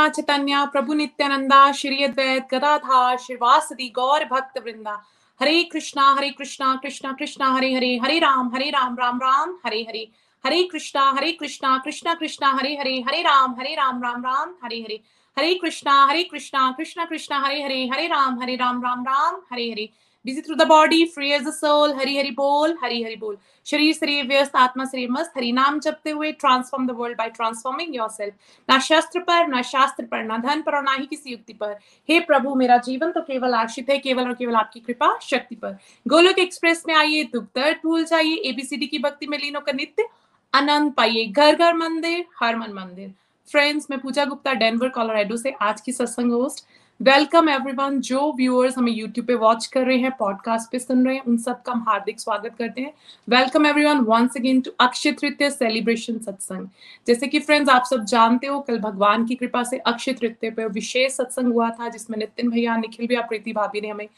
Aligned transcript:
कृष्णा 0.00 0.08
चैतन्य, 0.08 0.66
प्रभु 0.72 0.94
नित्यानंदा 0.94 1.72
श्री 1.72 2.04
अद्वैत 2.04 2.48
गदाधार 2.54 3.18
श्रीवासदि, 3.18 3.88
गौर 3.88 4.24
भक्त 4.24 4.58
वृंदा। 4.58 5.04
हरे 5.40 5.62
कृष्णा 5.62 6.12
हरे 6.12 6.30
कृष्णा 6.30 6.74
कृष्णा 6.82 7.12
कृष्णा, 7.12 7.52
हरे 7.52 7.74
हरे 7.74 8.00
हरे 8.02 8.18
राम 8.18 8.50
हरे 8.54 8.70
राम 8.70 8.96
राम 8.98 9.16
राम, 9.16 9.50
हरे 9.66 9.82
हरे। 9.88 10.08
हरे 10.46 10.62
कृष्णा 10.64 11.10
हरे 11.10 11.32
कृष्णा 11.32 11.76
कृष्णा 11.84 12.14
कृष्णा, 12.14 12.52
हरे 12.52 12.76
हरे 12.76 13.04
हरे 13.08 13.22
राम 13.22 13.54
हरे 13.58 13.74
राम 13.74 14.02
राम 14.02 14.22
राम, 14.22 14.54
हरे 14.64 14.80
हरे। 14.80 15.00
हरे 15.38 15.54
कृष्णा 15.54 16.04
हरे 16.04 16.22
कृष्णा 16.24 16.74
कृष्णा 16.78 17.04
कृष्णा, 17.04 17.38
हरे 17.38 17.62
हरे 17.62 17.86
हरे 17.92 18.06
राम 18.06 18.40
हरे 18.42 18.56
राम 18.56 18.82
राम 18.82 19.02
राम, 19.02 19.34
हरे 19.52 19.70
हरे। 19.70 19.90
Busy 20.24 20.40
through 20.42 20.56
the 20.56 20.66
body, 20.66 21.06
free 21.06 21.32
as 21.32 21.44
the 21.44 21.52
soul, 21.52 21.92
Hari 21.94 22.16
Hari 22.16 22.30
बोल 22.30 22.76
हरि 22.82 23.02
हरि 23.02 23.16
बोल 23.16 23.36
शरीर 23.66 23.94
शरीर 23.94 24.26
व्यस्त 24.26 24.56
आत्मा 24.56 24.84
शरीर 24.84 25.10
मस्त 25.10 25.32
हरि 25.36 25.50
नाम 25.52 25.78
जपते 25.80 26.10
हुए 26.10 26.32
transform 26.34 26.86
the 26.86 26.96
world 26.96 27.18
by 27.18 27.28
transforming 27.30 27.94
yourself 27.96 28.34
ना 28.68 28.78
शस्त्र 28.78 29.20
पर 29.20 29.46
ना 29.48 29.62
शास्त्र 29.64 30.04
पर 30.04 30.22
ना 30.24 30.36
धन 30.38 30.62
पर 30.62 30.76
और 30.76 30.82
ना 30.82 30.94
ही 30.94 31.06
किसी 31.06 31.30
युक्ति 31.30 31.52
पर 31.52 31.76
हे 32.08 32.20
प्रभु 32.26 32.54
मेरा 32.54 32.76
जीवन 32.86 33.12
तो 33.12 33.20
केवल 33.22 33.54
आश्रित 33.54 33.90
है 33.90 33.98
केवल 33.98 34.26
और 34.26 34.34
केवल 34.34 34.56
आपकी 34.56 34.80
कृपा 34.80 35.16
शक्ति 35.22 35.56
पर 35.56 35.76
गोलोक 36.06 36.38
एक्सप्रेस 36.38 36.84
में 36.88 36.94
आइए 36.94 37.22
दुख 37.32 37.44
दर्द 37.56 37.80
भूल 37.82 38.04
जाइए 38.04 38.36
एबीसीडी 38.50 38.86
की 38.86 38.98
भक्ति 38.98 39.26
में 39.26 39.38
लीनों 39.38 39.60
का 39.60 39.72
नित्य 39.72 40.08
आनंद 40.52 40.92
पाइए 40.92 41.24
घर 41.26 41.54
घर 41.54 41.74
मंदिर 41.76 42.24
हर 42.40 42.56
मन 42.56 42.72
मंदिर 42.74 43.12
फ्रेंड्स 43.48 43.86
मैं 43.90 43.98
पूजा 44.00 44.24
गुप्ता 44.24 44.52
डेनवर 44.54 44.88
कोलोराडो 44.88 45.36
से 45.36 45.54
आज 45.62 45.80
की 45.80 45.92
सत्संग 45.92 46.32
होस्ट 46.32 46.64
वेलकम 47.00 47.48
एवरीवन 47.48 48.00
जो 48.00 48.32
व्यूअर्स 48.36 48.76
हमें 48.78 48.90
यूट्यूब 48.92 49.26
पे 49.26 49.34
वॉच 49.34 49.66
कर 49.66 49.84
रहे 49.86 49.96
हैं 49.98 50.10
पॉडकास्ट 50.18 50.70
पे 50.72 50.78
सुन 50.78 51.04
रहे 51.06 51.14
हैं, 51.14 51.22
उन 51.22 51.36
सब 51.36 51.62
का 51.62 51.72
हम 51.72 51.84
हार्दिक 51.88 52.20
स्वागत 52.20 52.54
करते 52.58 52.80
हैं। 52.80 52.92
Welcome 53.28 53.66
everyone 53.66 54.00
once 54.00 54.36
again 54.36 54.60
to 54.60 54.70
Akshaya 54.80 55.12
Tritiya 55.12 55.50
celebration 55.50 56.18
satsang 56.18 56.66
जैसे 57.06 57.26
कि 57.26 57.38
फ्रेंड्स 57.38 57.70
आप 57.70 57.84
सब 57.84 58.04
जानते 58.04 58.46
हो, 58.46 58.60
कल 58.60 58.78
भगवान 58.78 59.24
की 59.26 59.34
कृपा 59.34 59.62
से 59.62 59.78
अक्षय 59.78 60.12
तृतीय 60.12 60.50
पे 60.50 60.66
विशेष 60.66 61.12
सत्संग 61.12 61.52
हुआ 61.52 61.70
था, 61.70 61.88
जिसमें 61.88 62.18
नितिन 62.18 62.50
भैया, 62.50 62.76
निखिल 62.76 63.06
भैया, 63.06 63.20
प्रीति 63.22 63.52
भाभी 63.52 63.80
ने 63.80 63.88
हमें 63.88 64.08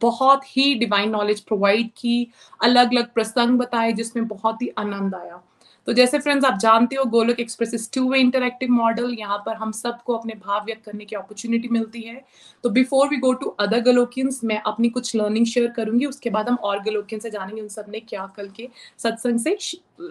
बहुत 0.00 0.44
ही 0.46 0.74
डिवाइन 0.74 1.10
नॉलेज 1.10 1.40
प्रोवाइड 1.40 1.90
की 1.96 2.26
अलग 2.62 2.92
अलग 2.92 3.12
प्रसंग 3.12 3.58
बताए, 3.58 3.92
जिसमें 3.92 4.26
बहुत 4.28 4.62
ही 4.62 4.72
आनंद 4.78 5.14
आया। 5.14 5.42
तो 5.86 5.92
जैसे 5.92 6.18
फ्रेंड्स 6.18 6.44
आप 6.44 6.58
जानते 6.58 6.96
हो 6.96 7.04
Golok 7.10 7.40
express 7.40 7.72
is 7.74 7.88
two 7.94 8.08
way 8.10 8.18
interactive 8.20 8.70
model 8.70 9.14
यहाँ 9.18 9.38
पर 9.46 9.54
हम 9.56 9.70
सबको 9.72 10.14
अपने 10.14 10.34
भाव 10.36 10.64
व्यक्त 10.64 10.84
करने 10.84 11.04
की 11.04 11.16
अपॉर्चुनिटी 11.16 11.68
मिलती 11.68 12.00
है। 12.00 12.20
तो 12.64 12.70
before 12.70 13.08
we 13.08 13.16
go 13.16 13.32
to 13.32 13.46
other 13.60 13.80
Golokians 13.82 14.40
मैं 14.44 14.60
अपनी 14.62 14.88
कुछ 14.88 15.14
लर्निंग 15.16 15.46
शेयर 15.46 15.70
करूँगी। 15.76 16.06
उसके 16.06 16.30
बाद 16.30 16.48
हम 16.48 16.56
और 16.56 16.82
गलोकियन 16.82 17.20
से 17.20 17.30
जानेंगे 17.30 17.62
उन 17.62 17.68
सबने 17.68 18.00
क्या 18.00 18.26
कल 18.36 18.48
के 18.56 18.68
सत्संग 18.98 19.38
से 19.38 19.56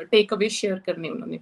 टेक 0.01 0.33
अवे 0.33 0.49
शेयर 0.49 0.79
करने 0.85 1.09
उन्होंने। 1.09 1.39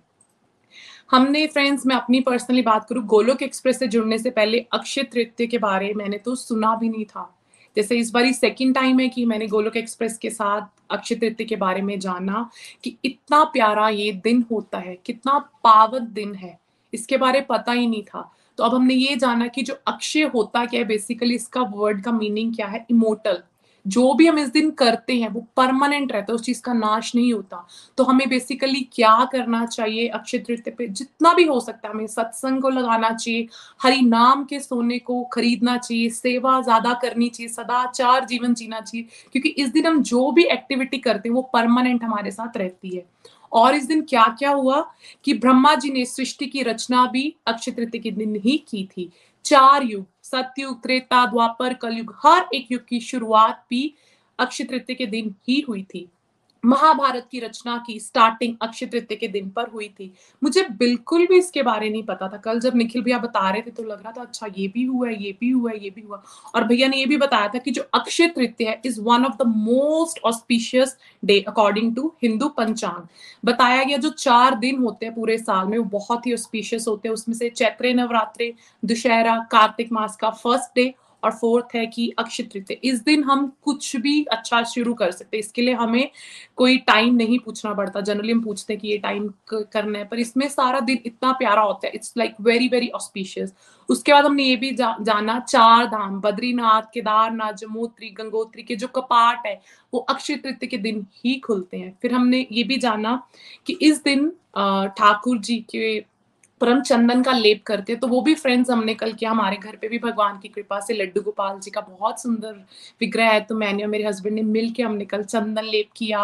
हमने 1.12 1.46
फ्रेंड्स 1.48 1.86
मैं 1.86 1.96
अपनी 1.96 2.20
पर्सनली 2.22 2.62
बात 2.62 2.88
करूँ 2.90 3.04
गोलोक 3.08 3.42
एक्सप्रेस 3.44 3.80
से 3.80 3.88
जुड़ने 3.88 4.18
से 4.18 4.30
पहले 4.32 4.66
अक्षय 4.74 5.04
तृतीय 5.04 5.48
के 5.48 5.58
बारे 5.60 5.88
में 5.88 6.04
मैंने 6.04 6.18
तो 6.18 6.36
सुना 6.36 6.76
भी 6.76 6.90
नहीं 6.90 7.06
था। 7.06 7.34
जैसे 7.78 7.96
इस 7.96 8.10
बारी 8.12 8.34
सेकेंड 8.34 8.74
टाइम 8.76 9.00
है 9.00 9.08
कि 9.10 9.26
मैंने 9.26 9.48
गोलोक 9.48 9.76
एक्सप्रेस 9.78 10.18
के 10.18 10.30
साथ 10.30 10.62
अक्षय 10.92 11.16
तृतीय 11.16 11.48
के 11.48 11.56
बारे 11.56 11.82
में 11.82 11.98
जाना 12.00 12.50
कि 12.84 12.96
इतना 13.06 13.44
प्यारा 13.44 13.90
ये 13.90 14.12
दिन 14.24 14.44
होता 14.52 14.78
है, 14.78 14.98
कितना 15.06 15.38
पावन 15.64 16.08
दिन 16.14 16.34
है, 16.36 16.58
इसके 16.94 17.18
बारे 17.18 17.42
पता 17.42 17.72
ही 17.72 17.88
नहीं 17.88 18.04
था। 18.04 18.32
तो 18.58 18.64
अब 18.64 18.74
हमने 18.76 18.94
ये 18.94 19.16
जाना 19.16 19.48
कि 19.48 19.64
जो 19.64 19.74
अक्षय 19.88 20.24
होता 20.34 20.66
क्या 20.66 20.80
है 20.80 20.88
बेसिकली 20.88 21.36
इसका 21.36 21.62
वर्ड 21.72 22.04
का 22.04 22.12
मीनिंग 22.12 22.56
क्या 22.56 22.68
है? 22.68 22.86
इमोटल 22.90 23.42
जो 23.88 24.14
भी 24.14 24.28
हम 24.28 24.40
इस 24.40 24.50
दिन 24.50 24.72
करते 24.72 25.14
हैं, 25.14 25.30
वो 25.30 25.46
परमानेंट 25.58 26.12
रहता 26.12 26.32
है, 26.32 26.36
उस 26.36 26.42
चीज़ 26.42 26.62
का 26.62 26.74
नाश 26.74 27.16
नहीं 27.16 27.34
होता। 27.34 27.68
तो 27.98 28.04
हमें 28.04 28.30
बेसिकली 28.30 28.90
क्या 28.94 29.26
करना 29.32 29.66
चाहिए, 29.66 30.08
अक्षय 30.08 30.38
तृतीय 30.38 30.74
पे 30.74 30.88
जितना 30.88 31.34
भी 31.34 31.44
हो 31.44 31.60
सकता 31.60 31.88
है, 31.88 31.94
हमें 31.94 32.08
सत्संग 32.08 32.62
को 32.62 32.70
लगाना 32.70 33.10
चाहिए, 33.10 33.48
हरि 33.82 34.02
नाम 34.02 34.44
के 34.44 34.60
सोने 34.60 35.00
को 35.00 35.24
खरीदना 35.24 35.78
चाहिए, 35.78 36.10
सेवा 36.10 36.62
ज़्यादा 36.62 36.94
करनी 36.94 37.30
चाहिए, 37.30 37.50
सदाचार 37.50 38.26
जीवन 38.26 38.54
जीना 38.54 38.80
चाहिए, 38.80 39.08
क्योंकि 39.32 39.50
इस 39.50 39.70
दिन 39.70 39.88
हम 39.88 40.04
जो 40.04 40.32
भी 40.32 40.44
एक्टिविटी 40.44 40.98
करते 40.98 41.30
हैं, 41.30 41.36
वो 41.36 41.42
परमानेंट 41.42 42.04
हमारे 42.04 42.32
साथ 42.32 42.58
रहती 42.58 42.96
है। 42.96 43.06
और 43.52 43.76
इस 43.76 43.86
दिन 43.86 44.02
क्या 44.02 44.36
क्या 44.40 44.52
हुआ 44.52 44.92
कि 45.24 45.34
ब्रह्मा 45.34 45.76
जी 45.76 45.90
ने 45.90 46.06
सृष्टि 46.06 46.46
की 46.46 46.64
रचना 46.64 47.06
भी 47.06 47.36
अक्षय 47.48 47.72
तृतीय 47.72 48.02
के 48.02 48.12
दिन 48.12 48.36
ही 48.36 48.58
की 48.58 48.90
थी। 48.98 49.10
चार 49.46 49.84
युग। 49.84 50.06
सतयुग, 50.32 50.82
त्रेता, 50.84 51.26
द्वापर, 51.26 51.74
कलयुग, 51.74 52.14
हर 52.26 52.46
एक 52.54 52.72
युग 52.72 52.86
की 52.88 53.00
शुरुआत 53.00 53.66
भी 53.70 53.94
अक्षय 54.40 54.64
तृतीय 54.64 54.96
के 54.96 55.06
दिन 55.06 55.36
ही 55.48 55.60
हुई 55.68 55.84
थी। 55.84 56.08
महाभारत 56.68 57.28
की 57.32 57.40
रचना 57.40 57.78
की 57.88 58.00
स्टार्टिंग 58.00 58.56
अक्षय 58.62 58.86
तृतीय 58.86 59.18
के 59.18 59.28
दिन 59.28 59.50
पर 59.50 59.70
हुई 59.70 59.88
थी। 59.90 60.12
मुझे 60.42 60.66
बिल्कुल 60.80 61.26
भी 61.28 61.38
इसके 61.38 61.64
बारे 61.64 61.90
नहीं 61.90 62.04
पता 62.04 62.28
था। 62.28 62.38
कल 62.38 62.60
जब 62.60 62.76
निखिल 62.76 63.02
भैया 63.04 63.20
बता 63.20 63.50
रहे 63.50 63.62
थे 63.62 63.72
तो 63.72 63.84
लग 63.84 64.04
रहा 64.04 64.12
था 64.12 64.22
अच्छा 64.22 64.48
ये 64.58 64.68
भी 64.68 64.84
हुआ 64.84 65.08
है 65.08 65.24
ये 65.24 65.32
भी 65.40 65.50
हुआ 65.50 65.72
है 65.72 65.84
ये 65.84 65.90
भी 65.90 66.02
हुआ। 66.02 66.22
और 66.56 66.64
भैया 66.64 66.88
ने 66.88 66.98
ये 66.98 67.06
भी 67.06 67.18
बताया 67.18 67.48
था 67.48 67.60
कि 67.60 67.72
जो 67.72 67.82
अक्षय 67.94 68.28
तृतीय 68.28 68.70
है 68.70 68.82
is 68.86 69.00
one 69.02 69.26
of 69.26 69.36
the 69.38 69.48
most 69.48 70.20
auspicious 70.26 70.96
day 71.24 71.40
according 71.48 71.96
to 71.96 72.14
Hindu 72.24 72.50
panchang 72.50 73.08
बताया 73.46 73.84
गया 73.84 73.98
जो 73.98 74.10
चार 74.10 74.56
दिन 74.58 74.78
होते 74.80 75.06
हैं 75.06 75.16
पूरे 75.16 75.38
साल 75.38 75.68
में, 75.68 75.78
वो 75.78 75.84
बहुत 75.84 76.28
ही 76.28 76.34
ऑस्पिशियस 76.34 76.88
होते 76.88 77.08
हैं। 77.08 77.14
उसमें 77.14 77.36
से 77.36 77.50
चैत्र 77.50 77.94
नवरात्रे, 77.96 78.54
दुशहरा, 78.84 79.38
कार्तिक 79.52 79.92
मास 79.92 80.16
का 80.16 80.30
फ़र्स्ट 80.32 80.76
डे 80.76 80.94
और 81.24 81.32
फोर्थ 81.32 81.76
है 81.76 81.86
कि 81.86 82.10
अक्षय 82.20 82.44
तृतीय। 82.44 82.80
इस 82.84 83.04
दिन 83.04 83.24
हम 83.24 83.52
कुछ 83.64 83.96
भी 83.98 84.24
अच्छा 84.24 84.62
शुरू 84.64 84.94
कर 84.94 85.12
सकते 85.12 85.38
हैं। 85.38 85.44
इसके 85.44 85.62
लिए 85.62 85.74
हमें 85.74 86.10
कोई 86.56 86.78
टाइम 86.78 87.16
नहीं 87.16 87.40
पूछना 87.40 87.74
पड़ता। 87.74 88.02
जनरली 88.02 88.32
हम 88.32 88.42
पूछते 88.44 88.74
हैं 88.74 88.82
कि 88.82 88.88
ये 88.88 88.98
टाइम 88.98 89.28
करना 89.52 90.00
है। 90.00 90.06
पर 90.06 90.20
इसमें 90.20 90.48
सारा 90.50 90.80
दिन 90.80 91.00
इतना 91.06 91.32
प्यारा 91.32 91.62
होता 91.62 91.88
है। 91.88 91.92
It's 91.96 92.14
like 92.18 92.36
very 92.42 92.68
very 92.68 92.90
auspicious 92.90 93.54
उसके 93.90 94.12
बाद 94.12 94.26
हमने 94.26 94.44
ये 94.44 94.56
भी 94.56 94.72
जा, 94.72 94.96
जाना 95.02 95.40
चार 95.40 95.86
धाम 95.86 96.20
बद्रीनाथ 96.22 96.82
केदारनाथ 96.94 97.54
जमोत्री 97.54 98.10
गंगोत्री 98.10 98.64
के 98.64 98.76
जो 98.76 98.88
कपाट 98.88 99.46
है 99.48 99.60
वो 99.94 100.00
अक्षय 100.00 100.36
तृतीय 100.36 100.70
के 100.70 100.78
दिन 100.78 101.06
ही 101.16 101.36
खुलते 101.40 101.78
हैं। 101.78 101.98
फिर 102.02 102.14
हमने 102.14 102.46
ये 102.52 102.64
भी 102.64 102.78
जाना 102.78 103.22
कि 103.68 103.78
इस 103.82 104.04
दिन 104.04 104.30
ठाकुर 104.98 105.38
जी 105.38 105.58
के 105.70 106.00
परम 106.62 106.82
चंदन 106.82 107.22
का 107.24 107.32
लेप 107.34 107.62
करते 107.66 107.92
हैं 107.94 108.00
तो 108.00 108.08
वो 108.08 108.22
भी 108.22 108.34
फ्रेंड्स 108.36 108.70
हमने 108.70 108.94
कल 108.96 109.12
किया। 109.14 109.32
हमारे 109.32 109.58
घर 109.58 109.76
पे 109.76 109.88
भी 109.88 110.00
भगवान 110.00 110.38
की 110.40 110.48
कृपा 110.48 110.80
से 110.80 110.94
लड्डू 110.94 111.22
गोपाल 111.22 111.60
जी 111.60 111.72
का 111.72 111.82
बहुत 111.82 112.22
सुंदर 112.22 112.54
विग्रह 113.02 113.30
है 113.32 113.42
तो 113.42 113.56
मैंने 113.56 113.84
और 113.84 113.90
मेरे 113.90 114.08
हस्बैंड 114.08 114.36
ने 114.36 114.42
मिल 114.44 114.72
के 114.72 114.84
हमने 114.84 115.06
कल 115.06 115.24
चंदन 115.24 115.66
लेप 115.66 115.90
किया 115.96 116.22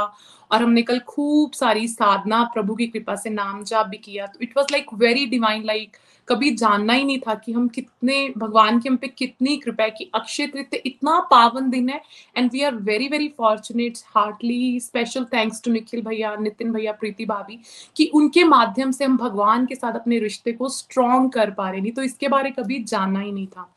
और 0.52 0.62
हमने 0.64 0.82
कल 0.82 1.00
खूब 1.08 1.52
सारी 1.52 1.88
साधना 1.88 2.44
प्रभु 2.54 2.76
की 2.76 2.88
कृपा 2.88 3.16
से 3.16 3.30
नाम 3.30 3.64
जाप 3.64 3.88
भी 3.88 3.98
किया। 4.00 4.26
तो 4.28 4.40
it 4.42 4.58
was 4.58 4.68
like 4.72 4.94
very 4.96 5.26
divine 5.28 5.64
like 5.66 5.98
कभी 6.28 6.50
जानना 6.52 6.94
ही 6.94 7.04
नहीं 7.04 7.20
था 7.20 7.34
कि 7.36 7.52
हम 7.52 7.68
कितने, 7.68 8.34
भगवान 8.38 8.80
की 8.80 8.90
हम 8.90 8.96
पे 8.96 9.08
कितनी 9.08 9.56
कृपा 9.58 9.84
है 9.84 9.90
कि 9.90 10.10
अक्षय 10.16 10.48
तृतीय 10.48 10.82
इतना 10.86 11.20
पावन 11.32 11.70
दिन 11.70 11.90
है 11.90 12.02
and 12.38 12.52
we 12.52 12.62
are 12.62 12.76
very 12.76 13.08
very 13.08 13.28
fortunate 13.38 13.98
heartly 14.16 14.80
special 14.80 15.26
thanks 15.26 15.62
to 15.64 15.72
Nikhil 15.72 16.02
भैया 16.02 16.36
नितिन 16.36 16.72
भैया, 16.74 16.92
प्रीति 16.92 17.26
भाभी, 17.26 17.60
कि 17.96 18.10
उनके 18.14 18.44
माध्यम 18.44 18.92
से 18.92 19.06
हम 19.06 19.18
भगवान 19.18 19.66
के 19.66 19.76
साथ 19.76 19.94
अपने 19.94 20.20
रिश्ते 20.20 20.52
को 20.52 20.70
स्ट्रॉन्ग 20.70 21.32
कर 21.32 21.52
पा 21.52 21.70
रहे 21.70 21.82
नहीं 21.82 21.92
तो 21.92 22.04
इसके 22.04 22.28
बारे 22.28 22.52
कभी 22.52 22.84
जानना 22.84 23.20
ही 23.20 23.32
नहीं 23.32 23.48
था। 23.48 23.70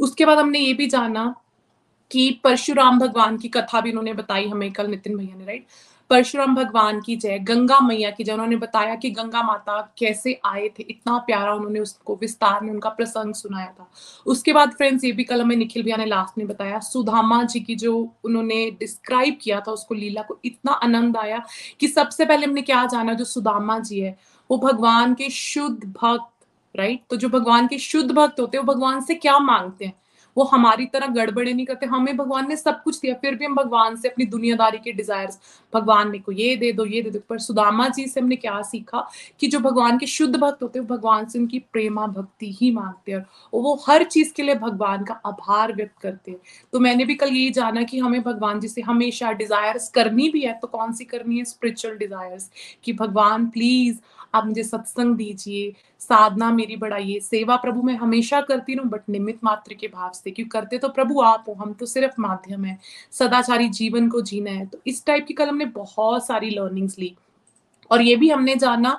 उसके 0.00 0.24
बाद 0.24 0.38
हमने 0.38 0.58
ये 0.58 0.72
भी 0.74 0.86
जाना 0.86 1.34
कि 2.10 2.30
परशुराम 2.44 2.98
भगवान 2.98 3.36
की 3.36 3.48
कथा 3.48 3.80
भी 3.80 3.90
उन्होंने 3.90 4.12
बताई 4.12 4.48
हमें 4.48 4.72
कल 4.72 4.86
नितिन 4.86 5.16
भैया 5.16 5.36
ने 5.36 5.44
राइट 5.44 5.66
परशुराम 6.10 6.54
भगवान 6.54 7.00
की 7.00 7.14
जय, 7.16 7.38
गंगा 7.38 7.78
मैया 7.80 8.10
की 8.10 8.24
जय, 8.24 8.32
उन्होंने 8.32 8.56
बताया 8.56 8.94
कि 8.94 9.10
गंगा 9.10 9.42
माता 9.42 9.80
कैसे 9.98 10.38
आए 10.44 10.68
थे, 10.68 10.82
इतना 10.82 11.16
प्यारा 11.18 11.54
उन्होंने 11.54 11.80
उसको 11.80 12.16
विस्तार 12.20 12.60
में 12.60 12.70
उनका 12.72 12.90
प्रसंग 12.90 13.34
सुनाया 13.34 13.66
था। 13.66 13.88
उसके 14.26 14.52
बाद 14.52 14.72
फ्रेंड्स, 14.72 15.04
ये 15.04 15.12
भी 15.12 15.24
कल 15.24 15.42
हमें 15.42 15.56
निखिल 15.56 15.82
भैया 15.82 15.96
ने 15.96 16.06
लास्ट 16.06 16.38
में 16.38 16.46
बताया, 16.46 16.78
सुधामा 16.80 17.42
जी 17.44 17.60
की 17.60 17.74
जो 17.76 17.96
उन्होंने 18.24 18.70
डिस्क्राइब 18.70 19.38
किया 19.42 19.60
था 19.60 19.72
उसको 19.72 19.94
लीला 19.94 20.22
को 20.22 20.38
इतना 20.44 20.72
आनंद 20.72 21.16
आया 21.16 21.42
कि 21.80 21.88
सबसे 21.88 22.24
पहले 22.24 22.46
हमने 22.46 22.62
क्या 22.62 22.84
जाना, 22.86 23.14
जो 23.14 23.24
सुदामा 23.24 23.78
जी 23.78 24.00
है, 24.00 24.16
वो 24.50 24.58
भगवान 24.58 25.14
के 25.14 25.30
शुद्ध 25.30 25.84
भक्त 25.84 26.30
राइट 26.74 27.02
तो 27.10 27.16
जो 27.16 27.28
भगवान 27.28 27.66
के 27.66 27.78
शुद्ध 27.78 28.10
भक्त 28.10 28.40
होते 28.40 28.56
हैं, 28.56 28.64
वो 28.64 28.72
भगवान 28.74 29.00
से 29.00 29.14
क्या 29.14 29.38
मांगते 29.38 29.84
हैं? 29.84 29.92
वो 30.36 30.44
हमारी 30.44 30.86
तरह 30.86 31.06
गड़बड़े 31.06 31.52
नहीं 31.52 31.64
करते, 31.66 31.86
हमें 31.86 32.16
भगवान 32.16 32.48
ने 32.48 32.56
सब 32.56 32.82
कुछ 32.82 32.98
दिया, 33.00 33.14
फिर 33.14 33.34
भी 33.34 33.44
हम 33.44 33.54
भगवान 33.54 33.96
से 33.96 34.08
अपनी 34.08 34.24
दुनियादारी 34.26 34.78
के 34.78 34.92
डिजायर्स 34.92 35.38
भगवान 35.74 36.10
ने 36.10 36.18
को 36.18 36.32
ये 36.32 36.56
दे 36.56 36.72
दो, 36.72 36.84
ये 36.84 37.02
दे 37.02 37.10
दो। 37.10 37.18
पर 37.28 37.38
सुदामा 37.38 37.88
जी 37.88 38.06
से 38.06 38.20
हमने 38.20 38.36
क्या 38.36 38.60
सीखा 38.62 39.06
कि 39.40 39.46
जो 39.46 39.58
भगवान 39.60 39.98
के 39.98 40.06
शुद्ध 40.06 40.36
भक्त 40.36 40.62
होते 40.62 40.78
हैं 40.78 40.88
भगवान 40.88 41.26
से 41.26 41.38
उनकी 41.38 41.58
प्रेमा 41.72 42.06
भक्ति 42.08 42.50
ही 42.52 42.70
मांगते 42.70 43.12
हैं 43.12 43.24
और 43.52 43.62
वो 43.62 43.74
हर 43.86 44.04
चीज़ 44.04 44.32
के 44.34 44.42
लिए 44.42 44.54
भगवान 44.56 45.04
का 45.04 45.14
आभार 45.26 45.72
व्यक्त 45.72 46.00
करते 46.02 46.30
हैं। 46.30 46.38
तो 46.72 46.80
मैंने 46.80 47.04
भी 47.04 47.14
कल 47.14 47.28
यही 47.28 47.50
जाना 47.50 47.82
कि 47.82 47.98
हमें 47.98 48.22
भगवान 48.22 48.60
जी 48.60 48.68
से 48.68 48.80
हमेशा 48.82 49.32
डिजायर्स 49.34 49.88
करनी 49.90 50.28
भी 50.28 50.40
है 50.40 50.58
तो 50.62 50.66
कौन 50.68 50.92
सी 50.92 51.04
करनी 51.04 51.38
है? 51.38 51.44
स्पिरिचुअल 51.44 51.96
डिजायर्स 51.96 52.50
कि 52.84 52.92
भगवान 52.94 53.46
प्लीज़ 53.46 53.98
आप 54.34 54.46
मुझे 54.46 54.62
सत्संग 54.62 55.14
दीजिए, 55.16 55.72
साधना 56.00 56.50
मेरी 56.50 56.76
बढ़ाइए, 56.76 57.18
सेवा 57.20 57.56
प्रभु 57.56 57.82
मैं 57.82 57.94
हमेशा 57.96 58.40
करती 58.40 58.74
रहूँ 58.74 58.88
बट 58.90 59.02
निमित 59.08 59.38
मात्र 59.44 59.74
के 59.74 59.88
भाव 59.88 60.10
से। 60.14 60.30
क्यों? 60.30 60.46
करते 60.48 60.78
तो 60.78 60.88
प्रभु 60.88 61.20
आप 61.22 61.44
हो, 61.48 61.54
हम 61.54 61.72
तो 61.72 61.86
सिर्फ़ 61.86 62.20
माध्यम 62.20 62.64
है, 62.64 62.78
सदाचारी 63.12 63.68
जीवन 63.70 64.08
को 64.08 64.20
जीना 64.22 64.50
है। 64.50 64.66
तो 64.66 64.78
इस 64.86 65.04
टाइप 65.06 65.26
की 65.28 65.34
कल 65.34 65.48
हमने 65.48 65.63
बहुत 65.66 66.26
सारी 66.26 66.50
लर्निंग्स 66.50 66.98
ली। 66.98 67.14
और 67.90 68.02
ये 68.02 68.14
भी 68.16 68.28
हमने 68.30 68.54
जाना 68.56 68.90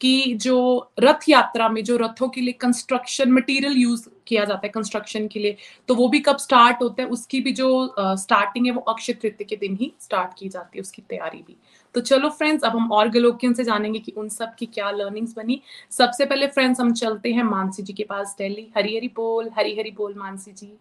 कि 0.00 0.34
जो 0.34 0.56
रथ 1.00 1.28
यात्रा 1.28 1.68
में, 1.68 1.82
जो 1.84 1.96
रथों 1.96 2.28
के 2.28 2.40
लिए 2.40 2.52
कंस्ट्रक्शन 2.52 3.30
मटेरियल 3.32 3.76
यूज़ 3.76 4.08
किया 4.26 4.44
जाता 4.44 4.60
है 4.64 4.68
कंस्ट्रक्शन 4.68 5.26
के 5.28 5.40
लिए 5.40 5.56
तो 5.88 5.94
वो 5.94 6.08
भी 6.08 6.20
कब 6.20 6.36
स्टार्ट 6.36 6.82
होता 6.82 7.02
है, 7.02 7.08
उसकी 7.08 7.40
भी 7.40 7.52
जो 7.52 7.94
स्टार्टिंग 7.98 8.66
है 8.66 8.72
वो 8.72 8.80
अक्षय 8.82 9.12
तृतीय 9.12 9.46
के 9.46 9.56
दिन 9.56 9.76
ही 9.80 9.92
स्टार्ट 10.00 10.38
की 10.38 10.48
जाती 10.48 10.78
है, 10.78 10.82
उसकी 10.82 11.02
तैयारी 11.02 11.38
भी। 11.38 11.56
तो 11.94 12.00
चलो 12.00 12.28
फ्रेंड्स 12.28 12.64
अब 12.64 12.76
हम 12.76 12.92
और 12.92 13.08
गलोकियन 13.08 13.54
से 13.54 13.64
जानेंगे 13.64 13.98
कि 13.98 14.12
उन 14.12 14.28
सब 14.28 14.54
की 14.54 14.66
क्या 14.66 14.90
लर्निंग्स 14.90 15.34
बनी। 15.36 15.60
सबसे 15.92 16.24
पहले 16.24 16.46
फ्रेंड्स 16.48 16.80
हम 16.80 16.92
चलते 16.94 17.32
हैं 17.32 17.42
मानसी 17.44 17.82
जी 17.82 17.92
के 17.92 18.04
पास 18.04 18.34
दिल्ली 18.38 18.66
हरी 18.76 18.96
हरी 18.96 19.08
बोल 19.16 19.50
हरी 19.56 19.76
हरी 19.78 19.90
बोल 19.90 20.14
मानसी 20.16 20.52
जी। 20.52 20.72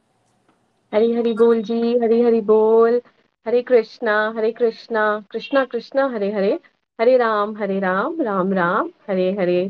हरी 0.94 1.12
हरी 1.14 1.34
बोल 1.34 1.62
जी 1.64 1.98
हरी 2.00 2.22
हरी 2.22 2.42
बोल। 2.44 3.02
Hare 3.46 3.62
Krishna 3.62 4.14
Hare 4.36 4.52
Krishna 4.52 5.02
Krishna 5.32 5.64
Krishna, 5.66 6.06
Hare 6.08 6.32
Hare 6.32 6.52
Hare 7.00 7.16
Ram 7.18 7.56
Hare 7.58 7.80
Ram 7.80 8.22
Ram 8.22 8.54
Ram, 8.54 8.90
Hare 9.10 9.32
Hare. 9.40 9.70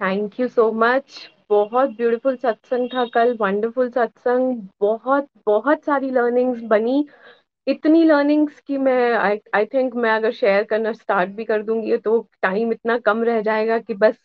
Thank 0.00 0.38
you 0.40 0.48
so 0.48 0.70
much 0.72 1.28
बहुत 1.50 1.90
ब्यूटीफुल 1.96 2.36
सत्संग 2.36 2.88
था 2.94 3.04
कल 3.14 3.36
वंडरफुल 3.40 3.90
सत्संग 3.90 4.62
बहुत 4.80 5.28
बहुत 5.46 5.84
सारी 5.84 6.10
लर्निंग्स 6.10 6.62
बनी। 6.70 7.06
इतनी 7.66 8.02
लर्निंग्स 8.04 8.60
की 8.60 8.78
मैं 8.78 9.12
आई 9.54 9.66
थिंक 9.74 9.94
मैं 9.96 10.10
अगर 10.10 10.32
शेयर 10.32 10.64
करना 10.64 10.92
स्टार्ट 10.92 11.30
भी 11.36 11.44
कर 11.44 11.62
दूँगी 11.62 11.96
तो 11.98 12.18
टाइम 12.42 12.72
इतना 12.72 12.98
कम 13.00 13.22
रह 13.24 13.40
जाएगा 13.42 13.78
कि 13.78 13.94
बस 13.94 14.18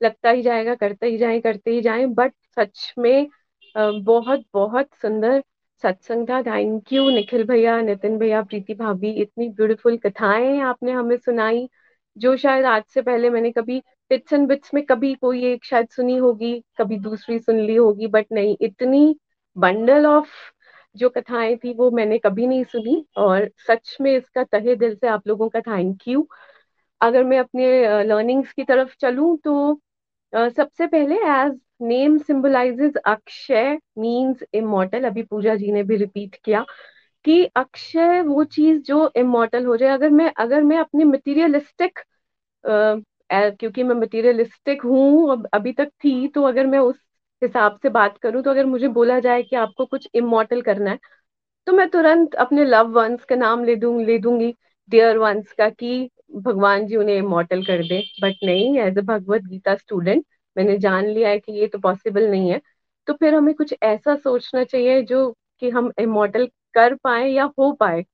लगता 0.00 0.30
ही 0.30 0.42
जाएगा, 0.42 0.74
करते 0.74 1.06
ही 1.06 1.18
जाए, 1.18 1.40
करते 1.40 1.70
ही 1.70 1.80
जाए। 1.82 2.06
बट 2.08 2.32
सच 2.58 2.94
में 2.98 3.28
बहुत 3.76 4.44
बहुत 4.54 4.88
सुंदर 5.02 5.42
सत्संग 5.82 6.28
था। 6.28 6.40
थैंक 6.42 6.92
यू 6.92 7.08
निखिल 7.10 7.44
भैया, 7.46 7.80
नितिन 7.82 8.18
भैया, 8.18 8.42
प्रीति 8.42 8.74
भाभी, 8.74 9.10
इतनी 9.22 9.48
ब्यूटीफुल 9.50 9.96
कथाएँ 9.98 10.60
आपने 10.62 10.92
हमें 10.92 11.16
सुनाई, 11.18 11.68
जो 12.16 12.36
शायद 12.36 12.64
आज 12.66 12.82
से 12.86 13.02
पहले 13.02 13.30
मैंने 13.30 13.50
कभी 13.52 13.80
टिट्स 14.10 14.32
एंड 14.32 14.48
बिट्स 14.48 14.74
में 14.74 14.84
कभी 14.86 15.14
कोई 15.16 15.44
एक 15.46 15.64
शायद 15.64 15.88
सुनी 15.90 16.16
होगी, 16.18 16.54
कभी 16.78 16.98
दूसरी 17.00 17.38
सुन 17.38 17.60
ली 17.60 17.74
होगी 17.76 18.06
बट 18.08 18.26
नहीं, 18.32 18.56
इतनी 18.60 19.16
बंडल 19.56 20.06
ऑफ़ 20.06 20.28
जो 20.96 21.08
कथाएँ 21.10 21.56
थी 21.56 21.72
वो 21.74 21.90
मैंने 21.90 22.18
कभी 22.18 22.46
नहीं 22.46 22.64
सुनी 22.64 23.04
और 23.18 23.48
सच 23.68 23.96
में 24.00 24.12
इसका 24.16 24.44
तहे 24.44 24.74
दिल 24.76 24.94
से 24.96 25.08
आप 25.08 25.26
लोगों 25.28 25.48
का 25.48 25.60
थैंक 25.62 26.08
यू 26.08 26.26
अगर 27.00 27.24
मैं 27.24 27.38
अपने 27.38 27.68
लर्निंग्स 28.04 28.52
की 28.52 28.64
तरफ़ 28.64 28.94
चलूँ 29.00 29.36
तो 29.38 29.80
सबसे 30.32 30.86
पहले 30.86 31.16
as 31.30 31.58
name 31.80 32.16
symbolizes 32.20 32.96
Akshaya 33.06 33.78
means 33.98 34.42
immortal 34.54 35.04
अभी 35.04 35.22
पूजा 35.24 35.54
जी 35.56 35.72
ने 35.72 35.82
भी 35.84 35.96
रिपीट 35.96 36.36
किया 36.44 36.64
कि 37.24 37.44
अक्षय 37.56 38.20
वो 38.22 38.44
चीज़ 38.46 38.80
जो 38.84 39.10
इमोर्टल 39.16 39.66
हो 39.66 39.76
जाए। 39.76 39.90
अगर 39.90 40.10
मैं 40.10 40.32
अगर 40.38 40.62
मैं 40.64 40.78
अपनी 40.78 41.04
मटीरियलिस्टिक 41.06 41.98
क्योंकि 42.64 43.82
मैं 43.82 43.94
मटीरियलिस्टिक 43.96 44.82
हूँ 44.84 45.42
अभी 45.54 45.72
तक 45.72 45.88
थी 46.04 46.28
तो 46.28 46.42
अगर 46.44 46.66
मैं 46.66 46.78
उस 46.80 46.96
हिसाब 47.42 47.78
से 47.82 47.88
बात 47.90 48.16
करूँ 48.18 48.42
तो 48.42 48.50
अगर 48.50 48.66
मुझे 48.66 48.88
बोला 48.90 49.18
जाए 49.20 49.42
कि 49.42 49.56
आपको 49.56 49.86
कुछ 49.86 50.08
इमोर्टल 50.14 50.62
करना 50.62 50.90
है 50.90 50.98
तो 51.66 51.72
मैं 51.72 51.88
तुरंत 51.90 52.34
अपने 52.36 52.64
लव 52.64 52.88
वंस 52.94 53.24
का 53.24 53.36
नाम 53.36 53.64
ले 53.64 53.76
दूँगी 53.76 54.04
ले 54.06 54.18
दूँगी 54.20 54.54
डियर 54.88 55.18
वंस 55.18 55.52
का 55.52 55.68
कि 55.70 56.08
भगवान 56.36 56.86
जी 56.86 56.96
उन्हें 56.96 57.16
इमोर्टल 57.16 57.62
कर 57.64 57.82
दे। 57.84 58.00
बट 58.22 58.44
नहीं 58.44 58.78
as 58.80 58.98
a 58.98 59.02
Bhagavad 59.02 59.42
Gita 59.44 59.74
student 59.76 60.24
मैंने 60.60 60.78
जान 60.78 61.06
लिया 61.06 61.28
है 61.30 61.38
कि 61.40 61.52
ये 61.52 61.66
तो 61.68 61.78
पॉसिबल 61.80 62.30
नहीं 62.30 62.50
है। 62.52 62.60
तो 63.08 63.12
फिर 63.14 63.34
हमें 63.34 63.54
कुछ 63.54 63.74
ऐसा 63.82 64.16
सोचना 64.16 64.64
चाहिए 64.64 65.02
जो 65.04 65.30
कि 65.60 65.70
हम 65.70 65.92
इमोटल 66.00 66.46
कर 66.74 66.94
पाए 67.04 67.28
या 67.28 67.44
हो 67.58 67.72
पाए। 67.80 68.04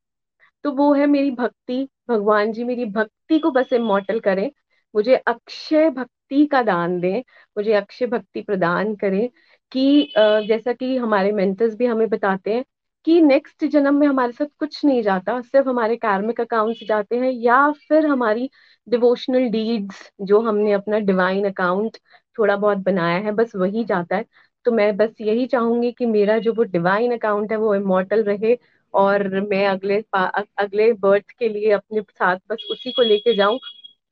तो 0.64 0.72
वो 0.72 0.92
है 0.94 1.06
मेरी 1.06 1.30
भक्ति। 1.32 1.88
भगवान 2.10 2.52
जी 2.52 2.64
मेरी 2.64 2.84
भक्ति 2.86 3.38
को 3.38 3.50
बस 3.50 3.72
इमोर्टल 3.72 4.20
करें। 4.20 4.50
मुझे 4.94 5.16
अक्षय 5.18 5.90
भक्ति 5.90 6.44
का 6.46 6.62
दान 6.62 6.98
दें। 7.00 7.18
मुझे 7.56 7.72
अक्षय 7.74 8.06
भक्ति 8.06 8.42
प्रदान 8.42 8.94
करें 8.96 9.28
कि 9.72 10.12
जैसा 10.48 10.72
कि 10.72 10.96
हमारे 10.96 11.32
मेंटर्स 11.32 11.74
भी 11.76 11.86
हमें 11.86 12.08
बताते 12.08 12.54
हैं 12.54 12.64
कि 13.06 13.20
नेक्स्ट 13.22 13.64
जन्म 13.66 13.94
में 13.94 14.06
हमारे 14.06 14.32
साथ 14.32 14.46
कुछ 14.60 14.84
नहीं 14.84 15.02
जाता। 15.02 15.40
सिर्फ़ 15.42 15.68
हमारे 15.68 15.96
कार्मिक 15.96 16.40
अकाउंट्स 16.40 16.84
जाते 16.88 17.16
हैं 17.18 17.30
या 17.32 17.70
फिर 17.88 18.06
हमारी 18.06 18.48
डिवोशनल 18.86 19.48
डीड्स 19.50 20.10
जो 20.22 20.40
हमने 20.40 20.72
अपना 20.72 20.98
डिवाइन 21.00 21.48
अकाउंट 21.50 21.96
थोड़ा 22.38 22.56
बहुत 22.56 22.78
बनाया 22.80 23.18
है, 23.18 23.32
बस 23.32 23.52
वही 23.56 23.84
जाता 23.84 24.16
है। 24.16 24.24
तो 24.66 24.72
मैं 24.72 24.96
बस 24.96 25.14
यही 25.20 25.46
चाहूँगी 25.46 25.92
कि 25.92 26.06
मेरा 26.06 26.38
जो 26.38 26.52
वो 26.54 26.62
डिवाइन 26.64 27.12
अकाउंट 27.16 27.52
है, 27.52 27.58
वो 27.58 27.74
इमोटल 27.74 28.22
रहे 28.24 28.56
और 28.94 29.28
मैं 29.42 29.66
अगले 29.68 30.02
अगले 30.14 30.92
बर्थ 30.94 31.30
के 31.38 31.48
लिए 31.48 31.70
अपने 31.72 32.00
साथ 32.02 32.38
बस 32.50 32.66
उसी 32.72 32.92
को 32.92 33.02
लेके 33.02 33.34
जाऊँ। 33.36 33.58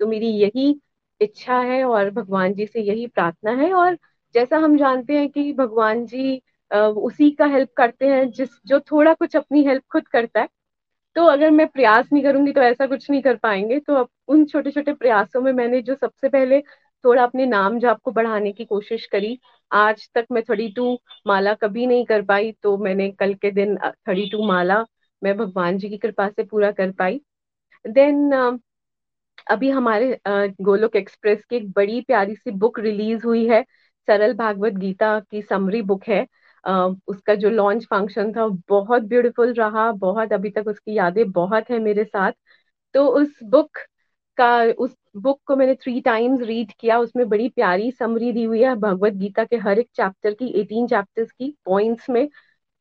तो 0.00 0.06
मेरी 0.06 0.28
यही 0.38 0.74
इच्छा 1.20 1.58
है 1.60 1.82
और 1.84 2.10
भगवान 2.10 2.54
जी 2.54 2.66
से 2.66 2.80
यही 2.82 3.06
प्रार्थना 3.06 3.50
है 3.62 3.72
और 3.74 3.96
जैसा 4.34 4.56
हम 4.58 4.76
जानते 4.78 5.18
हैं 5.18 5.28
कि 5.30 5.52
भगवान 5.54 6.04
जी 6.06 6.40
उसी 6.70 7.30
का 7.30 7.46
हेल्प 7.46 7.70
करते 7.76 8.06
हैं, 8.06 8.30
जिस, 8.30 8.48
जो 8.66 8.80
थोड़ा 8.82 9.12
कुछ 9.14 9.36
अपनी 9.36 9.62
हेल्प 9.64 9.82
खुद 9.92 10.08
करता 10.08 10.40
है। 10.40 10.48
तो 11.16 11.24
अगर 11.26 11.50
मैं 11.50 11.66
प्रयास 11.68 12.08
नहीं 12.12 12.22
करूँगी 12.24 12.52
तो 12.52 12.60
ऐसा 12.62 12.86
कुछ 12.86 13.10
नहीं 13.10 13.22
कर 13.22 13.36
पाएँगे। 13.38 13.78
तो 13.80 13.94
अब 13.96 14.08
उन 14.28 14.44
छोटे 14.46 14.70
छोटे 14.70 14.92
प्रयासों 14.94 15.40
में 15.42 15.52
मैंने 15.52 15.80
जो 15.82 15.94
सबसे 15.96 16.28
पहले 16.28 16.62
थोड़ा 17.04 17.22
अपने 17.22 17.46
नाम 17.46 17.78
जाप 17.78 18.00
को 18.04 18.10
बढ़ाने 18.12 18.52
की 18.52 18.64
कोशिश 18.64 19.06
करी। 19.06 19.38
आज 19.70 20.08
तक 20.14 20.26
मैं 20.32 20.42
थर्टी 20.42 20.68
टू 20.72 20.98
माला 21.26 21.54
कभी 21.54 21.86
नहीं 21.86 22.04
कर 22.06 22.22
पाई 22.22 22.52
तो 22.62 22.76
मैंने 22.78 23.10
कल 23.12 23.34
के 23.34 23.50
दिन 23.52 23.76
थर्टी 23.76 24.28
टू 24.30 24.46
माला 24.46 24.84
मैं 25.22 25.36
भगवान 25.36 25.78
जी 25.78 25.88
की 25.88 25.98
कृपा 25.98 26.28
से 26.28 26.42
पूरा 26.44 26.70
कर 26.72 26.90
पाई। 26.92 27.20
देन 27.84 28.60
अभी 29.50 29.70
हमारे 29.70 30.18
गोलोक 30.28 30.96
एक्सप्रेस 30.96 31.44
की 31.44 31.56
एक 31.56 31.70
बड़ी 31.72 32.00
प्यारी 32.00 32.34
सी 32.34 32.50
बुक 32.52 32.78
रिलीज़ 32.80 33.24
हुई 33.26 33.46
है, 33.48 33.62
सरल 34.08 34.34
भागवत 34.34 34.72
गीता 34.74 35.18
की 35.20 35.42
समरी 35.42 35.82
बुक 35.82 36.04
है। 36.08 36.26
उसका 37.08 37.34
जो 37.34 37.50
लॉन्च 37.50 37.84
फ़ंक्शन 37.86 38.32
था 38.32 38.46
बहुत 38.68 39.02
ब्यूटीफुल 39.04 39.52
रहा, 39.54 39.90
बहुत 39.92 40.32
अभी 40.32 40.50
तक 40.50 40.68
उसकी 40.68 40.96
यादें 40.96 41.30
बहुत 41.32 41.70
है 41.70 41.78
मेरे 41.80 42.04
साथ। 42.04 42.32
तो 42.94 43.06
उस 43.10 43.38
बुक 43.44 43.78
का, 44.38 44.62
उस 44.64 44.94
बुक 45.14 45.40
को 45.46 45.56
मैंने 45.56 45.74
थ्री 45.76 46.00
टाइम्स 46.00 46.40
रीड 46.42 46.72
किया, 46.72 46.98
उसमें 46.98 47.28
बड़ी 47.28 47.48
प्यारी 47.50 47.90
समरी 47.92 48.32
दी 48.32 48.42
हुई 48.44 48.62
है 48.62 48.74
भगवत 48.76 49.12
गीता 49.14 49.44
के 49.44 49.56
हर 49.58 49.78
एक 49.78 49.88
चैप्टर 49.96 50.34
की 50.34 50.48
एटीन 50.60 50.86
चैप्टर्स 50.88 51.30
की 51.32 51.54
पॉइंट्स 51.64 52.08
में। 52.10 52.28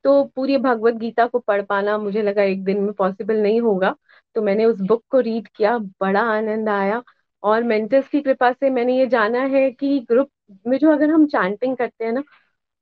तो 0.06 0.24
पूरी 0.28 0.58
भगवत 0.60 0.94
गीता 0.96 1.26
को 1.28 1.40
पढ़ 1.40 1.62
पाना 1.66 1.98
मुझे 1.98 2.22
लगा 2.22 2.44
एक 2.44 2.64
दिन 2.64 2.82
में 2.82 2.94
पॉसिबल 2.94 3.42
नहीं 3.42 3.62
होगा। 3.62 3.96
तो 4.36 4.42
मैंने 4.42 4.66
उस 4.66 4.82
बुक 4.82 5.04
को 5.10 5.20
रीड 5.22 5.48
किया, 5.50 5.78
बड़ा 5.80 6.22
आनंद 6.32 6.70
आया। 6.70 7.02
और 7.44 7.64
मेंटर्स 7.64 8.08
की 8.10 8.22
कृपा 8.22 8.52
से 8.54 8.70
मैंने 8.72 8.98
ये 9.00 9.08
जाना 9.08 9.40
है 9.48 9.70
कि 9.72 10.00
ग्रुप 10.10 10.30
में 10.68 10.78
जो 10.80 10.92
अगर 10.94 11.10
हम 11.10 11.26
चैंटिंग 11.28 11.78
करते 11.78 12.06
हैं 12.06 12.12
ना, 12.14 12.24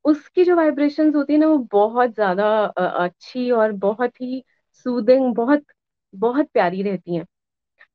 उसकी 0.04 0.44
जो 0.44 0.56
वाइब्रेशन 0.56 1.14
होती 1.14 1.32
है 1.32 1.38
ना, 1.38 1.46
वो 1.48 1.58
बहुत 1.72 2.14
ज़्यादा 2.14 2.48
अच्छी 2.66 3.50
और 3.52 3.72
बहुत 3.80 4.20
ही 4.20 4.42
सूदिंग 4.86 5.34
बहुत 5.36 5.64
बहुत 6.14 6.48
प्यारी 6.52 6.82
रहती 6.82 7.16
हैं। 7.16 7.26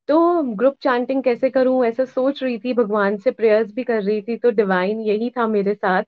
तो 0.10 0.42
ग्रुप 0.56 0.76
चैंटिंग 0.84 1.24
कैसे 1.24 1.50
करूँ? 1.50 1.84
ऐसा 1.86 2.06
सोच 2.06 2.42
रही 2.44 2.58
थी, 2.60 2.74
भगवान 2.74 3.18
से 3.18 3.32
प्रेयर्स 3.32 3.72
भी 3.74 3.84
कर 3.84 4.02
रही 4.04 4.22
थी 4.22 4.38
तो 4.38 4.52
डिवाइन 4.52 5.00
यही 5.02 5.30
था 5.30 5.48
मेरे 5.48 5.74
साथ। 5.76 6.04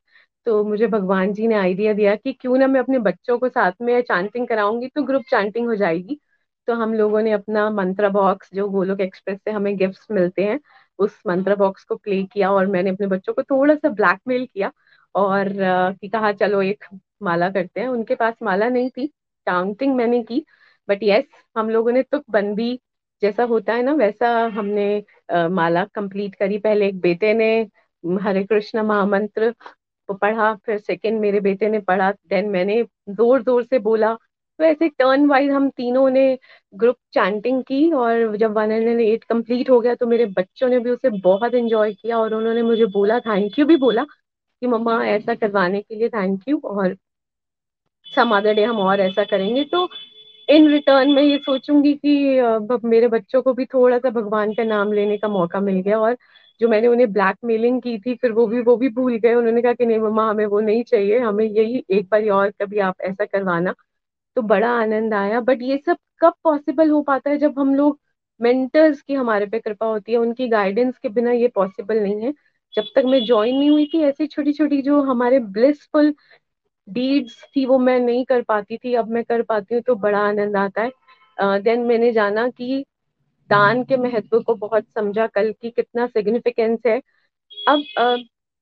तो 0.48 0.63
मुझे 0.63 0.88
भगवान 0.88 1.34
जी 1.34 1.48
ने 1.48 1.56
आइडिया 1.56 1.94
दिया 1.94 2.15
कि 2.15 2.34
क्यों 2.34 2.58
ना 2.58 2.68
मैं 2.68 2.79
अपने 2.79 3.00
बच्चों 3.00 3.38
को 3.39 3.50
साथ 3.50 3.72
में 3.82 4.01
चैंटिंग 4.01 4.48
कराऊँगी 4.48 4.88
तो 4.88 5.03
ग्रुप 5.03 5.24
चैंटिंग 5.29 5.68
हो 5.68 5.75
जाएगी। 5.75 6.20
तो 6.68 6.74
हम 6.74 6.94
लोगों 6.94 7.22
ने 7.22 7.32
अपना 7.32 7.70
मंत्रा 7.72 8.10
बॉक्स 8.10 8.50
जो 8.53 8.68
गोलोक 8.70 9.01
एक्सप्रेस 9.01 9.38
से 9.39 9.51
हमें 9.51 9.75
गिफ्ट्स 9.77 10.08
मिलते 10.12 10.44
हैं, 10.44 10.60
उस 11.00 11.22
मंत्रा 11.27 11.56
बॉक्स 11.56 11.84
को 11.84 11.96
प्ले 11.96 12.22
किया 12.24 12.51
और 12.51 12.68
मैंने 12.68 12.89
अपने 12.89 13.08
बच्चों 13.08 13.34
को 13.34 13.44
थोड़ा 13.44 13.75
सा 13.75 13.89
ब्लैकमेल 13.89 14.46
किया 14.46 14.72
और 15.15 15.50
कि 15.94 16.08
कहा, 16.10 16.32
चलो 16.34 16.62
एक 16.62 16.86
माला 17.24 17.50
करते 17.50 17.79
हैं। 17.82 17.88
उनके 17.88 18.15
पास 18.15 18.36
माला 18.44 18.70
नहीं 18.70 18.89
थी 18.89 19.08
काउंटिंग 19.48 19.96
मैंने 19.96 20.24
की 20.24 20.46
बट 20.89 21.00
यस 21.03 21.25
हम 21.58 21.70
लोगों 21.70 21.91
ने 21.91 22.03
तुक 22.03 22.24
बंदी 22.29 22.79
जैसा 23.21 23.43
होता 23.45 23.73
है 23.73 23.83
ना 23.83 23.93
वैसा 23.95 24.29
हमने 24.55 25.03
आ, 25.31 25.47
माला 25.49 25.83
कंप्लीट 25.95 26.35
करी। 26.35 26.57
पहले 26.59 26.88
एक 26.88 26.99
बेटे 27.01 27.33
ने 27.33 27.51
हरे 28.23 28.43
कृष्ण 28.45 28.81
महामंत्र 28.83 29.53
पढ़ा 30.21 30.53
फिर 30.65 30.77
सेकंड 30.79 31.19
मेरे 31.21 31.39
बेटे 31.41 31.69
ने 31.69 31.79
पढ़ा 31.81 32.11
देन 32.11 32.49
मैंने 32.49 32.83
ज़ोर 33.09 33.41
ज़ोर 33.43 33.63
से 33.63 33.79
बोला। 33.79 34.13
तो 34.59 34.63
ऐसे 34.65 34.88
टर्न 34.89 35.25
वाइज 35.27 35.49
हम 35.51 35.69
तीनों 35.69 36.09
ने 36.09 36.38
ग्रुप 36.73 36.95
चैंटिंग 37.13 37.61
की 37.63 37.91
और 37.93 38.35
जब 38.38 38.53
वन 38.53 38.71
हंड्रेड 38.71 38.99
एट 39.01 39.23
कंप्लीट 39.23 39.69
हो 39.69 39.79
गया 39.81 39.95
तो 39.95 40.07
मेरे 40.07 40.25
बच्चों 40.38 40.69
ने 40.69 40.79
भी 40.79 40.89
उसे 40.89 41.09
बहुत 41.19 41.53
इंजॉय 41.55 41.93
किया 41.93 42.17
और 42.19 42.33
उन्होंने 42.33 42.61
मुझे 42.63 42.85
बोला 42.88 43.19
थैंक 43.19 43.59
यू 43.59 43.65
भी 43.65 43.75
बोला 43.77 44.03
कि 44.03 44.67
मम्मा 44.67 45.03
ऐसा 45.07 45.35
करवाने 45.35 45.81
के 45.81 45.95
लिए 45.95 46.09
थैंक 46.09 46.47
यू 46.49 46.59
और 46.65 46.95
सम 48.07 48.35
अदर 48.38 48.53
डे 48.53 48.63
हम 48.63 48.77
और 48.79 48.99
ऐसा 49.01 49.23
करेंगे। 49.25 49.63
तो 49.65 49.88
इन 50.50 50.68
रिटर्न 50.70 51.12
में 51.12 51.22
ये 51.24 51.38
सोचूँगी 51.38 51.94
कि 52.06 52.79
मेरे 52.88 53.08
बच्चों 53.08 53.41
को 53.41 53.53
भी 53.53 53.65
थोड़ा 53.65 53.98
सा 54.00 54.10
भगवान 54.10 54.53
का 54.53 54.63
नाम 54.63 54.94
लेने 54.94 55.18
का 55.18 55.27
मौका 55.27 55.60
मिल 55.60 55.79
गया 55.82 56.00
और 56.00 56.18
जो 56.62 56.68
मैंने 56.70 56.88
उन्हें 56.88 57.12
ब्लैक 57.13 57.38
मेलिंग 57.46 57.82
की 57.82 57.98
थी, 58.00 58.15
फिर 58.15 58.32
वो 58.32 58.46
भी 58.48 58.62
वो 58.62 58.75
भी 58.77 58.89
भूल 58.89 59.15
गए। 59.18 59.34
उन्होंने 59.34 59.62
कहा 59.62 59.74
कि 59.74 59.86
नहीं 59.86 60.00
मम्मा, 60.00 60.29
हमें 60.29 60.46
वो 60.46 60.60
नहीं 60.60 60.84
चाहिए, 60.84 61.20
हमें 61.20 61.46
यही 61.46 61.84
एक 61.89 62.08
बार 62.12 62.27
और 62.29 62.50
कभी 62.62 62.79
आप 62.79 63.01
ऐसा 63.01 63.25
करवाना। 63.25 63.74
तो 64.38 64.41
बड़ा 64.44 64.70
आनंद 64.74 65.13
आया। 65.13 65.39
बट 65.41 65.62
ये 65.62 65.77
सब 65.86 65.98
कब 66.22 66.34
पॉसिबल 66.44 66.89
हो 66.89 67.01
पाता 67.03 67.29
है 67.29 67.38
जब 67.38 67.60
हम 67.60 67.75
लोग 67.75 68.00
मेंटर्स 68.39 69.01
की 69.01 69.13
हमारे 69.13 69.46
पे 69.46 69.60
कृपा 69.60 69.86
होती 69.86 70.12
है, 70.12 70.18
उनकी 70.18 70.48
गाइडेंस 70.48 70.98
के 70.98 71.10
बिना 71.10 71.32
ये 71.32 71.48
पॉसिबल 71.56 72.00
नहीं 72.00 72.22
है। 72.22 72.34
जब 72.74 72.86
तक 72.96 73.03
मैं 73.06 73.24
ज्वाइन 73.25 73.56
नहीं 73.58 73.70
हुई 73.70 73.86
थी, 73.94 74.01
ऐसी 74.03 74.27
छोटी 74.27 74.53
छोटी 74.53 74.82
जो 74.82 75.01
हमारे 75.03 75.39
ब्लिसफुल 75.39 76.13
डीड्स 76.93 77.43
थी 77.55 77.65
वो 77.65 77.77
मैं 77.79 78.00
नहीं 78.00 78.25
कर 78.25 78.41
पाती 78.41 78.77
थी 78.77 78.93
अब 78.93 79.10
मैं 79.10 79.24
कर 79.24 79.41
पाती 79.41 79.75
हूँ 79.75 79.81
तो 79.81 79.96
बड़ा 79.96 80.19
आनंद 80.19 80.55
आता 80.55 80.81
है। 80.81 80.91
देन 81.60 81.81
uh, 81.81 81.88
मैंने 81.88 82.12
जाना 82.12 82.48
कि 82.50 82.86
दान 83.50 83.84
के 83.84 83.98
महत्व 83.98 84.39
को 84.39 84.55
बहुत 84.55 84.86
समझा 84.96 85.27
कल 85.27 85.51
की 85.62 85.69
कितना 85.69 86.08
सिग्निफिकेंस 86.08 86.79
है। 86.86 87.01
अब 87.67 87.84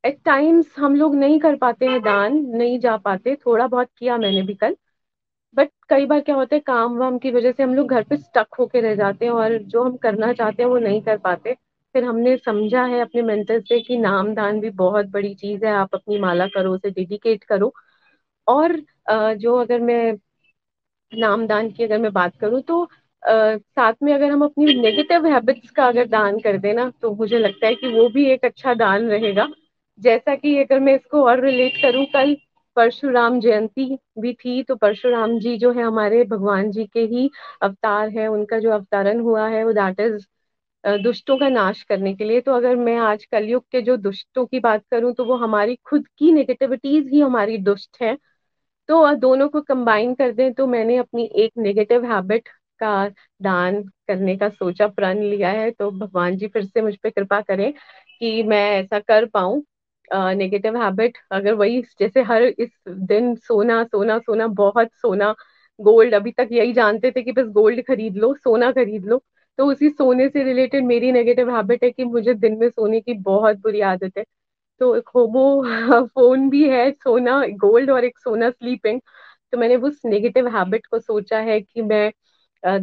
एट 0.03 0.17
uh, 0.17 0.25
टाइम्स 0.25 0.74
हम 0.77 0.96
लोग 0.96 1.15
नहीं 1.15 1.39
कर 1.39 1.55
पाते 1.55 1.86
हैं 1.86 2.01
दान 2.01 2.38
नहीं 2.48 2.79
जा 2.79 2.98
पाते 2.98 3.36
थोड़ा 3.36 3.67
बहुत 3.67 3.89
किया 3.98 4.17
मैंने 4.17 4.41
भी 4.41 4.53
कल। 4.53 4.75
बट 5.55 5.69
कई 5.89 6.05
बार 6.05 6.19
क्या 6.19 6.36
होता 6.36 6.55
है 6.55 6.60
काम 6.60 6.98
वाम 6.98 7.17
की 7.17 7.31
वजह 7.31 7.51
से 7.51 7.63
हम 7.63 7.74
लोग 7.75 7.88
घर 7.88 8.03
पे 8.03 8.17
स्टक 8.17 8.55
होके 8.60 8.81
रह 8.81 8.96
जाते 8.96 9.25
हैं 9.25 9.31
और 9.31 9.57
जो 9.57 9.84
हम 9.84 9.96
करना 9.98 10.34
चाहते 10.34 10.63
हैं 10.63 10.69
वो 10.69 10.77
नहीं 10.77 11.01
कर 11.01 11.17
पाते। 11.17 11.53
फिर 11.96 12.03
हमने 12.03 12.36
समझा 12.38 12.84
है 12.84 13.00
अपने 13.01 13.22
मेंटर 13.22 13.60
से 13.62 13.79
कि 13.79 13.98
नाम 13.98 14.34
दान 14.36 14.60
भी 14.60 14.69
बहुत 14.69 15.05
बड़ी 15.05 15.34
चीज़ 15.36 15.65
है 15.65 15.72
आप 15.72 15.96
अपनी 15.96 16.19
माला 16.19 16.48
करो 16.48 16.74
उसे 16.74 16.89
डेडिकेट 16.89 17.43
करो। 17.43 17.74
और 18.47 18.77
जो 19.35 19.55
अगर 19.55 19.81
मैं 19.81 20.17
नाम 21.11 21.45
दान 21.47 21.69
की 21.71 21.83
अगर 21.83 21.97
मैं 21.97 22.13
बात 22.13 22.37
करूँ 22.37 22.61
तो 22.63 22.87
Uh, 23.23 23.57
साथ 23.59 23.93
में 24.03 24.13
अगर 24.13 24.31
हम 24.31 24.43
अपनी 24.45 24.73
नेगेटिव 24.73 25.25
हैबिट्स 25.25 25.69
का 25.69 25.85
अगर 25.87 26.07
दान 26.07 26.37
कर 26.39 26.57
देना 26.57 26.89
तो 27.01 27.13
मुझे 27.15 27.37
लगता 27.39 27.67
है 27.67 27.75
कि 27.75 27.87
वो 27.87 28.07
भी 28.09 28.25
एक 28.25 28.45
अच्छा 28.45 28.73
दान 28.73 29.07
रहेगा। 29.09 29.47
जैसा 29.99 30.35
कि 30.35 30.55
अगर 30.57 30.79
मैं 30.79 30.93
इसको 30.95 31.23
और 31.23 31.39
रिलेट 31.41 31.81
करूँ 31.81 32.05
कल 32.05 32.35
परशुराम 32.77 33.39
जयंती 33.39 33.97
भी 34.19 34.33
थी 34.35 34.61
तो 34.63 34.75
परशुराम 34.75 35.37
जी 35.39 35.57
जो 35.57 35.71
है 35.71 35.83
हमारे 35.83 36.23
भगवान 36.23 36.71
जी 36.71 36.85
के 36.85 37.01
ही 37.05 37.29
अवतार 37.61 38.09
है 38.09 38.27
उनका 38.27 38.59
जो 38.59 38.71
अवतारण 38.71 39.19
हुआ 39.19 39.47
है 39.47 39.63
वो 39.65 39.73
दैट 39.73 39.99
इज़ 39.99 40.25
दुष्टों 41.03 41.37
का 41.37 41.49
नाश 41.49 41.83
करने 41.83 42.13
के 42.15 42.23
लिए। 42.23 42.41
तो 42.41 42.53
अगर 42.53 42.75
मैं 42.75 42.97
आज 42.99 43.25
कलयुग 43.25 43.63
के 43.71 43.81
जो 43.81 43.97
दुष्टों 43.97 44.45
की 44.45 44.59
बात 44.59 44.83
करूँ 44.91 45.13
तो 45.13 45.25
वो 45.25 45.35
हमारी 45.37 45.75
खुद 45.85 46.07
की 46.17 46.31
नेगेटिविटीज 46.31 47.09
ही 47.13 47.19
हमारी 47.19 47.57
दुष्ट 47.59 48.01
है। 48.01 48.17
तो 48.89 49.13
दोनों 49.15 49.48
को 49.50 49.62
कंबाइन 49.63 50.13
कर 50.15 50.32
दें 50.32 50.53
तो 50.53 50.67
मैंने 50.67 50.98
अपनी 50.98 51.25
एक 51.38 51.51
नेगेटिव 51.60 52.06
हैबिट 52.06 52.48
का 52.79 53.08
दान 53.41 53.82
करने 54.08 54.36
का 54.38 54.50
सोचा, 54.50 54.88
प्रण 54.89 55.20
लिया 55.22 55.50
है। 55.51 55.70
तो 55.72 55.89
भगवान 55.91 56.38
जी 56.38 56.48
फिर 56.48 56.65
से 56.65 56.82
मुझ 56.82 56.96
पर 56.98 57.10
कृपा 57.10 57.41
करें 57.41 57.72
कि 58.22 58.44
मैं 58.44 58.62
ऐसा 58.74 59.00
कर 59.01 59.25
पाऊँ। 59.27 59.63
नेगेटिव 60.12 60.77
हैबिट 60.77 61.17
अगर 61.32 61.53
वही, 61.53 61.82
जैसे 62.00 62.22
हर 62.24 62.44
इस 62.44 62.70
दिन 62.89 63.36
सोना 63.38 63.84
सोना 63.86 64.17
सोना, 64.20 64.48
बहुत 64.50 64.89
सोना 64.96 65.34
गोल्ड 65.79 66.13
अभी 66.15 66.32
तक 66.32 66.50
यही 66.51 66.74
जानते 66.74 67.12
थे 67.12 67.22
कि 67.24 67.32
बस 67.32 67.48
गोल्ड 67.51 67.82
खरीद 67.88 68.15
लो, 68.17 68.34
सोना 68.36 68.72
खरीद 68.72 69.06
लो। 69.06 69.22
तो 69.60 69.65
उसी 69.65 69.89
सोने 69.89 70.27
से 70.29 70.44
रिलेटेड 70.44 70.86
मेरी 70.86 71.12
नेगेटिव 71.12 71.50
हैबिट 71.56 71.84
है 71.84 71.91
कि 71.91 72.03
मुझे 72.06 72.34
दिन 72.36 72.58
में 72.60 72.70
सोने 72.70 73.01
की 73.01 73.13
बहुत 73.22 73.58
बुरी 73.60 73.82
आदत 73.84 74.17
है। 74.17 74.24
तो 74.81 74.96
एक 74.96 75.10
होमो 75.15 75.43
फ़ोन 76.07 76.50
भी 76.51 76.67
है, 76.69 76.91
सोना 76.93 77.41
गोल्ड 77.60 77.91
और 77.91 78.05
एक 78.05 78.19
सोना 78.19 78.50
स्लीपिंग 78.50 79.00
तो 79.53 79.57
मैंने 79.57 79.75
उस 79.77 80.01
नेगेटिव 80.05 80.48
हैबिट 80.57 80.86
को 80.88 81.00
सोचा 81.00 81.39
है 81.41 81.60
कि 81.62 81.81
मैं 81.84 82.12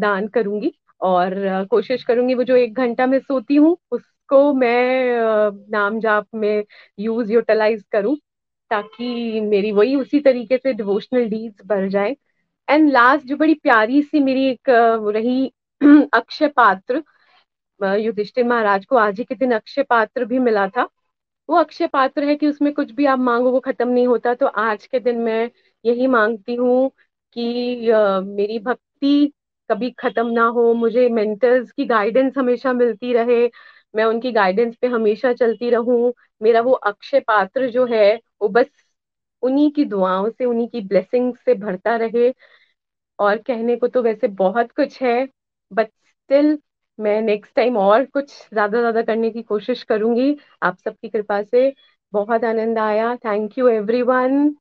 दान 0.01 0.29
करूँगी 0.29 0.73
और 1.01 1.35
कोशिश 1.71 2.05
करूँगी 2.05 2.35
वो 2.35 2.45
जो 2.45 2.57
एक 2.57 2.75
घंटा 2.77 3.07
में 3.07 3.19
सोती 3.21 3.57
हूँ, 3.57 3.77
उसको 3.93 4.53
मैं 4.55 5.51
नाम 5.73 5.99
जाप 6.01 6.27
में 6.35 6.65
यूज़ 6.99 7.33
यूटिलाइज 7.33 7.83
करूँ 7.93 8.17
ताकि 8.71 9.41
मेरी 9.43 9.73
वही 9.73 9.95
उसी 9.97 10.21
तरीके 10.21 10.57
से 10.59 10.73
डिवोशनल 10.75 11.29
डीड्स 11.31 11.67
बढ़ 11.67 11.89
जाए. 11.91 12.17
एंड 12.69 12.91
लास्ट 12.93 13.27
जो 13.27 13.37
बड़ी 13.37 13.55
प्यारी 13.57 14.03
सी 14.03 14.21
मेरी 14.21 14.47
एक 14.51 14.71
रही 15.15 15.47
अक्षय 16.15 16.49
पात्र 16.57 17.03
युधिष्ठिर 17.81 18.45
महाराज 18.47 18.85
को 18.87 18.97
आज 18.99 19.19
ही 19.19 19.25
के 19.25 19.35
दिन 19.37 19.53
अक्षय 19.55 19.83
पात्र 19.85 20.25
भी 20.25 20.39
मिला 20.41 20.67
था. 20.69 20.89
वो 21.49 21.57
अक्षय 21.57 21.87
पात्र 21.87 22.25
है 22.25 22.35
कि 22.37 22.47
उसमें 22.49 22.73
कुछ 22.75 22.91
भी 22.93 23.07
आप 23.07 23.19
मांगो 23.19 23.51
वो 23.53 23.61
खत्म 23.61 23.89
नहीं 23.89 24.07
होता। 24.07 24.35
तो 24.35 24.47
आज 24.47 24.87
के 24.87 25.01
दिन 25.01 25.19
मैं 25.21 25.51
यही 25.85 26.07
मांगती 26.07 26.55
हूँ 26.55 26.89
कि 27.37 27.91
uh, 27.93 28.23
मेरी 28.27 28.59
भक्ति 28.59 29.33
कभी 29.71 29.91
खत्म 29.93 30.27
ना 30.29 30.45
हो। 30.49 30.73
मुझे 30.75 31.09
मेंटर्स 31.11 31.71
की 31.73 31.85
गाइडेंस 31.87 32.35
हमेशा 32.39 32.73
मिलती 32.73 33.13
रहे। 33.13 33.47
मैं 33.95 34.05
उनकी 34.05 34.33
गाइडेंस 34.33 34.77
पे 34.77 34.87
हमेशा 34.87 35.33
चलती 35.35 35.71
रहूँ। 35.71 36.13
मेरा 36.41 36.61
वो 36.63 36.73
अक्षय 36.85 37.21
पात्र 37.21 37.71
जो 37.71 37.87
है 37.87 38.15
वो 38.43 38.49
बस 38.49 38.67
उन्हीं 39.43 39.71
की 39.73 39.85
दुआओं 39.85 40.31
से 40.31 40.45
उन्हीं 40.45 40.69
की 40.69 40.81
ब्लेसिंग 40.83 41.35
से 41.37 41.55
भरता 41.57 41.97
रहे। 41.97 42.33
और 43.19 43.39
कहने 43.39 43.77
को 43.77 43.89
तो 43.89 44.03
वैसे 44.03 44.29
बहुत 44.37 44.73
कुछ 44.73 45.01
है 45.03 45.27
बट 45.71 45.89
स्टिल 45.89 46.59
मैं 46.99 47.21
नेक्स्ट 47.23 47.55
टाइम 47.55 47.77
और 47.77 48.05
कुछ 48.05 48.31
ज़्यादा 48.53 48.81
ज़्यादा 48.81 49.03
करने 49.03 49.31
की 49.31 49.43
कोशिश 49.43 49.83
करूँगी। 49.83 50.37
आप 50.63 50.79
सबकी 50.79 51.09
कृपा 51.09 51.43
से 51.43 51.73
बहुत 52.13 52.45
आनंद 52.45 52.79
आया। 52.79 53.15
थैंक 53.17 53.59
यू 53.59 53.69
एवरीवन 53.69 54.55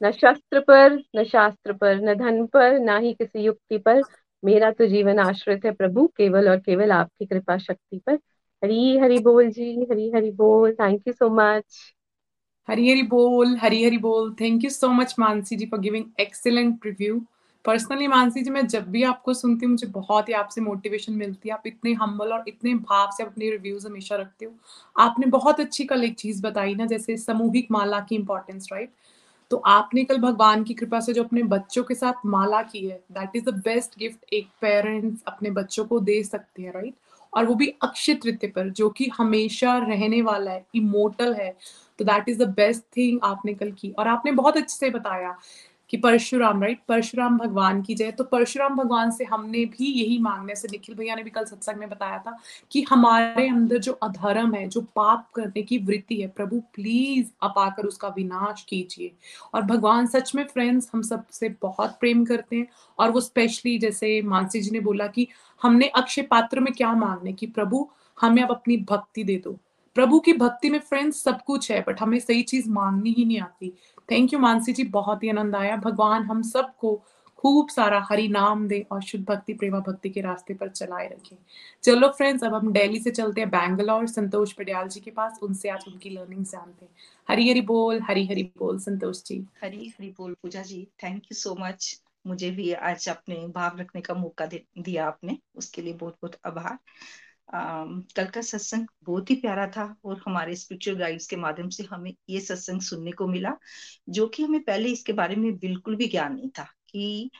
न 0.00 0.10
शस्त्र 0.10 0.60
पर, 0.60 0.98
न 1.16 1.24
शास्त्र 1.24 1.72
पर, 1.72 2.00
न 2.00 2.14
धन 2.14 2.44
पर, 2.46 2.78
ना 2.78 2.96
ही 2.98 3.12
किसी 3.14 3.40
युक्ति 3.40 3.78
पर। 3.78 4.02
मेरा 4.42 4.70
तो 4.70 4.86
जीवन 4.86 5.18
आश्रित 5.18 5.64
है 5.64 5.72
प्रभु, 5.72 6.06
केवल 6.16 6.48
और 6.48 6.58
केवल 6.58 6.92
आपकी 6.92 7.26
कृपा 7.26 7.58
शक्ति 7.58 7.98
पर। 7.98 8.14
हरी 8.62 8.96
हरी 8.98 9.18
बोल 9.18 9.50
जी, 9.50 9.72
हरी 9.90 10.10
हरी 10.10 10.30
बोल। 10.30 10.72
Thank 10.74 11.08
you 11.08 11.12
so 11.12 11.28
much 11.30 11.80
Hari 12.68 12.90
Hari 12.90 13.02
बोल, 13.02 13.56
हरी 13.56 13.84
हरी 13.84 13.98
बोल। 13.98 14.34
Thank 14.40 14.64
you 14.64 14.70
so 14.70 14.88
much 14.88 15.14
Mansi 15.18 15.56
ji 15.56 15.66
for 15.66 15.80
giving 15.80 16.04
excellent 16.20 16.86
review 16.86 17.20
personally 17.64 18.06
Mansi 18.06 18.42
ji 18.42 18.50
मैं 18.50 18.66
जब 18.66 18.88
भी 18.90 19.02
आपको 19.02 19.34
सुनती 19.34 19.66
हूँ, 19.66 19.70
मुझे 19.72 19.86
बहुत 19.86 20.28
ही 20.28 20.32
आपसे 20.34 20.60
मोटिवेशन 20.60 21.12
मिलती 21.12 21.48
है। 21.48 21.54
आप 21.54 21.66
इतने 21.66 21.92
हम्बल 21.94 22.32
और 22.32 22.44
इतने 22.48 22.74
भाव 22.74 23.10
से 23.16 23.22
अपने 23.22 23.50
रिव्यूज़ 23.50 23.86
हमेशा 23.86 24.16
रखते 24.16 24.44
हो। 24.44 24.52
आपने 24.96 25.26
बहुत 25.26 25.60
अच्छी 25.60 25.84
कल 25.84 26.04
एक 26.04 26.14
चीज़ 26.16 26.42
बताई 26.42 26.74
ना, 26.74 26.86
जैसे 26.86 27.16
सामूहिक 27.16 27.70
माला 27.70 28.00
की 28.00 28.14
इंपॉर्टेंस 28.14 28.68
राइट 28.72 28.92
तो 29.50 29.56
आपने 29.58 30.02
कल 30.04 30.18
भगवान 30.18 30.62
की 30.64 30.74
कृपा 30.74 31.00
से 31.00 31.12
जो 31.12 31.22
अपने 31.24 31.42
बच्चों 31.44 31.82
के 31.84 31.94
साथ 31.94 32.26
माला 32.26 32.60
की 32.62 32.86
है 32.86 32.96
that 33.12 33.36
is 33.36 33.44
the 33.44 33.54
best 33.64 33.98
gift 33.98 34.32
एक 34.32 34.48
पेरेंट्स 34.60 35.22
अपने 35.26 35.50
बच्चों 35.52 35.84
को 35.84 36.00
दे 36.00 36.22
सकते 36.24 36.62
हैं 36.62 36.72
राइट 36.72 36.94
और 37.32 37.44
वो 37.46 37.54
भी 37.54 37.66
अक्षय 37.82 38.14
तृतीय 38.14 38.50
पर, 38.50 38.68
जो 38.70 38.88
कि 38.88 39.10
हमेशा 39.18 39.76
रहने 39.78 40.22
वाला 40.22 40.50
है 40.50 40.64
इमोटल 40.74 41.34
है। 41.34 41.50
तो 41.98 42.04
that 42.04 42.28
is 42.28 42.42
the 42.42 42.48
best 42.48 42.82
thing 42.96 43.18
आपने 43.24 43.54
कल 43.54 43.70
की। 43.72 43.90
और 43.90 44.08
आपने 44.08 44.32
बहुत 44.32 44.56
अच्छे 44.56 44.76
से 44.76 44.90
बताया 44.90 45.36
कि 45.90 45.96
परशुराम 45.96 46.62
राइट 46.62 46.80
परशुराम 46.88 47.38
भगवान 47.38 47.82
की 47.82 47.94
जय। 47.94 48.10
तो 48.12 48.24
परशुराम 48.24 48.76
भगवान 48.76 49.10
से 49.10 49.24
हमने 49.24 49.64
भी 49.64 49.86
यही 49.86 50.18
मांगने 50.18 50.54
से 50.54 50.68
निखिल 50.72 50.94
भैया 50.94 51.14
ने 51.14 51.22
भी 51.22 51.30
कल 51.30 51.44
सत्संग 51.44 51.76
में 51.76 51.88
बताया 51.88 52.18
था 52.18 52.38
कि 52.70 52.82
हमारे 52.82 53.48
अंदर 53.48 53.78
जो 53.78 53.92
अधर्म 53.92 54.54
है, 54.54 54.68
जो 54.68 54.80
पाप 54.80 55.30
करने 55.34 55.62
की 55.62 55.78
वृत्ति 55.78 56.20
है, 56.20 56.28
प्रभु 56.28 56.60
प्लीज़ 56.74 57.30
आप 57.42 57.54
आकर 57.58 57.82
उसका 57.82 58.08
विनाश 58.08 58.62
कीजिए। 58.68 59.12
और 59.54 59.62
भगवान 59.62 60.06
सच 60.06 60.34
में 60.34 60.44
फ्रेंड्स 60.44 60.90
हम 60.92 61.02
सबसे 61.02 61.56
बहुत 61.62 61.96
प्रेम 62.00 62.24
करते 62.24 62.56
हैं। 62.56 62.66
और 62.98 63.10
वो 63.10 63.20
स्पेशली 63.20 63.78
जैसे 63.78 64.22
मानसी 64.22 64.60
जी 64.60 64.70
ने 64.70 64.80
बोला 64.80 65.06
कि 65.06 65.28
हमने 65.62 65.86
अक्षय 65.86 66.22
पात्र 66.22 66.60
में 66.60 66.74
क्या 66.74 66.94
मांगने 66.94 67.32
की 67.32 67.46
प्रभु, 67.46 67.90
हमें 68.20 68.42
अब 68.42 68.50
अपनी 68.50 68.76
भक्ति 68.76 69.24
दे 69.24 69.36
दो। 69.36 69.58
प्रभु 69.94 70.20
की 70.20 70.32
भक्ति 70.32 70.70
में 70.70 70.78
फ्रेंड्स 70.78 71.22
सब 71.22 71.42
कुछ 71.42 71.70
है 71.70 71.84
बट 71.88 72.00
हमें 72.00 72.18
सही 72.18 72.42
चीज़ 72.42 72.70
मांगनी 72.70 73.10
ही 73.10 73.24
नहीं 73.24 73.40
आती। 73.40 73.72
थैंक 74.10 74.32
यू 74.32 74.38
मानसी 74.38 74.72
जी 74.72 74.84
बहुत 74.84 75.22
ही 75.22 75.28
आनंद 75.28 75.56
आया। 75.56 75.76
भगवान 75.76 76.22
हम 76.22 76.42
सबको 76.42 77.02
खूब 77.38 77.68
सारा 77.68 78.00
हरि 78.10 78.28
नाम 78.28 78.66
दे 78.68 78.86
और 78.92 79.02
शुद्ध 79.02 79.24
भक्ति, 79.26 79.54
प्रेमा 79.54 79.78
भक्ति 79.78 80.10
के 80.10 80.20
रास्ते 80.20 80.54
पर 80.54 80.68
चलाए 80.68 81.08
रखें। 81.08 81.36
चलो 81.84 82.08
फ्रेंड्स 82.08 82.44
अब 82.44 82.54
हम 82.54 82.72
दिल्ली 82.72 83.00
से 83.00 83.10
चलते 83.10 83.40
हैं 83.40 83.50
बैंगलोर। 83.50 84.06
संतोष 84.06 84.52
पटियाल 84.52 84.88
जी 84.88 85.00
के 85.00 85.10
पास 85.10 85.38
उनसे 85.42 85.68
आज 85.68 85.84
उनकी 85.88 86.10
लर्निंग 86.10 86.44
जानते 86.44 86.84
हैं। 86.84 86.92
हरी 87.28 87.48
हरी 87.50 87.60
बोल, 87.60 88.00
हरी 88.02 88.26
हरी 88.26 88.42
बोल, 88.58 88.78
संतोष 88.78 89.22
जी। 89.24 89.44
हरी 89.62 89.88
हरी 89.88 90.14
बोल 90.18 90.34
Puja 90.42 90.62
ji 90.62 90.86
thank 91.02 91.22
you 91.24 91.34
so 91.34 91.56
much 91.60 92.00
मुझे 92.26 92.50
भी 92.50 92.72
आज 92.72 93.08
अपने 93.08 93.36
भाव 93.48 93.78
रखने 93.78 94.00
का 94.00 94.14
मौका 94.14 94.46
दिया 94.46 95.06
आपने। 95.06 95.38
उसके 95.56 95.82
लिए 95.82 95.92
बहुत 95.92 96.16
बहुत 96.22 96.36
आभार। 96.46 96.78
कल 97.48 98.26
का 98.34 98.40
सत्संग 98.42 98.86
बहुत 99.04 99.30
ही 99.30 99.34
प्यारा 99.36 99.66
था 99.70 99.84
और 100.04 100.22
हमारे 100.26 100.54
स्पिरिचुअल 100.56 100.96
गाइड्स 100.98 101.26
के 101.26 101.36
माध्यम 101.36 101.68
से 101.68 101.82
हमें 101.90 102.12
ये 102.30 102.40
सत्संग 102.40 102.80
सुनने 102.82 103.12
को 103.12 103.26
मिला, 103.28 103.52
जो 104.08 104.26
कि 104.28 104.42
हमें 104.42 104.62
पहले 104.64 104.88
इसके 104.92 105.12
बारे 105.12 105.36
में 105.36 105.56
बिल्कुल 105.58 105.96
भी 105.96 106.06
ज्ञान 106.08 106.34
नहीं 106.34 106.50
था 106.58 106.64
कि 106.90 107.30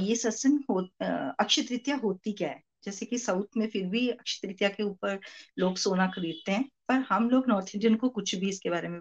ये 0.00 0.16
सत्संग 0.16 0.60
हो 0.70 0.80
अक्षय 1.40 1.62
तृतीया 1.62 1.96
होती 2.04 2.32
क्या 2.32 2.48
है? 2.48 2.62
जैसे 2.84 3.06
कि 3.06 3.18
साउथ 3.18 3.56
में 3.56 3.66
फिर 3.70 3.86
भी 3.88 4.08
अक्षय 4.08 4.46
तृतीया 4.46 4.68
के 4.68 4.82
ऊपर 4.82 5.18
लोग 5.58 5.76
सोना 5.78 6.06
खरीदते 6.16 6.52
हैं, 6.52 6.64
पर 6.88 7.04
हम 7.10 7.28
लोग 7.30 7.48
नॉर्थ 7.48 7.74
इंडियन 7.74 7.94
को 7.96 8.08
कुछ 8.10 8.34
भी 8.34 8.48
इसके 8.48 8.70
बारे 8.70 8.88
में 8.88 9.00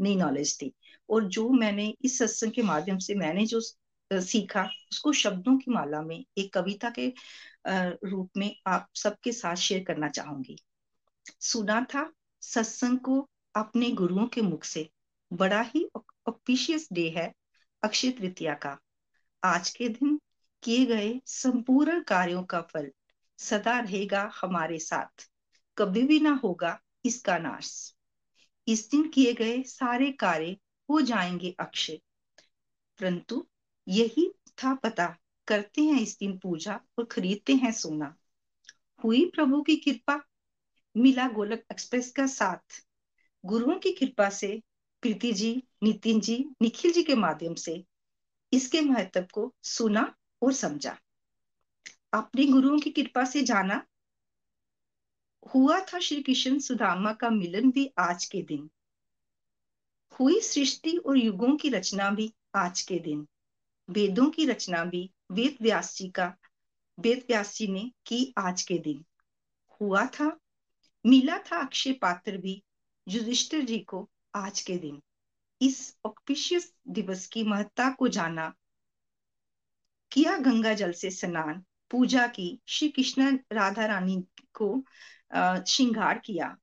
नहीं 0.00 0.16
नॉलेज 0.18 0.56
थी 0.62 0.72
और 1.08 1.24
जो 1.28 1.48
मैंने 1.50 1.94
इस 2.04 2.18
सत्संग 2.18 2.52
के 2.52 2.62
माध्यम 2.62 2.98
से 2.98 3.14
मैंने 3.14 3.46
जो 3.46 3.60
सीखा, 4.10 4.62
उसको 4.92 5.12
शब्दों 5.12 5.56
की 5.58 5.70
माला 5.70 6.00
में, 6.02 6.24
एक 6.38 6.52
कविता 6.54 6.90
के 6.90 7.12
रूप 8.04 8.30
में 8.36 8.56
आप 8.66 8.88
सबके 8.94 9.32
साथ 9.32 9.54
शेयर 9.54 9.84
करना 9.84 10.08
चाहूँगी। 10.08 10.58
सुना 11.40 11.80
था, 11.84 12.12
सत्संग 12.40 12.98
को 12.98 13.30
अपने 13.54 13.90
गुरुओं 13.90 14.26
के 14.26 14.40
मुख 14.40 14.64
से। 14.64 14.90
बड़ा 15.32 15.60
ही 15.60 15.90
ऑपिशियस 16.28 16.88
डे 16.92 17.08
है 17.10 17.34
अक्षय 17.82 18.10
तृतीया 18.10 18.54
का। 18.54 18.78
आज 19.44 19.70
के 19.70 19.88
दिन 19.88 20.20
किए 20.62 20.86
गए 20.86 21.20
संपूर्ण 21.26 22.02
कार्यों 22.02 22.42
का 22.42 22.60
फल 22.60 22.92
सदा 23.38 23.78
रहेगा 23.80 24.32
हमारे 24.34 24.78
साथ। 24.78 25.30
कभी 25.78 26.02
भी 26.02 26.20
ना 26.20 26.40
होगा 26.44 26.80
इसका 27.04 27.38
नाश। 27.38 27.94
इस 28.68 28.90
दिन 28.90 29.08
किए 29.08 29.32
गए 29.32 29.62
सारे 29.62 30.12
कार्य 30.12 30.56
हो 30.90 31.00
जाएँगे 31.00 31.56
अक्षय। 31.60 32.00
परंतु 33.00 33.46
यही 33.88 34.34
था 34.58 34.74
पता 34.74 35.16
करते 35.46 35.82
हैं 35.82 36.00
इस 36.00 36.18
दिन 36.18 36.38
पूजा 36.38 36.80
और 36.98 37.04
खरीदते 37.04 37.54
हैं 37.54 37.72
सोना। 37.72 38.16
हुई 39.04 39.24
प्रभु 39.24 39.62
की 39.62 39.76
कृपा, 39.76 40.24
मिला 40.96 41.28
गोलक 41.28 41.64
एक्सप्रेस 41.72 42.12
का 42.12 42.26
साथ। 42.26 42.86
गुरुओं 43.44 43.78
की 43.78 43.92
कृपा 43.92 44.30
से 44.30 44.62
प्रीति 45.00 45.32
जी, 45.32 45.62
नितिन 45.82 46.20
जी, 46.20 46.46
निखिल 46.62 46.92
जी 46.92 47.02
के 47.02 47.14
माध्यम 47.14 47.54
से 47.54 47.84
इसके 48.52 48.80
महत्व 48.80 49.26
को 49.32 49.54
सुना 49.62 50.14
और 50.42 50.52
समझा। 50.52 50.98
अपने 52.12 52.46
गुरुओं 52.46 52.78
की 52.78 52.90
कृपा 52.90 53.24
से 53.24 53.42
जाना। 53.42 53.86
हुआ 55.54 55.80
था 55.80 55.98
श्री 55.98 56.22
कृष्ण 56.22 56.58
सुदामा 56.58 57.12
का 57.12 57.30
मिलन 57.30 57.70
भी 57.70 57.92
आज 57.98 58.24
के 58.24 58.42
दिन। 58.42 58.70
हुई 60.20 60.40
सृष्टि 60.40 60.96
और 60.96 61.18
युगों 61.18 61.56
की 61.56 61.68
रचना 61.68 62.10
भी 62.10 62.34
आज 62.54 62.82
के 62.82 62.98
दिन। 62.98 63.26
वेदों 63.88 64.28
की 64.30 64.46
रचना 64.46 64.84
भी 64.84 65.10
वेद 65.32 65.56
व्यास 65.62 65.96
जी 65.96 66.08
का। 66.08 66.26
वेद 66.98 67.24
व्यास 67.28 67.54
जी 67.56 67.66
ने 67.66 67.90
की 68.06 68.34
आज 68.38 68.62
के 68.62 68.78
दिन। 68.78 69.04
हुआ 69.80 70.04
था, 70.06 70.36
मिला 71.04 71.38
था 71.38 71.60
अक्षय 71.60 71.92
पात्र 71.92 72.36
भी 72.36 72.62
युधिष्ठिर 73.08 73.64
जी 73.64 73.78
को 73.78 74.08
आज 74.34 74.60
के 74.60 74.76
दिन। 74.76 75.00
इस 75.60 75.96
ऑक्पिशियस 76.04 76.72
दिवस 76.88 77.26
की 77.26 77.42
महत्ता 77.42 77.88
को 77.90 78.08
जाना, 78.08 78.52
किया 80.12 80.36
गंगा 80.38 80.72
जल 80.74 80.92
से 80.92 81.10
स्नान, 81.10 81.64
पूजा 81.90 82.26
की, 82.26 82.60
श्री 82.66 82.88
कृष्ण 82.88 83.38
राधा 83.52 83.86
रानी 83.86 84.16
को 84.54 84.84
श्रृंगार 85.34 86.18
किया 86.18 86.56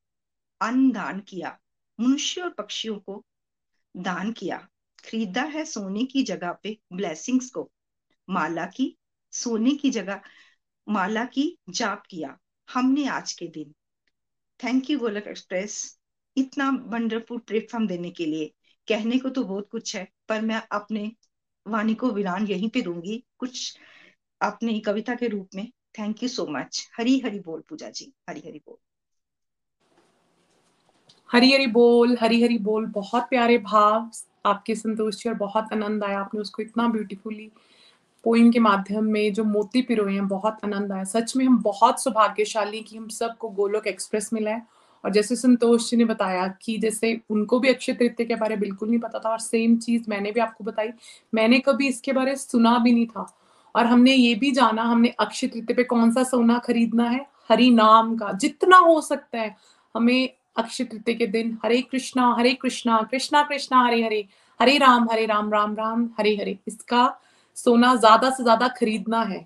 अन्न 0.61 0.91
दान 0.91 1.19
किया, 1.19 1.57
मनुष्य 1.99 2.41
और 2.41 2.49
पक्षियों 2.49 2.99
को 2.99 3.25
दान 3.97 4.31
किया। 4.31 4.67
खरीदा 5.05 5.41
है 5.41 5.65
सोने 5.65 6.05
की 6.05 6.23
जगह 6.23 6.51
पे 6.51 6.79
ब्लेसिंग्स 6.93 7.49
को। 7.49 7.71
माला 8.29 8.65
की, 8.65 8.97
सोने 9.31 9.71
की 9.71 9.89
जगह, 9.89 10.21
माला 10.89 11.25
की 11.25 11.57
जाप 11.69 12.03
किया 12.09 12.37
हमने 12.73 13.05
आज 13.07 13.33
के 13.33 13.47
दिन। 13.47 13.73
थैंक 14.63 14.89
यू 14.89 14.99
गोलक 14.99 15.27
एक्सप्रेस 15.27 15.99
इतना 16.37 16.69
वंडरफुल 16.83 17.37
प्लेटफॉर्म 17.37 17.87
देने 17.87 18.09
के 18.09 18.25
लिए। 18.25 18.53
कहने 18.87 19.17
को 19.17 19.29
तो 19.29 19.43
बहुत 19.43 19.69
कुछ 19.71 19.95
है, 19.95 20.07
पर 20.29 20.41
मैं 20.41 20.61
अपने 20.71 21.11
वाणी 21.67 21.93
को 21.93 22.11
विरान 22.11 22.47
यहीं 22.47 22.69
पे 22.69 22.81
दूँगी 22.81 23.23
कुछ 23.37 23.77
अपनी 24.41 24.79
कविता 24.79 25.15
के 25.15 25.27
रूप 25.27 25.49
में। 25.55 25.71
Thank 25.99 26.23
you 26.23 26.29
so 26.29 26.47
much 26.49 26.89
Hari 26.97 27.19
Hari 27.19 27.39
बोल 27.39 27.61
पूजा 27.61 27.89
जी। 27.89 28.13
हरी 28.29 28.39
हरी 28.39 28.59
बोल। 28.59 28.77
हरी 31.31 31.53
हरी 31.53 31.67
बोल 31.67 32.17
हरी 32.21 32.43
हरी 32.43 32.57
बोल, 32.57 32.85
बहुत 32.85 33.23
प्यारे 33.23 33.57
भाव 33.57 34.11
आपके 34.45 34.75
संतोष 34.75 35.15
जी 35.15 35.29
और 35.29 35.35
बहुत 35.35 35.67
आनंद 35.73 36.03
आया। 36.03 36.19
आपने 36.19 36.41
उसको 36.41 36.61
इतना 36.61 36.87
ब्यूटीफुली 36.87 37.51
पोइम 38.23 38.51
के 38.51 38.59
माध्यम 38.59 39.03
में 39.03 39.33
जो 39.33 39.43
मोती 39.43 39.81
पिरोए 39.81 40.13
हैं, 40.13 40.27
बहुत 40.27 40.57
आनंद 40.65 40.91
आया। 40.91 41.03
सच 41.03 41.35
में 41.35 41.45
हम 41.45 41.61
बहुत 41.61 42.03
सौभाग्यशाली 42.03 42.81
कि 42.81 42.97
हम 42.97 43.07
सबको 43.07 43.49
गोलोक 43.49 43.87
एक्सप्रेस 43.87 44.29
मिला 44.33 44.51
है। 44.51 44.67
और 45.05 45.11
जैसे 45.11 45.35
संतोष 45.35 45.91
जी 45.91 45.97
ने 45.97 46.05
बताया 46.05 46.47
कि 46.47 46.77
जैसे 46.77 47.21
उनको 47.29 47.59
भी 47.59 47.69
अक्षय 47.69 47.93
तृतीय 47.93 48.25
के 48.25 48.35
बारे 48.35 48.55
में 48.55 48.59
बिल्कुल 48.59 48.89
नहीं 48.89 48.99
पता 48.99 49.19
था 49.19 49.29
और 49.29 49.39
सेम 49.39 49.77
चीज़ 49.77 50.05
मैंने 50.09 50.31
भी 50.31 50.39
आपको 50.39 50.63
बताई। 50.63 50.89
मैंने 51.33 51.59
कभी 51.59 51.87
इसके 51.87 52.13
बारे 52.13 52.35
सुना 52.35 52.77
भी 52.77 52.91
नहीं 52.91 53.05
था। 53.05 53.37
और 53.75 53.85
हमने 53.85 54.11
ये 54.11 54.35
भी 54.35 54.51
जाना, 54.51 54.83
हमने 54.83 55.09
अक्षय 55.09 55.47
तृतीय 55.47 55.75
पे 55.75 55.83
कौन 55.83 56.11
सा 56.11 56.23
सोना 56.23 56.59
खरीदना 56.59 57.09
है? 57.09 57.25
हरि 57.49 57.69
नाम 57.69 58.17
का, 58.17 58.31
जितना 58.31 58.77
हो 58.77 59.01
सकता 59.01 59.39
है। 59.39 59.55
हमें 59.95 60.29
अक्षय 60.55 60.83
तृतीय 60.83 61.15
के 61.15 61.27
दिन, 61.27 61.57
हरे 61.65 61.81
कृष्णा 61.81 62.33
हरे 62.37 62.53
कृष्णा 62.53 63.01
कृष्णा 63.11 63.43
कृष्णा, 63.43 63.85
हरे 63.85 64.01
हरे 64.03 64.25
हरे 64.59 64.77
राम 64.77 65.07
हरे 65.11 65.25
राम 65.25 65.51
राम 65.53 65.75
राम, 65.75 66.09
हरे 66.19 66.35
हरे। 66.35 66.57
इसका 66.67 67.19
सोना 67.57 67.95
ज़्यादा 67.95 68.29
से 68.29 68.43
ज़्यादा 68.43 68.67
खरीदना 68.79 69.21
है। 69.23 69.45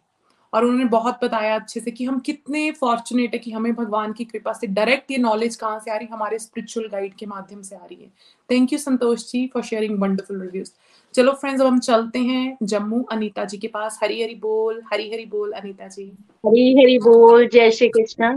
और 0.54 0.64
उन्होंने 0.64 0.86
बहुत 0.86 1.20
बताया 1.24 1.56
अच्छे 1.56 1.80
से 1.80 1.92
कि 1.92 2.06
हम 2.06 2.20
कितने 2.26 2.70
फॉर्चुनेट 2.72 3.34
है 3.34 3.40
कि 3.40 3.52
हमें 3.52 3.74
भगवान 3.76 4.14
की 4.14 4.26
कृपा 4.26 4.52
से 4.54 4.68
डायरेक्ट 4.68 5.12
ये 5.12 5.18
नॉलेज 5.18 5.56
कहाँ 5.56 5.80
से 5.80 5.92
आ 5.92 5.96
रही 5.96 6.08
हमारे 6.12 6.40
स्पिरिचुअल 6.40 6.88
गाइड 6.90 7.14
के 7.14 7.26
माध्यम 7.26 7.62
से 7.62 7.76
आ 7.76 7.80
रही 7.80 8.02
है। 8.02 8.08
Thank 8.50 8.74
you 8.74 8.80
Santosh 8.80 9.26
ji 9.32 9.46
for 9.54 9.64
sharing 9.64 10.00
wonderful 10.02 10.42
reviews 10.42 10.72
चलो 11.16 11.32
फ्रेंड्स 11.34 11.62
अब 11.62 11.68
हम 11.68 11.80
चलते 11.80 12.20
हैं 12.20 12.58
जम्मू 12.64 13.02
अनीता 13.12 13.46
जी 13.46 13.58
के 13.58 13.68
पास। 13.68 14.00
हरी 14.04 14.22
हरी 14.22 14.36
बोल, 14.36 14.82
हरी 14.94 15.12
हरी 15.12 15.26
बोल 15.26 15.52
अनीता 15.52 15.88
जी। 15.88 16.06
हरी 16.46 16.72
हरी 16.78 16.98
बोल, 17.00 17.48
जय 17.48 17.72
श्री 17.72 17.88
कृष्ण। 17.90 18.34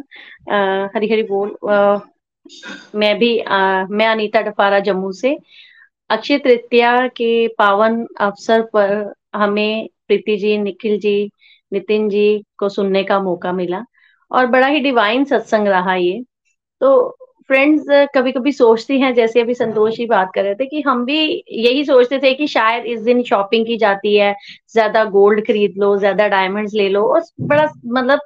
हरी 0.94 1.10
हरी 1.12 1.22
बोल। 1.30 1.56
मैं 2.94 3.18
भी 3.18 3.38
आ, 3.38 3.84
मैं 3.90 4.06
अनीता 4.06 4.40
डफारा 4.40 4.78
जम्मू 4.80 5.12
से। 5.12 5.38
अक्षय 6.10 6.38
तृतीया 6.38 7.08
के 7.08 7.48
पावन 7.48 8.06
अवसर 8.20 8.62
पर 8.62 9.14
हमें 9.34 9.88
प्रीति 10.06 10.36
जी 10.36 10.58
निखिल 10.58 10.98
जी 10.98 11.30
नितिन 11.72 12.08
जी 12.08 12.44
को 12.58 12.68
सुनने 12.68 13.04
का 13.04 13.20
मौका 13.20 13.52
मिला। 13.52 13.84
और 14.30 14.46
बड़ा 14.46 14.66
ही 14.66 14.80
डिवाइन 14.80 15.24
सत्संग 15.24 15.68
रहा 15.68 15.94
ये। 15.94 16.24
तो 16.80 17.16
फ्रेंड्स 17.50 17.84
कभी 18.14 18.32
कभी 18.32 18.52
सोचती 18.52 18.98
हैं, 19.00 19.12
जैसे 19.14 19.40
अभी 19.40 19.54
संतोष 19.54 19.98
ही 19.98 20.06
बात 20.06 20.30
कर 20.34 20.44
रहे 20.44 20.54
थे 20.54 20.66
कि 20.66 20.80
हम 20.80 21.04
भी 21.04 21.44
यही 21.50 21.84
सोचते 21.84 22.18
थे 22.18 22.32
कि 22.34 22.46
शायद 22.46 22.86
इस 22.86 23.00
दिन 23.02 23.22
शॉपिंग 23.22 23.66
की 23.66 23.76
जाती 23.76 24.16
है, 24.16 24.34
ज़्यादा 24.72 25.04
गोल्ड 25.06 25.46
खरीद 25.46 25.74
लो, 25.78 25.96
ज़्यादा 25.98 26.28
डायमंड्स 26.28 26.74
ले 26.74 26.88
लो, 26.88 27.02
और 27.04 27.22
बड़ा 27.40 27.68
मतलब 27.86 28.20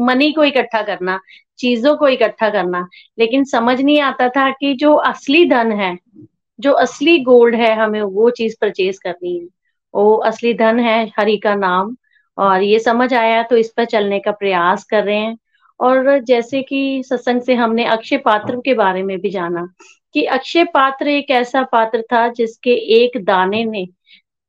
मनी 0.00 0.30
को 0.32 0.44
इकट्ठा 0.44 0.82
करना, 0.82 1.18
चीज़ों 1.58 1.96
को 1.96 2.08
इकट्ठा 2.08 2.50
करना। 2.50 2.86
लेकिन 3.18 3.44
समझ 3.46 3.80
नहीं 3.80 4.00
आता 4.02 4.28
था 4.28 4.50
कि 4.50 4.74
जो 4.74 4.94
असली 4.94 5.44
धन 5.50 5.72
है, 5.72 5.96
जो 6.58 6.72
असली 6.74 7.18
गोल्ड 7.24 7.54
है 7.54 7.74
हमें 7.76 8.00
वो 8.02 8.30
चीज़ 8.30 8.56
परचेज 8.60 8.98
करनी 8.98 9.38
है। 9.38 9.46
वो 9.94 10.14
असली 10.16 10.54
धन 10.54 10.80
है, 10.80 11.04
हरि 11.18 11.36
का 11.38 11.54
नाम, 11.56 11.96
और 12.38 12.62
ये 12.62 12.78
समझ 12.78 13.12
आया 13.14 13.42
तो 13.42 13.56
इस 13.56 13.72
पर 13.76 13.84
चलने 13.86 14.18
का 14.20 14.32
प्रयास 14.32 14.84
कर 14.84 15.04
रहे 15.04 15.16
हैं। 15.16 15.36
और 15.80 16.18
जैसे 16.18 16.62
कि 16.62 17.02
सत्संग 17.06 17.42
से 17.42 17.54
हमने 17.54 17.84
अक्षय 17.84 18.16
पात्र 18.16 18.56
के 18.64 18.74
बारे 18.74 19.02
में 19.02 19.18
भी 19.20 19.30
जाना 19.30 19.68
कि 20.14 20.24
अक्षय 20.24 20.64
पात्र 20.64 21.08
एक 21.08 21.30
ऐसा 21.30 21.62
पात्र 21.62 22.02
था 22.02 22.28
जिसके 22.28 22.70
एक 23.02 23.24
दाने 23.24 23.64
ने 23.64 23.86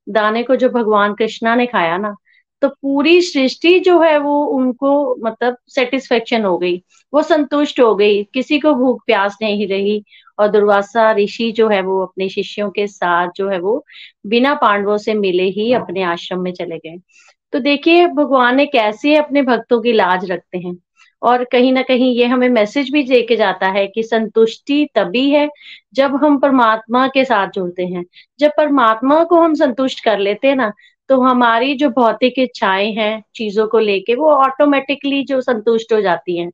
दाने 0.08 0.44
को 0.44 0.56
जो 0.56 0.70
भगवान 0.70 1.14
कृष्णा 1.14 1.56
ने 1.56 1.66
खाया 1.66 1.98
ना 1.98 2.16
तो 2.62 2.70
पूरी 2.70 3.22
सृष्टि 3.22 3.80
जो 3.80 4.00
है 4.02 4.18
वो 4.20 4.44
उनको 4.48 4.92
मतलब 5.26 5.58
सेटिस्फेक्शन 5.68 6.46
हो 6.46 6.58
गई 6.58 6.78
वो 7.14 7.22
संतुष्ट 7.22 7.80
हो 7.80 7.96
गई 7.96 8.24
किसी 8.24 8.60
को 8.60 8.74
भूख 8.74 9.04
प्यास 9.06 9.38
नहीं 9.42 9.68
रही 9.68 10.04
और 10.40 10.48
दुर्वासा 10.48 11.12
ऋषि 11.12 11.52
जो 11.52 11.68
है 11.70 11.82
वो 11.82 12.02
अपने 12.06 12.30
शिष्यों 12.30 12.70
के 12.72 12.88
साथ 12.88 13.30
जो 13.36 13.50
है 13.50 13.60
वो 13.60 13.86
बिना 14.28 14.54
पांडवों 14.56 14.98
से 14.98 15.14
मिले 15.14 15.44
ही। 15.52 15.72
अपने 15.74 16.04
आश्रम 16.04 16.42
में 16.42 16.52
चले 16.54 16.78
गए। 16.78 16.98
तो 17.54 17.60
देखिए 17.60 18.08
भगवान 18.08 18.56
ने 18.56 18.66
कैसे 18.66 19.16
अपने 19.16 19.42
भक्तों 19.42 19.82
की 19.82 19.94
लाज 19.94 20.32
रखते 20.32 20.58
हैं। 20.58 20.76
और 21.22 21.44
कहीं 21.52 21.72
ना 21.74 21.82
कहीं 21.82 22.14
ये 22.16 22.26
हमें 22.28 22.48
मैसेज 22.50 22.90
भी 22.94 23.04
दे 23.04 23.22
के 23.24 23.36
जाता 23.36 23.68
है 23.72 23.86
कि 23.88 24.04
संतुष्टि 24.04 24.86
तभी 24.96 25.30
है 25.32 25.48
जब 25.96 26.16
हम 26.24 26.38
परमात्मा 26.40 27.08
के 27.08 27.24
साथ 27.26 27.48
जुड़ते 27.56 27.86
हैं। 27.86 28.04
जब 28.40 28.52
परमात्मा 28.58 29.24
को 29.24 29.42
हम 29.42 29.54
संतुष्ट 29.56 30.04
कर 30.06 30.20
लेते 30.20 30.48
हैं 30.48 30.56
ना 30.56 30.72
तो 31.10 31.20
हमारी 31.22 31.74
जो 31.76 31.90
भौतिक 31.90 32.34
इच्छाएँ 32.40 32.92
हैं 32.94 33.22
चीज़ों 33.36 33.68
को 33.68 33.80
लेके 33.80 34.16
वो 34.16 34.32
ऑटोमेटिकली 34.36 35.24
जो 35.26 35.40
संतुष्ट 35.42 35.94
हो 35.94 36.02
जाती 36.02 36.38
हैं। 36.38 36.50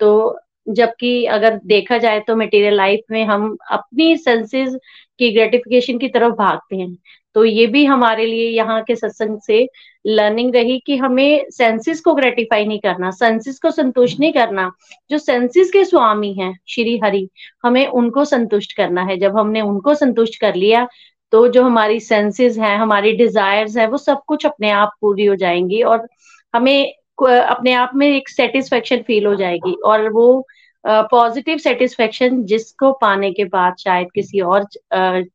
तो 0.00 0.38
जबकि 0.70 1.24
अगर 1.26 1.58
देखा 1.66 1.98
जाए 1.98 2.20
तो 2.20 2.36
मटेरियल 2.36 2.74
लाइफ 2.76 3.00
में 3.10 3.24
हम 3.26 3.56
अपनी 3.72 4.16
सेंसेस 4.18 4.76
की 5.18 5.30
ग्रेटिफिकेशन 5.32 5.98
की 5.98 6.08
तरफ़ 6.08 6.34
भागते 6.34 6.76
हैं। 6.76 6.96
तो 7.36 7.44
ये 7.44 7.66
भी 7.66 7.84
हमारे 7.84 8.26
लिए 8.26 8.48
यहाँ 8.50 8.82
के 8.82 8.96
सत्संग 8.96 9.38
से 9.42 9.66
लर्निंग 10.06 10.54
रही 10.54 10.78
कि 10.86 10.96
हमें 10.96 11.44
सेंसेस 11.50 12.00
को 12.00 12.14
ग्रेटिफाई 12.14 12.64
नहीं 12.66 12.78
करना 12.80 13.10
सेंसेस 13.12 13.58
को 13.58 13.70
संतुष्ट 13.70 14.20
नहीं 14.20 14.32
करना। 14.32 14.70
जो 15.10 15.18
सेंसेस 15.18 15.70
के 15.72 15.84
स्वामी 15.84 16.32
हैं, 16.34 16.52
श्री 16.68 16.98
हरि, 17.04 17.28
हमें 17.64 17.86
उनको 17.88 18.24
संतुष्ट 18.24 18.76
करना 18.76 19.02
है। 19.04 19.16
जब 19.18 19.38
हमने 19.38 19.60
उनको 19.62 19.94
संतुष्ट 19.94 20.40
कर 20.40 20.54
लिया 20.54 20.86
तो 21.32 21.46
जो 21.48 21.62
हमारी 21.62 22.00
सेंसेस 22.00 22.58
हैं, 22.58 22.76
हमारी 22.78 23.12
डिजायर्स 23.16 23.76
है, 23.76 23.86
वो 23.86 23.96
सब 23.98 24.20
कुछ 24.26 24.46
अपने 24.46 24.70
आप 24.70 24.92
पूरी 25.00 25.24
हो 25.24 25.36
जाएँगी 25.36 25.82
और 25.82 26.06
हमें 26.54 26.92
अपने 27.22 27.72
आप 27.72 27.90
में 27.94 28.06
एक 28.08 28.28
सेटिस्फेक्शन 28.28 29.02
फील 29.06 29.26
हो 29.26 29.34
जाएगी 29.34 29.72
और 29.86 30.08
वो 30.12 30.46
पॉजिटिव 30.84 31.56
uh, 31.56 31.62
सेटिस्फेक्शन 31.62 32.42
जिसको 32.44 32.92
पाने 32.92 33.30
के 33.32 33.44
बाद 33.44 33.74
शायद 33.78 34.08
किसी 34.14 34.40
और 34.40 34.64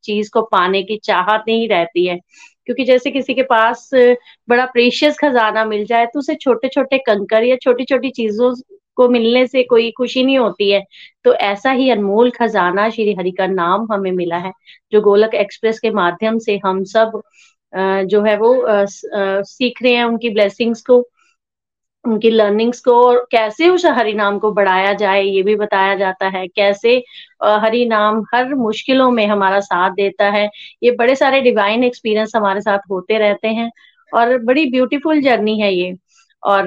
चीज़ 0.04 0.30
को 0.32 0.42
पाने 0.42 0.82
की 0.82 0.96
चाहत 1.04 1.44
नहीं 1.48 1.68
रहती 1.68 2.06
है। 2.06 2.18
क्योंकि 2.66 2.84
जैसे 2.84 3.10
किसी 3.10 3.34
के 3.34 3.42
पास 3.42 3.90
बड़ा 4.48 4.64
प्रेशियस 4.66 5.18
खजाना 5.18 5.64
मिल 5.64 5.84
जाए 5.84 6.06
तो 6.06 6.18
उसे 6.18 6.34
छोटे 6.34 6.68
छोटे 6.68 6.98
कंकर 6.98 7.44
या 7.44 7.56
छोटी 7.56 7.84
छोटी 7.84 8.10
चीज़ों 8.10 8.54
को 8.96 9.08
मिलने 9.08 9.46
से 9.46 9.62
कोई 9.62 9.90
खुशी 9.90 10.22
नहीं 10.24 10.38
होती 10.38 10.70
है। 10.70 10.82
तो 11.24 11.34
ऐसा 11.34 11.70
ही 11.70 11.90
अनमोल 11.90 12.30
खजाना 12.30 12.88
श्री 12.90 13.14
हरि 13.14 13.30
का 13.30 13.46
नाम 13.46 13.86
हमें 13.92 14.10
मिला 14.12 14.36
है 14.36 14.52
जो 14.92 15.00
गोलक 15.00 15.34
एक्सप्रेस 15.34 15.78
के 15.80 15.90
माध्यम 15.90 16.38
से 16.38 16.60
हम 16.66 16.84
सब 16.84 17.20
जो 18.06 18.22
है 18.22 18.36
वो 18.38 18.54
सीख 19.44 19.82
रहे 19.82 19.92
हैं 19.94 20.04
उनकी 20.04 20.30
ब्लेसिंग्स 20.30 20.82
को। 20.82 21.00
उनकी 22.08 22.30
लर्निंग्स 22.30 22.80
को 22.80 22.92
और 23.02 23.18
कैसे 23.32 23.68
उस 23.68 23.84
हरि 23.88 24.12
नाम 24.14 24.38
को 24.38 24.50
बढ़ाया 24.52 24.92
जाए, 24.94 25.22
ये 25.22 25.42
भी 25.42 25.54
बताया 25.56 25.94
जाता 25.96 26.28
है। 26.28 26.46
कैसे 26.48 26.96
हरि 27.44 27.84
नाम 27.86 28.22
हर 28.34 28.54
मुश्किलों 28.56 29.10
में 29.10 29.26
हमारा 29.26 29.60
साथ 29.60 29.90
देता 29.92 30.30
है। 30.30 30.48
ये 30.82 30.90
बड़े 30.98 31.14
सारे 31.16 31.40
डिवाइन 31.40 31.84
एक्सपीरियंस 31.84 32.32
हमारे 32.36 32.60
साथ 32.60 32.90
होते 32.90 33.18
रहते 33.18 33.48
हैं 33.50 33.70
और 34.12 34.36
बड़ी 34.44 34.66
ब्यूटीफुल 34.70 35.20
जर्नी 35.22 35.60
है 35.60 35.74
ये। 35.74 35.94
और 36.42 36.66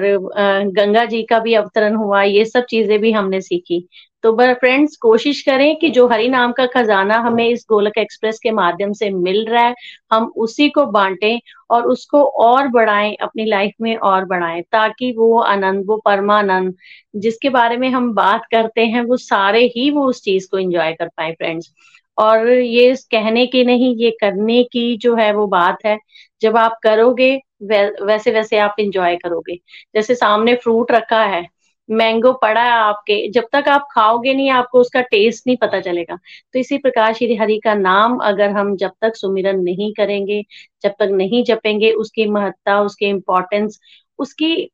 गंगा 0.70 1.04
जी 1.04 1.22
का 1.22 1.38
भी 1.38 1.54
अवतरण 1.54 1.94
हुआ, 1.96 2.22
ये 2.22 2.44
सब 2.44 2.64
चीज़ें 2.70 2.98
भी 3.00 3.12
हमने 3.12 3.40
सीखी। 3.40 3.86
तो 4.24 4.32
फ्रेंड्स 4.54 4.96
कोशिश 4.96 5.40
करें 5.42 5.74
कि 5.76 5.88
जो 5.90 6.06
हरि 6.08 6.28
नाम 6.28 6.52
का 6.52 6.66
खजाना 6.66 7.16
हमें 7.18 7.46
इस 7.48 7.64
गोलक 7.68 7.98
एक्सप्रेस 7.98 8.38
के 8.38 8.50
माध्यम 8.50 8.92
से 8.92 9.10
मिल 9.10 9.44
रहा 9.48 9.62
है, 9.64 9.74
हम 10.12 10.32
उसी 10.36 10.68
को 10.70 10.84
बांटें 10.86 11.38
और 11.70 11.86
उसको 11.86 12.22
और 12.24 12.68
बढ़ाएँ, 12.68 13.14
अपनी 13.22 13.44
लाइफ 13.44 13.72
में 13.80 13.96
और 13.96 14.24
बढ़ाएँ, 14.24 14.62
ताकि 14.62 15.12
वो 15.18 15.38
आनंद, 15.40 15.84
वो 15.86 15.96
परमानंद 16.04 16.74
जिसके 17.16 17.48
बारे 17.50 17.76
में 17.76 17.88
हम 17.90 18.12
बात 18.14 18.46
करते 18.52 18.86
हैं, 18.86 19.02
वो 19.02 19.16
सारे 19.16 19.64
ही 19.76 19.90
वो 19.90 20.06
उस 20.06 20.22
चीज़ 20.22 20.48
को 20.50 20.58
एंजॉय 20.58 20.92
कर 20.92 21.08
पाए 21.08 21.32
फ्रेंड्स 21.32 21.72
और 22.18 22.48
ये 22.50 22.94
कहने 23.12 23.46
की 23.46 23.64
नहीं, 23.64 23.94
ये 23.96 24.10
करने 24.20 24.62
की 24.64 24.96
जो 24.98 25.14
है 25.16 25.32
वो 25.34 25.46
बात 25.48 25.84
है, 25.86 25.98
जब 26.42 26.56
आप 26.56 26.78
करोगे 26.82 27.34
वैसे 27.64 28.30
वैसे 28.30 28.58
आप 28.58 28.76
इंजॉय 28.80 29.16
करोगे. 29.16 29.54
जैसे 29.94 30.14
सामने 30.14 30.54
फ्रूट 30.56 30.90
रखा 30.92 31.22
है 31.24 31.46
मैंगो 31.90 32.32
पड़ा 32.32 32.62
है 32.62 32.70
आपके, 32.70 33.28
जब 33.30 33.44
तक 33.52 33.68
आप 33.68 33.86
खाओगे 33.92 34.34
नहीं, 34.34 34.50
आपको 34.50 34.80
उसका 34.80 35.00
टेस्ट 35.00 35.46
नहीं 35.46 35.56
पता 35.56 35.80
चलेगा। 35.80 36.16
तो 36.52 36.58
इसी 36.58 36.78
प्रकार 36.78 37.12
श्री 37.14 37.36
हरि 37.36 37.58
का 37.64 37.74
नाम 37.74 38.18
अगर 38.18 38.50
हम 38.50 38.76
जब 38.76 38.90
तक 39.00 39.16
सुमिरन 39.16 39.60
नहीं 39.60 39.92
करेंगे, 39.94 40.42
जब 40.82 40.90
तक 40.90 41.08
नहीं 41.12 41.44
जपेंगे, 41.44 41.92
उसकी 41.92 42.26
महत्ता, 42.26 42.80
उसकी 42.80 43.06
इम्पोर्टेंस 43.06 43.80
उसकी 44.18 44.70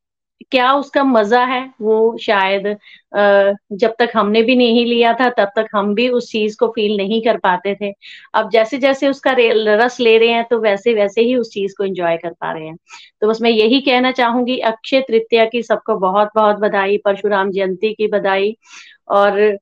क्या 0.51 0.73
उसका 0.75 1.03
मज़ा 1.05 1.45
है? 1.45 1.61
वो 1.81 2.17
शायद 2.21 2.67
जब 3.73 3.95
तक 3.99 4.11
हमने 4.15 4.43
भी 4.43 4.57
नहीं 4.57 4.85
लिया 4.87 5.13
था, 5.15 5.29
तब 5.31 5.51
तक 5.57 5.67
हम 5.75 5.95
भी 5.95 6.09
उस 6.11 6.31
चीज़ 6.33 6.57
को 6.59 6.69
फील 6.69 6.97
नहीं 6.97 7.21
कर 7.23 7.37
पाते 7.39 7.75
थे। 7.75 7.93
अब 8.35 8.51
जैसे 8.51 8.79
जैसे 8.79 9.09
उसका 9.09 9.35
रस 9.39 9.99
ले 10.01 10.17
रहे 10.19 10.29
हैं 10.31 10.45
तो 10.51 10.59
वैसे 10.61 10.95
वैसे 10.95 11.21
ही 11.23 11.35
उस 11.37 11.51
चीज़ 11.53 11.75
को 11.79 11.85
एंजॉय 11.85 12.17
कर 12.17 12.33
पा 12.33 12.53
रहे 12.53 12.67
हैं। 12.67 12.77
तो 13.21 13.29
बस 13.29 13.41
मैं 13.43 13.51
यही 13.51 13.81
कहना 13.81 14.13
चाहूँगी, 14.13 14.59
अक्षय 14.61 15.01
तृतीया 15.09 15.45
की 15.47 15.63
सबको 15.63 15.97
बहुत 15.99 16.31
बहुत 16.35 16.57
बधाई, 16.59 16.97
परशुराम 16.99 17.51
जयंती 17.51 17.93
की 17.95 18.09
बधाई, 18.09 18.57
और 19.09 19.59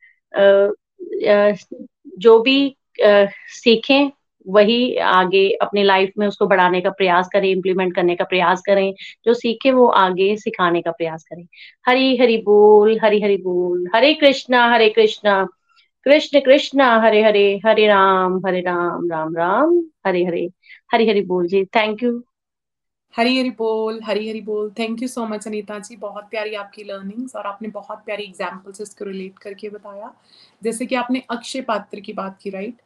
जो 2.19 2.39
भी 2.41 2.77
सीखें 2.99 4.11
वही 4.47 4.97
आगे 4.97 5.49
अपनी 5.63 5.83
लाइफ 5.83 6.13
में 6.19 6.27
उसको 6.27 6.47
बढ़ाने 6.47 6.81
का 6.81 6.91
प्रयास 6.91 7.29
करें 7.33 7.49
इम्प्लीमेंट 7.51 7.95
करने 7.95 8.17
का 8.17 8.25
प्रयास 8.25 8.63
करें, 8.67 8.93
जो 9.27 9.35
सीखे 9.35 9.71
वो 9.71 9.87
आगे 9.87 10.37
सिखाने 10.37 10.83
का 10.83 10.91
प्रयास 10.91 11.25
करें। 11.25 11.47
हरी 11.89 12.17
हरि 12.17 12.37
बोल, 12.37 12.99
हरी 13.05 13.21
हरि 13.23 13.37
बोल, 13.37 13.87
हरे 13.95 14.15
कृष्णा 14.15 14.67
हरे 14.69 14.89
कृष्णा, 14.91 15.43
कृष्ण 16.07 16.41
कृष्ण, 16.41 16.81
हरे 17.03 17.23
हरे 17.23 17.61
हरे 17.67 17.87
राम 17.87 18.41
हरे 18.47 18.61
राम 18.61 19.11
राम 19.11 19.37
राम, 19.37 19.79
हरे 20.07 20.25
हरे, 20.25 20.49
हरी 20.93 21.09
हरि 21.09 21.21
बोल 21.23 21.47
जी 21.49 21.65
थैंक 21.65 22.03
यू 22.03 22.23
हरी 23.15 23.39
हरी 23.39 23.51
बोल, 23.51 24.01
हरी 24.05 24.29
हरी 24.29 24.41
बोल 24.41 24.71
thank 24.71 25.03
you 25.03 25.09
so 25.09 25.25
much 25.27 25.47
Anita 25.47 25.79
ji, 25.79 25.97
बहुत 25.97 26.25
प्यारी 26.31 26.55
आपकी 26.55 26.85
लर्निंग्स 26.85 27.37
और 27.37 27.47
आपने 27.47 27.69
बहुत 27.69 28.03
प्यारी 28.07 28.25
एग्जाम्पल्स 28.25 28.81
इसको 28.81 29.05
रिलेट 29.05 29.39
करके 29.39 29.69
बताया। 29.69 30.13
जैसे 30.63 30.87
कि 30.87 30.95
आपने 30.95 31.23
अक्षय 31.31 31.61
पात्र 31.61 32.01
की 32.01 32.13
बात 32.13 32.39
की 32.43 32.51
राइट 32.51 32.83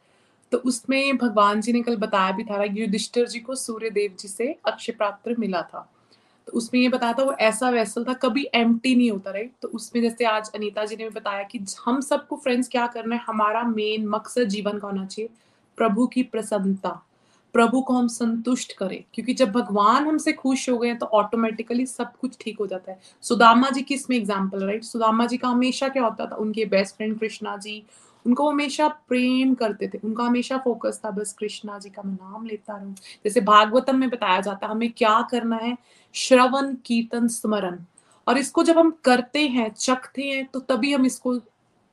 तो 0.51 0.57
उसमें 0.59 1.17
भगवान 1.17 1.61
जी 1.61 1.73
ने 1.73 1.81
कल 1.81 1.95
बताया 1.97 2.31
भी 2.31 2.43
था 2.43 2.63
युधिष्ठिर 2.63 3.27
जी 3.27 3.39
को 3.39 3.55
सूर्य 3.57 3.89
देव 3.89 4.15
जी 4.19 4.27
से 4.27 4.55
अक्षय 4.67 4.91
पात्र 4.93 5.35
मिला 5.39 5.61
था। 5.63 5.87
तो 6.47 6.53
उसमें 6.53 6.79
ये 6.81 6.87
बताया 6.89 7.13
था 7.13 7.23
वो 7.23 7.33
ऐसा 7.41 7.69
वैसल 7.69 8.03
था, 8.03 8.13
कभी 8.15 8.47
एम 8.55 8.79
नहीं 8.85 9.11
होता 9.11 9.31
राइट 9.31 9.51
तो 9.61 9.67
उसमें 9.69 10.01
जैसे 10.01 10.25
आज 10.25 10.49
अनीता 10.55 10.85
जी 10.85 10.95
ने 10.95 11.03
भी 11.03 11.09
बताया 11.11 11.43
कि 11.43 11.59
हम 11.85 12.01
सबको 12.01 12.35
फ्रेंड्स 12.37 12.67
क्या 12.67 12.87
करना 12.87 13.15
है, 13.15 13.21
हमारा 13.27 13.63
मेन 13.65 14.07
मकसद 14.07 14.47
जीवन 14.47 14.79
का 14.79 14.87
होना 14.87 15.05
चाहिए, 15.05 15.29
प्रभु 15.77 16.07
की 16.07 16.23
प्रसन्नता। 16.25 17.01
प्रभु 17.55 17.81
को 17.81 17.93
हम 17.93 18.07
संतुष्ट 18.07 18.73
करें, 18.73 19.03
क्योंकि 19.13 19.33
जब 19.33 19.51
भगवान 19.51 20.07
हमसे 20.07 20.33
खुश 20.33 20.69
हो 20.69 20.77
गए 20.77 20.93
तो 20.93 21.05
ऑटोमेटिकली 21.07 21.85
सब 21.85 22.15
कुछ 22.17 22.37
ठीक 22.41 22.59
हो 22.59 22.67
जाता 22.67 22.91
है। 22.91 22.99
सुदामा 23.23 23.69
जी 23.69 23.81
की 23.81 23.95
इसमें 23.95 24.15
एग्ज़ाम्पल 24.17 24.63
राइट 24.65 24.83
सुदामा 24.83 25.25
जी 25.25 25.37
का 25.37 25.47
हमेशा 25.47 25.89
क्या 25.89 26.03
होता 26.03 26.25
था, 26.25 26.35
उनके 26.35 26.65
बेस्ट 26.67 26.95
फ्रेंड 26.95 27.19
कृष्णा 27.19 27.55
जी 27.57 27.83
उनको 28.25 28.49
हमेशा 28.49 28.87
प्रेम 28.87 29.53
करते 29.53 29.87
थे, 29.87 29.97
उनका 29.97 30.23
हमेशा 30.23 30.57
फोकस 30.57 30.99
था, 31.05 31.11
बस 31.11 31.33
कृष्णा 31.39 31.77
जी 31.79 31.89
का 31.89 32.01
मैं 32.01 32.13
नाम 32.13 32.45
लेता 32.45 32.77
रहूँ। 32.77 32.93
जैसे 33.25 33.41
भागवतम 33.41 33.99
में 33.99 34.09
बताया 34.09 34.41
जाता 34.41 34.67
है, 34.67 34.71
हमें 34.71 34.91
क्या 34.91 35.21
करना 35.31 35.55
है? 35.57 35.77
श्रवण, 36.15 36.73
कीर्तन, 36.85 37.27
स्मरण। 37.29 37.79
और 38.27 38.37
इसको 38.37 38.63
जब 38.63 38.77
हम 38.77 38.91
करते 39.05 39.47
हैं, 39.47 39.69
चखते 39.71 40.23
हैं 40.23 40.45
तो 40.45 40.59
तभी 40.61 40.93
हम 40.93 41.05
इसको 41.05 41.33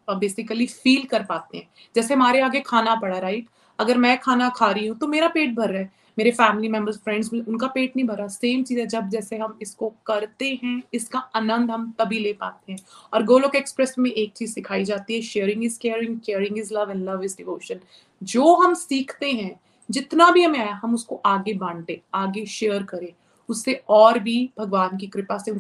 बेसिकली 0.09 0.67
फील 0.67 1.05
कर 1.05 1.23
पाते 1.23 1.59
हैं। 1.59 1.69
जैसे 1.95 2.15
हमारे 2.15 2.41
आगे 2.41 2.61
खाना 2.61 2.95
पड़ा 2.95 3.19
राइट 3.19 3.47
अगर 3.79 3.99
मैं 3.99 4.19
खाना 4.21 4.49
खा 4.49 4.71
रही 4.71 4.87
हूँ 4.87 4.97
तो 4.99 5.07
मेरा 5.07 5.29
पेट 5.29 5.55
भर 5.55 5.71
रहा 5.71 5.81
है। 5.81 5.91
मेरे 6.19 6.31
फैमिली 6.31 6.69
मेंबर्स 6.69 6.97
फ्रेंड्स 6.99 7.33
उनका 7.33 7.67
पेट 7.67 7.97
नहीं 7.97 8.07
भरा। 8.07 8.27
सेम 8.29 8.63
चीज़ 8.63 8.79
है, 8.81 8.87
जब 8.87 9.09
जैसे 9.09 9.37
हम 9.37 9.59
इसको 9.63 9.93
करते 10.07 10.49
हैं, 10.65 10.83
इसका 10.95 11.19
आनंद 11.19 11.71
हम 11.71 11.93
तभी 11.99 12.19
ले 12.19 12.33
पाते 12.33 12.73
हैं। 12.73 12.79
और 13.15 13.25
गोलोक 13.25 13.55
एक्सप्रेस 13.55 13.95
में 13.99 14.11
एक 14.11 14.33
चीज़ 14.33 14.53
सिखाई 14.53 14.85
जाती 14.85 15.15
है 15.15 15.21
sharing 15.23 15.65
is 15.65 15.79
caring 15.79 16.19
caring 16.21 16.59
is 16.59 16.75
love 16.75 16.91
and 16.91 17.09
love 17.09 17.23
is 17.25 17.37
devotion 17.37 17.81
जो 18.23 18.55
हम 18.55 18.75
सीखते 18.75 19.31
हैं, 19.31 19.61
जितना 19.89 20.31
भी 20.31 20.43
हमें 20.43 20.59
आया, 20.59 20.81
हम 20.83 20.95
उसको 20.95 21.21
आगे 21.27 21.55
बांटे, 21.55 22.01
आगे 22.15 22.45
शेयर 22.47 22.83
करें। 22.83 23.13
उससे 23.49 23.83
और 23.89 24.19
भी 24.19 24.51
भगवान 24.59 24.97
की 24.97 25.07
कृपा 25.07 25.39
से 25.39 25.53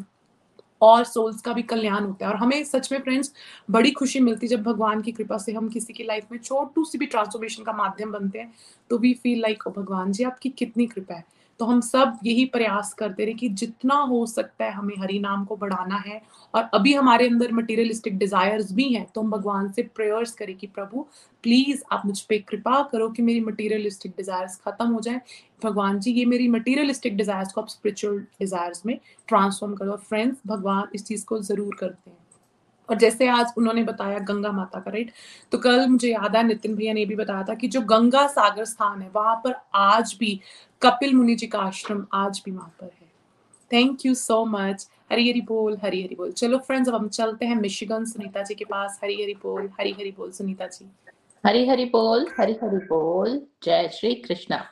और 0.82 1.04
सोल्स 1.04 1.40
का 1.40 1.52
भी 1.52 1.62
कल्याण 1.64 2.04
होता 2.04 2.26
है। 2.26 2.32
और 2.32 2.38
हमें 2.38 2.62
सच 2.64 2.90
में 2.92 3.00
फ्रेंड्स 3.00 3.32
बड़ी 3.70 3.90
खुशी 3.90 4.20
मिलती 4.20 4.46
है 4.46 4.50
जब 4.50 4.62
भगवान 4.62 5.02
की 5.02 5.12
कृपा 5.12 5.38
से 5.38 5.52
हम 5.52 5.68
किसी 5.68 5.92
की 5.92 6.04
लाइफ 6.04 6.32
में 6.32 6.38
छोटू 6.38 6.84
सी 6.84 6.98
भी 6.98 7.06
ट्रांसफॉर्मेशन 7.06 7.62
का 7.62 7.72
माध्यम 7.74 8.12
बनते 8.12 8.38
हैं 8.38 8.52
तो 8.90 8.98
वी 8.98 9.12
फील 9.14 9.40
लाइक 9.40 9.68
भगवान 9.68 10.12
जी, 10.12 10.24
आपकी 10.24 10.48
कितनी 10.48 10.86
कृपा 10.86 11.14
है। 11.14 11.24
तो 11.60 11.64
हम 11.64 11.80
सब 11.80 12.18
यही 12.24 12.44
प्रयास 12.46 12.92
करते 12.94 13.24
रहे 13.24 13.34
कि 13.34 13.48
जितना 13.50 13.94
हो 14.02 14.24
सकता 14.26 14.64
है 14.64 14.72
हमें 14.72 14.94
हरि 14.98 15.18
नाम 15.18 15.44
को 15.44 15.56
बढ़ाना 15.56 15.96
है। 16.06 16.20
और 16.54 16.68
अभी 16.74 16.92
हमारे 16.94 17.26
अंदर 17.28 17.52
मटेरियलिस्टिक 17.52 18.18
डिजायर्स 18.18 18.72
भी 18.72 18.92
हैं 18.92 19.06
तो 19.14 19.20
हम 19.20 19.30
भगवान 19.30 19.70
से 19.72 19.82
प्रेयर्स 19.96 20.32
करें 20.34 20.56
कि 20.56 20.66
प्रभु 20.68 21.06
प्लीज़ 21.44 21.82
आप 21.92 22.06
मुझ 22.06 22.20
पर 22.20 22.38
कृपा 22.48 22.82
करो 22.92 23.08
कि 23.08 23.22
मेरी 23.22 23.40
मटेरियलिस्टिक 23.40 24.12
डिजायर्स 24.16 24.56
खत्म 24.58 24.86
हो 24.86 25.00
जाए। 25.00 25.20
भगवान 25.64 25.98
जी, 26.00 26.12
ये 26.12 26.24
मेरी 26.24 26.48
मटेरियलिस्टिक 26.48 27.16
डिजायर्स 27.16 27.52
को 27.52 27.60
आप 27.60 27.68
स्पिरिचुअल 27.68 28.18
डिजायर्स 28.40 28.86
में 28.86 28.98
ट्रांसफॉर्म 29.28 29.74
करो। 29.74 29.96
फ्रेंड्स 29.98 30.38
भगवान 30.46 30.88
इस 30.94 31.04
चीज़ 31.06 31.24
को 31.26 31.38
ज़रूर 31.42 31.76
करते 31.80 32.10
हैं। 32.10 32.16
और 32.88 32.96
जैसे 32.96 33.28
आज 33.28 33.52
उन्होंने 33.58 33.82
बताया 33.82 34.18
गंगा 34.18 34.52
माता 34.52 34.80
का 34.80 34.90
राइट 34.90 35.12
तो 35.52 35.58
कल 35.58 35.86
मुझे 35.86 36.10
याद 36.10 36.36
है 36.36 36.42
नितिन 36.42 36.74
भैया 36.74 36.92
ने 36.92 37.04
भी 37.04 37.16
बताया 37.16 37.42
था 37.42 37.54
कि 37.54 37.68
जो 37.68 37.80
गंगा 37.80 38.26
सागर 38.26 38.64
स्थान 38.64 39.02
है, 39.02 39.10
वहाँ 39.16 39.36
पर 39.44 39.54
आज 39.74 40.16
भी 40.20 40.40
कपिल 40.82 41.14
मुनि 41.14 41.34
जी 41.34 41.46
का 41.46 41.58
आश्रम 41.58 42.06
आज 42.12 42.42
भी 42.44 42.50
वहाँ 42.50 42.74
पर 42.80 42.84
है। 42.84 43.06
Thank 43.72 44.06
you 44.06 44.14
so 44.14 44.44
much 44.44 44.88
Hari 45.12 45.30
Hari 45.30 45.40
बोल 45.40 45.78
हरी 45.82 46.02
हरी 46.02 46.14
बोल। 46.14 46.32
चलो 46.32 46.58
फ्रेंड्स 46.58 46.88
अब 46.88 46.94
हम 46.94 47.08
चलते 47.08 47.46
हैं 47.46 47.56
मिशिगन 47.56 48.04
सुनीता 48.04 48.42
जी 48.42 48.54
के 48.54 48.64
पास। 48.64 48.98
हरी 49.04 49.22
हरी 49.22 49.34
बोल 49.34 49.68
हरी 49.80 49.92
हरी 49.92 50.10
बोल 50.10 50.30
सुनीता 50.30 50.66
जी। 50.66 50.90
हरी 51.44 51.68
हरी 51.68 51.84
बोल 51.84 52.26
हरी 52.40 52.52
हरी 52.62 52.76
बोल। 52.76 53.40
जय 53.62 53.90
श्री 53.94 54.14
कृष्णा। 54.14 54.64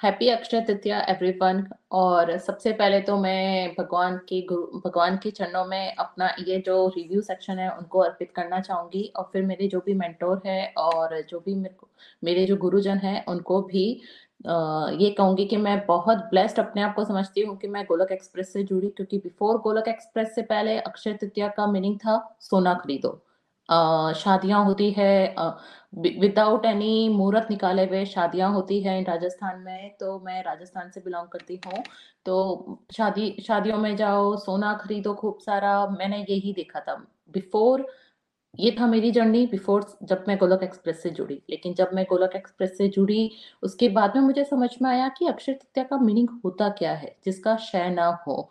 हैप्पी 0.00 0.28
अक्षय 0.28 0.60
तृतीया 0.60 1.00
एवरीवन 1.10 1.64
और 1.92 2.36
सबसे 2.38 2.72
पहले 2.72 3.00
तो 3.00 3.16
मैं 3.18 3.74
भगवान 3.78 4.16
के 4.28 4.40
गुरु 4.46 4.80
भगवान 4.80 5.16
के 5.22 5.30
चरणों 5.30 5.64
में 5.66 5.94
अपना 5.94 6.28
ये 6.48 6.58
जो 6.66 6.86
रिव्यू 6.88 7.20
सेक्शन 7.22 7.58
है, 7.58 7.70
उनको 7.70 7.98
अर्पित 8.00 8.30
करना 8.36 8.60
चाहूँगी। 8.60 9.02
और 9.16 9.28
फिर 9.32 9.44
मेरे 9.46 9.68
जो 9.68 9.80
भी 9.86 9.94
मेंटोर 9.94 10.42
है 10.46 10.72
और 10.78 11.20
जो 11.22 11.40
भी 11.46 11.54
मेरे 11.54 11.74
को, 11.74 11.88
मेरे 12.22 12.46
जो 12.46 12.56
गुरुजन 12.56 12.98
हैं, 12.98 13.24
उनको 13.26 13.60
भी 13.62 13.86
ये 14.46 15.10
कहूँगी 15.10 15.44
कि 15.46 15.56
मैं 15.56 15.78
बहुत 15.86 16.18
ब्लेस्ड 16.30 16.58
अपने 16.60 16.82
आप 16.82 16.94
को 16.94 17.04
समझती 17.04 17.42
हूँ 17.42 17.56
कि 17.58 17.68
मैं 17.68 17.84
गोलक 17.86 18.12
एक्सप्रेस 18.12 18.52
से 18.52 18.62
जुड़ी, 18.64 18.88
क्योंकि 18.88 19.18
बिफोर 19.18 19.58
गोलक 19.60 19.88
एक्सप्रेस 19.88 20.34
से 20.34 20.42
पहले 20.44 20.78
अक्षय 20.80 21.12
तृतीया 21.14 21.48
का 21.48 21.66
मीनिंग 21.66 21.98
था 21.98 22.36
सोना 22.40 22.74
खरीदो। 22.74 23.20
शादियाँ 24.16 24.64
होती 24.64 24.90
है 24.90 25.34
विदाउट 25.92 26.64
एनी 26.64 27.08
मुहूर्त 27.08 27.46
निकाले 27.50 27.84
हुए 27.86 28.04
शादियाँ 28.04 28.50
होती 28.52 28.80
है 28.82 29.02
राजस्थान 29.04 29.60
में 29.60 29.96
तो 30.00 30.18
मैं 30.20 30.42
राजस्थान 30.42 30.90
से 30.90 31.00
बिलोंग 31.00 31.28
करती 31.28 31.60
हूँ। 31.66 31.82
तो 32.26 32.84
शादी, 32.96 33.36
शादियों 33.46 33.78
में 33.78 33.96
जाओ, 33.96 34.36
सोना 34.36 34.74
खरीदो 34.74 35.14
खूब 35.14 35.38
सारा, 35.40 35.86
मैंने 35.86 36.24
यही 36.30 36.52
देखा 36.52 36.80
था। 36.80 36.94
बिफोर 37.30 37.86
ये 38.58 38.70
था 38.80 38.86
मेरी 38.86 39.10
जर्नी 39.10 39.46
बिफोर 39.46 39.84
जब 40.02 40.24
मैं 40.28 40.36
गोलक 40.38 40.62
एक्सप्रेस 40.62 41.02
से 41.02 41.10
जुड़ी। 41.10 41.34
लेकिन 41.50 41.74
जब 41.74 41.90
मैं 41.94 42.04
गोलक 42.10 42.36
एक्सप्रेस 42.36 42.76
से 42.78 42.88
जुड़ी, 42.88 43.30
उसके 43.62 43.88
बाद 43.88 44.16
में 44.16 44.22
मुझे 44.22 44.44
समझ 44.44 44.70
में 44.82 44.90
आया 44.90 45.08
कि 45.08 45.26
अक्षय 45.26 45.52
तृतीया 45.52 45.84
का 45.84 45.98
मीनिंग 45.98 46.28
होता 46.44 46.68
क्या 46.68 46.92
है, 46.92 47.16
जिसका 47.24 47.56
शय 47.56 47.90
ना 47.90 48.06
हो। 48.26 48.50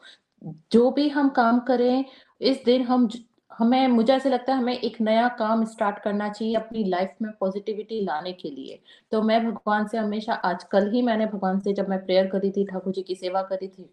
जो 0.71 0.91
भी 0.91 1.07
हम 1.09 1.29
काम 1.29 1.59
करें, 1.59 2.05
इस 2.41 2.63
दिन 2.65 2.83
हम 2.83 3.07
हमें, 3.57 3.87
मुझे 3.87 4.13
ऐसे 4.13 4.29
लगता 4.29 4.53
है 4.53 4.57
हमें 4.59 4.73
एक 4.73 4.99
नया 5.01 5.27
काम 5.37 5.63
स्टार्ट 5.65 5.99
करना 5.99 6.29
चाहिए 6.29 6.55
अपनी 6.55 6.83
लाइफ 6.83 7.15
में 7.21 7.31
पॉजिटिविटी 7.39 7.99
लाने 8.01 8.33
के 8.33 8.49
लिए। 8.49 8.79
तो 9.11 9.21
मैं 9.21 9.43
भगवान 9.45 9.87
से 9.87 9.97
हमेशा 9.97 10.33
आज 10.33 10.63
कल 10.63 10.91
ही 10.91 11.01
मैंने 11.01 11.25
भगवान 11.25 11.59
से 11.59 11.73
जब 11.73 11.89
मैं 11.89 12.03
प्रेयर 12.05 12.27
करी 12.27 12.51
थी, 12.51 12.65
ठाकुर 12.65 12.93
जी 12.93 13.01
की 13.01 13.15
सेवा 13.15 13.41
करी 13.43 13.67
थी 13.67 13.89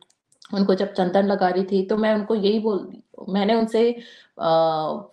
उनको 0.52 0.74
जब 0.74 0.92
चंदन 0.92 1.26
लगा 1.26 1.48
रही 1.48 1.64
थी 1.64 1.86
तो 1.86 1.96
मैं 1.96 2.14
उनको 2.14 2.34
यही 2.34 2.58
बोल 2.58 2.92
मैंने 3.28 3.54
उनसे 3.54 3.82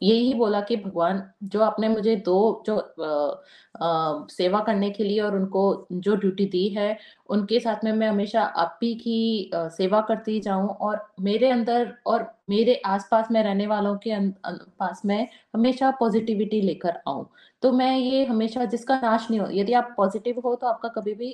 यही 0.04 0.34
बोला 0.34 0.62
कि 0.62 0.76
भगवान 0.76 1.24
जो 1.44 1.62
आपने 1.62 1.89
मुझे 1.89 2.15
दो 2.15 2.63
जो 2.65 2.78
आ, 2.78 3.86
आ, 3.86 4.28
सेवा 4.30 4.60
करने 4.60 4.89
के 4.89 5.04
लिए 5.04 5.20
और 5.22 5.36
उनको 5.36 5.88
जो 5.91 6.15
ड्यूटी 6.15 6.46
दी 6.46 6.67
है 6.70 6.98
उनके 7.30 7.60
साथ 7.60 7.84
में 7.84 7.91
मैं 7.91 8.08
हमेशा 8.08 8.41
आप 8.41 8.80
ही 8.84 8.94
की 8.96 9.52
आ, 9.56 9.67
सेवा 9.67 10.02
करती 10.02 10.39
जाऊँ 10.39 10.70
और 10.70 11.13
मेरे 11.20 11.50
अंदर 11.50 11.94
और 12.06 12.34
मेरे 12.50 12.82
आसपास 12.86 13.28
में 13.32 13.44
रहने 13.44 13.67
वालों 13.67 13.96
के 14.08 14.30
पास 14.48 15.02
में 15.06 15.28
हमेशा 15.56 15.91
पॉजिटिविटी 15.91 16.62
लेकर 16.62 17.00
आऊँ। 17.08 17.30
तो 17.63 17.71
मैं 17.71 17.95
ये 17.97 18.24
हमेशा 18.26 18.65
जिसका 18.65 19.00
नाश 19.02 19.28
नहीं 19.30 19.39
हो, 19.39 19.47
यदि 19.52 19.74
आप 19.74 19.93
पॉजिटिव 19.97 20.39
हो 20.45 20.54
तो 20.56 20.67
आपका 20.67 20.89
कभी 20.91 21.13
भी 21.13 21.30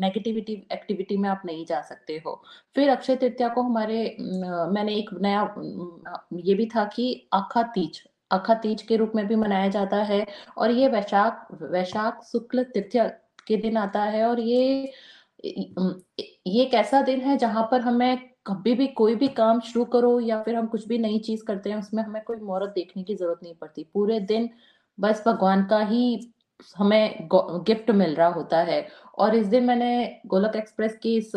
नेगेटिविटी 0.00 0.52
एक्टिविटी 0.72 1.16
में 1.16 1.28
आप 1.28 1.42
नहीं 1.46 1.64
जा 1.66 1.80
सकते 1.82 2.20
हो। 2.26 2.42
फिर 2.76 2.90
अक्षय 2.90 3.16
तृतीया 3.16 3.48
को 3.48 3.62
हमारे 3.62 4.16
मैंने 4.20 4.94
एक 4.96 5.10
नया 5.22 5.42
ये 6.44 6.54
भी 6.54 6.66
था 6.74 6.84
कि 6.94 7.28
आखा 7.34 7.62
तीज 7.74 8.02
आखा 8.30 8.54
तीज 8.56 8.82
के 8.82 8.96
रूप 8.96 9.12
में 9.16 9.26
भी 9.28 9.36
मनाया 9.36 9.68
जाता 9.70 9.96
है 10.04 10.26
और 10.58 10.70
ये 10.70 10.88
वैशाख 10.88 11.46
वैशाख 11.62 12.22
शुक्ल 12.32 12.62
तृतीया 12.64 13.06
के 13.48 13.56
दिन 13.56 13.76
आता 13.76 14.02
है 14.04 14.24
और 14.26 14.40
ये 14.40 14.92
ये 15.44 16.62
एक 16.62 16.74
ऐसा 16.74 17.00
दिन 17.02 17.20
है 17.20 17.36
जहाँ 17.38 17.68
पर 17.70 17.80
हमें 17.80 18.18
कभी 18.46 18.74
भी 18.74 18.86
कोई 18.96 19.14
भी 19.16 19.28
काम 19.30 19.60
शुरू 19.62 19.84
करो 19.84 20.18
या 20.20 20.40
फिर 20.42 20.54
हम 20.56 20.66
कुछ 20.66 20.86
भी 20.88 20.98
नई 20.98 21.18
चीज़ 21.18 21.44
करते 21.44 21.70
हैं, 21.70 21.76
उसमें 21.78 22.02
हमें 22.02 22.22
कोई 22.24 22.36
मुहूर्त 22.38 22.72
देखने 22.74 23.02
की 23.02 23.14
ज़रूरत 23.14 23.40
नहीं 23.42 23.54
पड़ती। 23.54 23.84
पूरे 23.94 24.18
दिन 24.22 24.48
बस 24.98 25.22
भगवान 25.26 25.64
का 25.66 25.78
ही 25.84 26.32
हमें 26.76 27.28
गिफ्ट 27.32 27.90
मिल 27.90 28.14
रहा 28.14 28.28
होता 28.28 28.58
है। 28.62 28.86
और 29.18 29.34
इस 29.36 29.46
दिन 29.46 29.64
मैंने 29.64 30.20
गोलक 30.26 30.56
एक्सप्रेस 30.56 30.96
की 31.02 31.16
इस 31.16 31.32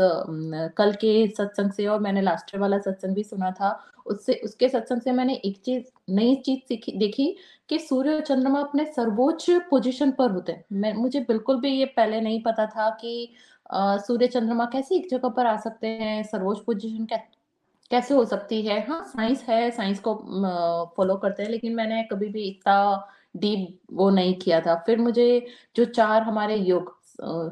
कल 0.77 0.91
के 1.01 1.27
सत्संग 1.29 1.71
से 1.71 1.85
और 1.87 1.99
मैंने 1.99 2.21
लास्ट 2.21 2.55
वाला 2.57 2.77
सत्संग 2.79 3.15
भी 3.15 3.23
सुना 3.23 3.51
था। 3.51 3.71
उससे 4.05 4.33
उसके 4.43 4.69
सत्संग 4.69 5.01
से 5.01 5.11
मैंने 5.11 5.33
एक 5.35 5.57
चीज़ 5.65 5.83
नई 6.09 6.35
चीज़ 6.45 6.59
सीखी 6.67 6.91
देखी 6.97 7.35
कि 7.69 7.79
सूर्य 7.79 8.13
और 8.13 8.21
चंद्रमा 8.21 8.59
अपने 8.61 8.85
सर्वोच्च 8.85 9.49
पोजीशन 9.69 10.11
पर 10.11 10.31
होते 10.31 10.51
हैं। 10.51 10.63
मैं 10.73 10.93
मुझे 10.93 11.19
बिल्कुल 11.19 11.59
भी 11.61 11.71
ये 11.71 11.85
पहले 11.97 12.21
नहीं 12.21 12.41
पता 12.43 12.65
था 12.67 12.89
कि 13.01 13.33
सूर्य 13.73 14.27
चंद्रमा 14.27 14.65
कैसे 14.65 14.95
एक 14.95 15.09
जगह 15.11 15.29
पर 15.29 15.45
आ 15.45 15.55
सकते 15.57 15.87
हैं 15.87 16.23
सर्वोच्च 16.23 16.61
पोजीशन 16.65 17.05
कै, 17.05 17.17
कैसे 17.91 18.13
हो 18.13 18.25
सकती 18.25 18.61
है? 18.61 18.79
हाँ 18.87 19.03
साइंस 19.07 19.43
है 19.49 19.69
साइंस 19.71 19.99
को 20.07 20.15
फॉलो 20.97 21.15
करते 21.17 21.43
हैं 21.43 21.49
लेकिन 21.49 21.75
मैंने 21.75 22.03
कभी 22.11 22.27
भी 22.29 22.43
इतना 22.43 22.75
डीप 23.35 23.79
वो 23.93 24.09
नहीं 24.11 24.33
किया 24.35 24.59
था। 24.61 24.75
फिर 24.85 24.99
मुझे 24.99 25.45
जो 25.75 25.85
चार 25.87 26.21
हमारे 26.23 26.55
योग 26.57 26.97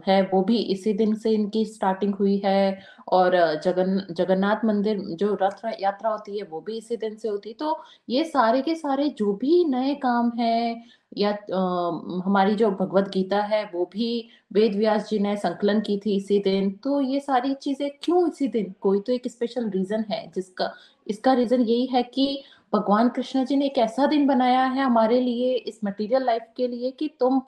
है 0.07 0.21
वो 0.23 0.41
भी 0.43 0.57
इसी 0.73 0.91
दिन 0.93 1.13
से 1.15 1.31
इनकी 1.31 1.63
स्टार्टिंग 1.65 2.13
हुई 2.15 2.37
है 2.45 2.79
और 3.07 3.35
जगन 3.63 3.99
जगन्नाथ 4.11 4.63
मंदिर 4.65 4.99
जो 5.19 5.33
रथ 5.41 5.65
यात्रा 5.81 6.09
होती 6.09 6.37
है 6.37 6.43
वो 6.43 6.61
भी 6.61 6.77
इसी 6.77 6.97
दिन 6.97 7.15
से 7.15 7.27
होती। 7.29 7.49
है 7.49 7.55
तो 7.55 7.77
ये 8.09 8.23
सारे 8.25 8.61
के 8.61 8.75
सारे 8.75 9.09
जो 9.19 9.33
भी 9.33 9.63
नए 9.65 9.95
काम 9.95 10.31
है 10.39 10.83
या 11.17 11.29
आ, 11.29 12.21
हमारी 12.25 12.55
जो 12.55 12.69
भगवत 12.71 13.09
गीता 13.13 13.41
है 13.43 13.63
वो 13.73 13.85
भी 13.93 14.29
वेद 14.53 14.75
व्यास 14.75 15.09
जी 15.09 15.19
ने 15.19 15.35
संकलन 15.37 15.79
की 15.81 15.97
थी 16.05 16.15
इसी 16.17 16.39
दिन। 16.39 16.71
तो 16.83 17.01
ये 17.01 17.19
सारी 17.19 17.53
चीज़ें 17.55 17.89
क्यों 18.03 18.27
इसी 18.29 18.47
दिन? 18.47 18.73
कोई 18.81 18.99
तो 18.99 19.13
एक 19.13 19.27
स्पेशल 19.27 19.69
रीजन 19.69 20.05
है 20.11 20.25
जिसका 20.35 20.73
इसका 21.07 21.33
रीजन 21.33 21.61
यही 21.61 21.85
है 21.85 22.03
कि 22.05 22.43
भगवान 22.73 23.09
कृष्ण 23.09 23.45
जी 23.45 23.55
ने 23.55 23.65
एक 23.65 23.77
ऐसा 23.77 24.05
दिन 24.05 24.27
बनाया 24.27 24.63
है 24.63 24.83
हमारे 24.83 25.19
लिए 25.21 25.53
इस 25.53 25.79
मटेरियल 25.85 26.23
लाइफ 26.23 26.43
के 26.57 26.67
लिए 26.67 26.91
कि 26.91 27.07
तुम 27.19 27.41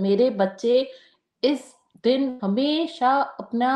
मेरे 0.00 0.30
बच्चे 0.30 0.80
इस 1.42 1.74
दिन 2.04 2.38
हमेशा 2.42 3.10
अपना 3.40 3.72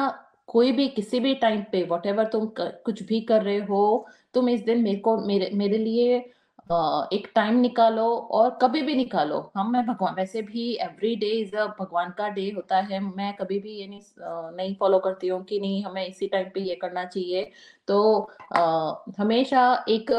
कोई 0.47 0.73
भी 0.73 0.89
किसी 0.89 1.21
भी 1.21 1.35
टाइम 1.35 1.63
पे 1.73 1.83
वट 1.91 2.07
तुम 2.33 2.47
कर, 2.47 2.69
कुछ 2.85 3.03
भी 3.03 3.21
कर 3.21 3.43
रहे 3.43 3.59
हो 3.59 4.07
तुम 4.35 4.49
इस 4.49 4.65
दिन 4.65 4.83
मेरे 4.83 4.99
को 4.99 5.17
मेरे 5.27 5.51
मेरे 5.55 5.79
लिए 5.79 6.17
एक 7.13 7.31
टाइम 7.35 7.57
निकालो 7.61 8.05
और 8.31 8.59
कभी 8.63 8.83
भी 8.83 8.95
निकालो। 8.95 9.39
हम 9.57 9.73
मैं 9.73 9.85
भगवान 9.87 10.15
वैसे 10.15 10.43
भी 10.43 10.73
एवरी 10.83 11.15
डे 11.17 11.27
इज़ 11.27 11.57
अ 11.57 11.67
भगवान 11.81 12.15
का 12.19 12.29
डे 12.29 12.51
होता 12.51 12.77
है। 12.81 13.01
मैं 13.01 13.33
कभी 13.37 13.59
भी 13.59 13.71
ये 13.71 13.87
नहीं 13.87 14.01
नहीं 14.57 14.75
फॉलो 14.77 14.99
करती 14.99 15.29
हूँ 15.29 15.43
कि 15.45 15.61
नहीं 15.61 15.83
हमें 15.85 16.07
इसी 16.07 16.27
टाइम 16.27 16.49
पे 16.55 16.61
ये 16.61 16.75
करना 16.75 17.05
चाहिए। 17.05 17.51
तो 17.89 18.31
आ, 18.57 18.95
हमेशा 19.19 19.85
एक 19.89 20.13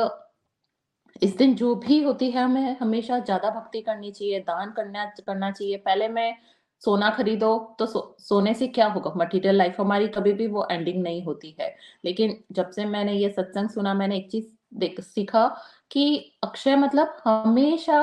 इस 1.21 1.35
दिन 1.37 1.53
जो 1.55 1.73
भी 1.77 2.01
होती 2.03 2.29
है 2.31 2.43
हमें 2.43 2.77
हमेशा 2.79 3.17
ज़्यादा 3.19 3.49
भक्ति 3.49 3.81
करनी 3.81 4.11
चाहिए 4.11 4.39
दान 4.41 4.71
करना 4.71 5.05
करना 5.27 5.51
चाहिए। 5.51 5.77
पहले 5.77 6.07
मैं 6.09 6.35
सोना 6.83 7.09
खरीदो 7.09 7.57
तो 7.79 7.85
सो, 7.85 8.15
सोने 8.19 8.53
से 8.53 8.67
क्या 8.67 8.87
होगा? 8.87 9.13
मटेरियल 9.17 9.55
लाइफ 9.55 9.79
हमारी 9.79 10.07
कभी 10.07 10.33
भी 10.33 10.47
वो 10.47 10.67
एंडिंग 10.71 11.01
नहीं 11.03 11.23
होती 11.23 11.55
है। 11.59 11.75
लेकिन 12.05 12.37
जब 12.51 12.69
से 12.71 12.85
मैंने 12.85 13.13
ये 13.13 13.29
सत्संग 13.29 13.69
सुना 13.69 13.93
मैंने 13.93 14.17
एक 14.17 14.29
चीज़ 14.31 14.45
देख 14.73 14.99
सीखा 15.01 15.47
कि 15.91 16.33
अक्षय 16.43 16.75
मतलब 16.75 17.17
हमेशा 17.25 18.01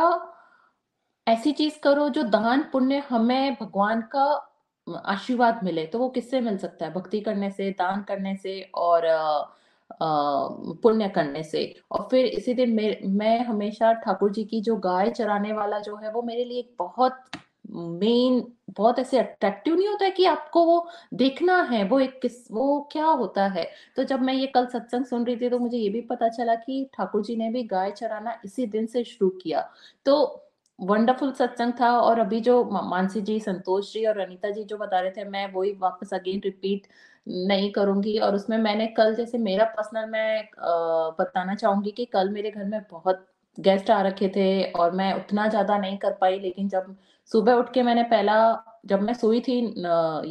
ऐसी 1.27 1.53
चीज़ 1.53 1.79
करो 1.85 2.09
जो 2.09 2.23
दान 2.25 2.63
पुण्य 2.73 3.03
हमें 3.11 3.55
भगवान 3.55 4.01
का 4.15 4.25
आशीर्वाद 5.07 5.61
मिले 5.65 5.85
तो 5.87 5.99
वो 5.99 6.09
किससे 6.09 6.41
मिल 6.41 6.57
सकता 6.59 6.87
है? 6.87 6.93
भक्ति 6.93 7.21
करने 7.21 7.51
से 7.51 7.71
दान 7.71 8.03
करने 8.03 8.35
से 8.37 8.61
और 8.75 9.07
पुण्य 10.03 11.09
करने 11.09 11.43
से। 11.43 11.65
और 11.91 12.07
फिर 12.11 12.27
इसी 12.27 12.55
दिन 12.55 12.75
मैं 13.11 13.39
हमेशा 13.45 13.93
ठाकुर 13.95 14.33
जी 14.33 14.45
की 14.45 14.61
जो 14.61 14.77
गाय 14.79 15.11
चराने 15.11 15.53
वाला 15.53 15.79
जो 15.79 15.97
है, 15.97 16.13
वो 16.13 16.23
मेरे 16.23 16.45
लिए 16.45 16.69
बहुत 16.79 17.21
मेन 17.71 18.43
बहुत 18.77 18.99
ऐसे 18.99 19.19
अट्रैक्टिव 19.19 19.75
नहीं 19.75 19.89
होता 19.89 20.05
है 20.05 20.11
कि 20.11 20.25
आपको 20.25 20.65
वो 20.67 20.87
देखना 21.15 21.61
है, 21.63 21.83
वो 21.85 21.99
एक 22.01 22.21
किस, 22.23 22.51
वो 22.53 22.89
क्या 22.93 23.07
होता 23.07 23.47
है? 23.47 23.65
तो 23.97 24.05
जब 24.05 24.23
मैं 24.23 24.35
ये 24.35 24.47
कल 24.47 24.67
सत्संग 24.67 25.05
सुन 25.05 25.25
रही 25.27 25.37
थी 25.37 25.49
तो 25.51 25.59
मुझे 25.59 25.79
ये 25.79 25.89
भी 25.89 26.01
पता 26.01 26.29
चला 26.29 26.55
कि 26.57 26.85
ठाकुर 26.95 27.23
जी 27.23 27.37
ने 27.37 27.51
भी 27.51 27.63
गाय 27.65 27.91
चराना 27.91 28.37
इसी 28.45 28.67
दिन 28.67 28.87
से 28.87 29.05
शुरू 29.05 29.31
किया। 29.43 29.69
तो 30.07 30.49
वंडरफुल 30.79 31.33
सत्संग 31.33 31.73
था 31.81 31.91
और 32.01 32.19
अभी 32.19 32.41
जो 32.41 32.65
मानसी 32.65 33.21
जी, 33.21 33.39
संतोष 33.41 33.93
जी 33.93 34.05
और 34.07 34.19
अनिता 34.19 34.51
जी 34.51 34.65
जो 34.65 34.77
बता 34.77 35.01
रहे 35.01 35.11
थे, 35.11 35.25
मैं 35.25 35.53
वही 35.53 35.73
वापस 35.73 36.15
अगेन 36.15 36.41
रिपीट 36.45 36.87
नहीं 37.27 37.71
करूँगी 37.73 38.17
और 38.19 38.35
उसमें 38.35 38.57
मैंने 38.59 38.87
कल 38.97 39.15
जैसे 39.15 39.39
मेरा 39.39 39.65
पर्सनल 39.77 40.09
मैं 40.11 40.43
बताना 41.19 41.55
चाहूँगी 41.55 41.91
कि 41.91 42.05
कल 42.05 42.31
मेरे 42.31 42.51
घर 42.51 42.65
में 42.65 42.81
बहुत 42.91 43.27
गेस्ट 43.59 43.91
आ 43.91 44.01
रखे 44.03 44.29
थे 44.37 44.63
और 44.73 44.93
मैं 44.93 45.13
उतना 45.15 45.47
ज़्यादा 45.49 45.77
नहीं 45.79 45.97
कर 45.99 46.13
पाई, 46.21 46.39
लेकिन 46.41 46.69
जब 46.69 46.95
सुबह 47.31 47.55
उठ 47.55 47.73
के 47.75 47.83
मैंने 47.83 48.03
पहला, 48.05 48.65
जब 48.87 49.03
मैं 49.03 49.15
सोई 49.15 49.41
थी 49.41 49.59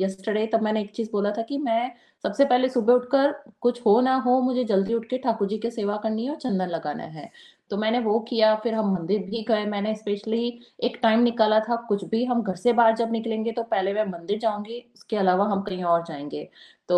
यस्टरडे 0.04 0.46
तब 0.54 0.62
मैंने 0.62 0.82
एक 0.82 0.92
चीज़ 0.96 1.10
बोला 1.12 1.32
था 1.32 1.42
कि 1.42 1.58
मैं 1.60 1.92
सबसे 2.24 2.46
पहले 2.46 2.70
सुबह 2.70 2.94
उठकर 2.94 3.32
कुछ 3.62 3.82
हो 3.86 4.00
ना 4.02 4.16
हो, 4.18 4.40
मुझे 4.42 4.64
जल्दी 4.64 4.94
उठ 4.94 5.06
के 5.10 5.18
ठाकुर 5.18 5.48
जी 5.48 5.58
की 5.58 5.72
सेवा 5.72 5.96
करनी 5.98 6.26
है 6.26 6.32
और 6.32 6.38
चंदन 6.38 6.70
लगाना 6.70 7.04
है। 7.06 7.30
तो 7.72 7.78
मैंने 7.78 8.00
वो 8.00 8.20
किया, 8.22 8.54
फिर 8.56 8.74
हम 8.74 8.92
मंदिर 8.94 9.20
भी 9.26 9.44
गए, 9.50 9.66
मैंने 9.66 9.94
स्पेशली 9.96 10.60
एक 10.82 11.00
टाइम 11.04 11.20
निकाला 11.22 11.60
था, 11.60 11.76
कुछ 11.88 12.04
भी 12.06 12.24
हम 12.26 12.42
घर 12.44 12.56
से 12.56 12.74
बाहर 12.74 12.96
जब 12.96 13.12
निकलेंगे 13.12 13.52
तो 13.52 13.64
पहले 13.64 13.94
मैं 13.94 14.06
मंदिर 14.08 14.40
जाऊँगी, 14.40 14.80
उसके 14.96 15.18
अलावा 15.18 15.46
हम 15.48 15.62
कहीं 15.62 15.84
और 15.86 16.04
जाएँगे। 16.06 16.50
तो 16.92 16.98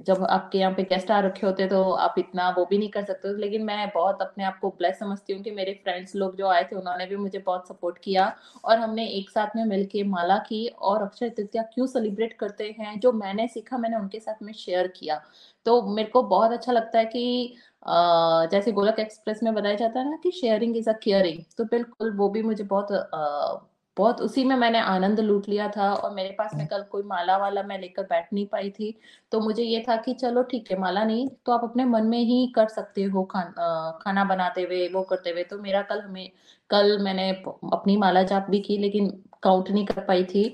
जब 0.00 0.22
आपके 0.26 0.58
यहाँ 0.58 0.72
पे 0.74 0.82
गेस्ट 0.84 1.10
आ 1.10 1.18
रखे 1.20 1.46
होते 1.46 1.66
तो 1.68 1.82
आप 1.94 2.14
इतना 2.18 2.48
वो 2.58 2.64
भी 2.66 2.78
नहीं 2.78 2.88
कर 2.90 3.04
सकते। 3.04 3.36
लेकिन 3.38 3.64
मैं 3.64 3.88
बहुत 3.94 4.22
अपने 4.22 4.44
आप 4.44 4.58
को 4.60 4.68
ब्लेस 4.78 4.98
समझती 4.98 5.32
हूँ 5.32 5.42
कि 5.42 5.50
मेरे 5.52 5.72
फ्रेंड्स 5.84 6.14
लोग 6.16 6.36
जो 6.36 6.46
आए 6.48 6.62
थे, 6.64 6.76
उन्होंने 6.76 7.06
भी 7.06 7.16
मुझे 7.16 7.38
बहुत 7.40 7.68
सपोर्ट 7.68 7.98
किया 8.04 8.32
और 8.64 8.78
हमने 8.78 9.06
एक 9.08 9.30
साथ 9.30 9.56
में 9.56 9.64
मिलके 9.66 10.02
माला 10.06 10.38
की 10.48 10.66
और 10.68 11.02
अक्षय 11.02 11.30
तृतीया 11.30 11.62
क्यों 11.74 11.86
सेलिब्रेट 11.86 12.32
करते 12.40 12.74
हैं, 12.80 12.98
जो 13.00 13.12
मैंने 13.14 13.48
सीखा, 13.48 13.78
मैंने 13.78 13.96
उनके 13.96 14.20
साथ 14.20 14.42
में 14.42 14.52
शेयर 14.54 14.88
किया। 14.96 15.20
तो 15.66 15.80
मेरे 15.90 16.08
को 16.10 16.22
बहुत 16.24 16.52
अच्छा 16.52 16.72
लगता 16.72 16.98
है 16.98 17.04
कि 17.06 17.56
जैसे 18.52 18.72
गोलक 18.72 18.98
एक्सप्रेस 19.00 19.42
में 19.42 19.52
बताया 19.54 19.74
जाता 19.76 20.00
है 20.00 20.10
ना 20.10 20.16
कि 20.22 20.30
शेयरिंग 20.32 20.76
इज़ 20.76 20.88
अ 20.90 20.92
केयरिंग 21.02 21.42
तो 21.58 21.64
बिल्कुल 21.66 22.16
वो 22.16 22.28
भी 22.30 22.42
मुझे 22.42 22.64
बहुत 22.64 22.88
बहुत 23.96 24.20
उसी 24.20 24.44
में 24.44 24.54
मैंने 24.56 24.78
आनंद 24.80 25.20
लूट 25.20 25.48
लिया 25.48 25.68
था 25.76 25.92
और 25.94 26.14
मेरे 26.14 26.30
पास 26.38 26.52
में 26.56 26.66
कल 26.66 26.82
कोई 26.90 27.02
माला 27.04 27.36
वाला 27.38 27.62
मैं 27.62 27.78
लेकर 27.80 28.02
बैठ 28.04 28.32
नहीं 28.32 28.46
पाई 28.46 28.70
थी। 28.70 28.92
तो 29.32 29.40
मुझे 29.40 29.62
ये 29.62 29.84
था 29.88 29.96
कि 29.96 30.14
चलो 30.14 30.42
ठीक 30.42 30.70
है 30.70 30.78
माला 30.80 31.04
नहीं 31.04 31.26
तो 31.46 31.52
आप 31.52 31.64
अपने 31.64 31.84
मन 31.84 32.06
में 32.06 32.18
ही 32.20 32.46
कर 32.56 32.68
सकते 32.68 33.04
हो 33.04 33.22
खान 33.32 33.52
खाना 34.02 34.24
बनाते 34.24 34.62
हुए 34.62 34.88
वो 34.88 35.02
करते 35.04 35.30
हुए। 35.30 35.42
तो 35.44 35.58
मेरा 35.62 35.82
कल 35.82 36.00
हमें 36.00 36.30
कल 36.70 36.98
मैंने 37.02 37.30
अपनी 37.72 37.96
माला 37.96 38.22
जाप 38.24 38.46
भी 38.50 38.60
की 38.60 38.78
लेकिन 38.78 39.08
काउंट 39.42 39.70
नहीं 39.70 39.84
कर 39.86 40.00
पाई 40.04 40.24
थी। 40.24 40.44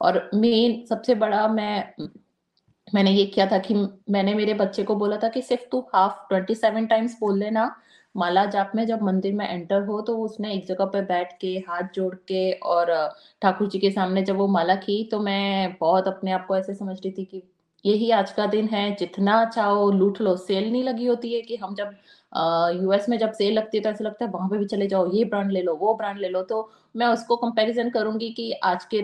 और 0.00 0.28
मेन 0.34 0.84
सबसे 0.86 1.14
बड़ा 1.16 1.46
मैं 1.48 2.06
मैंने 2.88 3.10
ये 3.12 3.24
किया 3.26 3.46
था 3.46 3.58
कि 3.58 3.74
मैंने 4.10 4.34
मेरे 4.34 4.54
बच्चे 4.54 4.82
को 4.84 4.94
बोला 4.96 5.16
था 5.18 5.28
कि 5.28 5.42
सिर्फ़ 5.42 5.62
तू 5.72 5.80
हाफ़ 5.94 6.18
ट्वेंटी 6.28 6.54
सेवन 6.54 6.86
टाइम्स 6.86 7.16
बोल 7.20 7.38
लेना 7.38 7.64
माला 8.16 8.44
जाप 8.46 8.72
में 8.74 8.84
जब 8.86 9.02
मंदिर 9.02 9.34
में 9.34 9.48
एंटर 9.48 9.82
हो 9.86 10.00
तो 10.02 10.16
उसने 10.18 10.52
एक 10.54 10.66
जगह 10.66 10.84
पर 10.86 11.04
बैठ 11.04 11.32
के 11.40 11.48
हाथ 11.68 11.88
जोड़ 11.94 12.14
के 12.28 12.50
और 12.64 12.92
ठाकुर 13.42 13.68
जी 13.68 13.78
के 13.78 13.90
सामने 13.90 14.22
जब 14.22 14.36
वो 14.36 14.46
माला 14.48 14.74
की 14.76 15.02
तो 15.10 15.20
मैं 15.20 15.76
बहुत 15.80 16.08
अपने 16.08 16.32
आप 16.32 16.46
को 16.46 16.56
ऐसे 16.56 16.74
समझ 16.74 16.96
रही 16.96 17.12
थी 17.12 17.24
कि 17.24 17.42
यही 17.84 18.10
आज 18.10 18.30
का 18.32 18.46
दिन 18.46 18.68
है, 18.68 18.94
जितना 18.96 19.44
चाहो 19.46 19.90
लूट 19.92 20.20
लो 20.20 20.36
सेल 20.36 20.70
नहीं 20.72 20.82
लगी 20.84 21.06
होती 21.06 21.34
है 21.34 21.40
कि 21.42 21.56
हम 21.56 21.74
जब 21.74 21.94
यूएस 22.82 23.08
में 23.08 23.16
जब 23.18 23.32
सेल 23.32 23.52
लगती 23.54 23.78
है 23.78 23.82
तो 23.84 23.90
ऐसा 23.90 24.04
लगता 24.04 24.24
है 24.24 24.30
वहाँ 24.30 24.48
पे 24.48 24.58
भी 24.58 24.64
चले 24.66 24.86
जाओ, 24.86 25.10
ये 25.12 25.24
ब्रांड 25.24 25.50
ले 25.52 25.62
लो, 25.62 25.74
वो 25.76 25.94
ब्रांड 25.94 26.18
ले 26.18 26.28
लो 26.28 26.42
तो 26.44 26.70
मैं 26.94 27.06
उसको 27.06 27.36
कंपैरिजन 27.36 27.90
करूँगी 27.90 28.30
कि 28.32 28.50
आज 28.64 28.84
के 28.94 29.00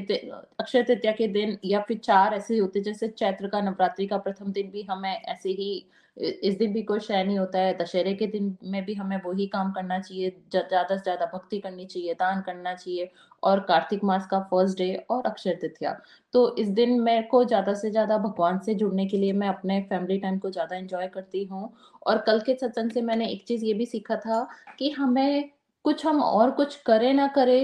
अक्षय 0.61 0.83
तृतीया 0.83 1.13
के 1.13 1.29
दिन 1.29 1.57
या 1.65 1.81
फिर 1.89 1.99
चार 1.99 2.35
ऐसे 2.35 2.59
होते 2.59 2.81
जैसे 2.81 3.09
चैत्र 3.11 3.49
का 3.49 3.61
नवरात्रि 3.61 4.07
का 4.07 4.19
प्रथम 4.19 4.53
दिन 4.53 4.71
भी 4.71 4.83
हमें 4.83 5.13
ऐसे 5.13 5.51
ही 5.51 5.71
इस 6.17 6.57
दिन 6.59 6.73
भी 6.73 6.83
कोई 6.83 7.01
शय 7.01 7.23
नहीं 7.25 7.39
होता 7.39 7.59
है। 7.59 7.77
दशहरे 7.79 8.13
के 8.15 8.27
दिन 8.27 8.57
में 8.65 8.85
भी 8.85 8.95
हमें 8.95 9.17
वही 9.25 9.47
काम 9.47 9.71
करना 9.73 9.99
चाहिए। 9.99 10.31
ज़्यादा 10.51 10.83
से 10.89 11.03
ज़्यादा 11.03 11.31
भक्ति 11.35 11.59
करनी 11.59 11.85
चाहिए, 11.87 12.15
दान 12.15 12.41
करना 12.41 12.75
चाहिए 12.75 13.11
और 13.43 13.61
कार्तिक 13.61 14.05
मास 14.05 14.27
का 14.27 14.41
फ़र्स्ट 14.41 14.79
डे 14.79 14.95
और 15.11 15.27
अक्षय 15.27 15.55
तृतीया। 15.55 15.97
तो 16.35 16.57
इस 16.57 16.69
दिन 16.71 17.01
मेरे 17.01 17.23
को 17.23 17.45
ज़्यादा 17.45 17.75
से 17.75 17.91
ज़्यादा 17.91 18.19
भगवान 18.19 18.59
से 18.59 18.75
जुड़ने 18.75 19.07
के 19.07 19.17
लिए 19.17 19.33
मैं 19.33 19.49
अपने 19.49 19.81
फैमिली 19.91 20.19
टाइम 20.19 20.39
को 20.39 20.51
ज़्यादा 20.51 20.77
एंजॉय 20.77 21.07
करती 21.09 21.45
हूँ। 21.45 21.73
और 22.07 22.19
कल 22.19 22.41
के 22.41 22.55
सत्संग 22.55 22.91
से 22.91 23.03
मैंने 23.03 23.29
एक 23.29 23.45
चीज़ 23.45 23.65
ये 23.65 23.75
भी 23.75 23.87
सीखा 23.87 24.17
था 24.17 24.47
कि 24.79 24.91
हमें 24.91 25.51
कुछ 25.85 26.07
हम 26.07 26.23
और 26.23 26.51
कुछ 26.51 26.77
करें 26.77 27.13
ना 27.15 27.27
करे 27.27 27.61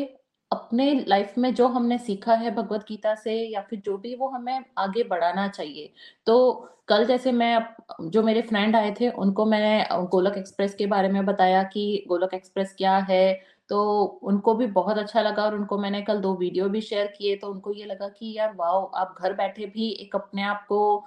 अपने 0.50 0.92
लाइफ 1.08 1.34
में 1.38 1.52
जो 1.54 1.66
हमने 1.68 1.96
सीखा 1.98 2.34
है 2.34 2.50
भगवत 2.54 2.84
गीता 2.88 3.14
से 3.14 3.32
या 3.44 3.60
फिर 3.62 3.80
जो 3.84 3.96
भी, 3.98 4.14
वो 4.14 4.28
हमें 4.28 4.64
आगे 4.78 5.02
बढ़ाना 5.04 5.46
चाहिए। 5.48 5.92
तो 6.26 6.52
कल 6.88 7.04
जैसे 7.06 7.32
मैं 7.32 7.58
जो 8.02 8.22
मेरे 8.22 8.42
फ्रेंड 8.42 8.76
आए 8.76 8.94
थे, 9.00 9.08
उनको 9.10 9.44
मैंने 9.46 10.06
गोलक 10.10 10.36
एक्सप्रेस 10.38 10.74
के 10.74 10.86
बारे 10.86 11.08
में 11.08 11.24
बताया 11.26 11.62
कि 11.64 12.04
गोलक 12.08 12.34
एक्सप्रेस 12.34 12.74
क्या 12.78 12.96
है 13.10 13.40
तो 13.70 14.02
उनको 14.24 14.54
भी 14.54 14.66
बहुत 14.68 14.98
अच्छा 14.98 15.22
लगा 15.22 15.42
और 15.44 15.54
उनको 15.54 15.78
मैंने 15.78 16.00
कल 16.02 16.20
दो 16.20 16.34
वीडियो 16.36 16.68
भी 16.68 16.80
शेयर 16.80 17.06
किए 17.18 17.34
तो 17.36 17.48
उनको 17.48 17.72
ये 17.72 17.84
लगा 17.84 18.08
कि 18.08 18.32
यार, 18.36 18.54
वाओ, 18.56 18.84
आप 18.86 19.14
घर 19.20 19.32
बैठे 19.32 19.66
भी 19.66 19.88
एक 19.92 20.14
अपने 20.16 20.42
आप 20.44 20.64
को 20.68 20.98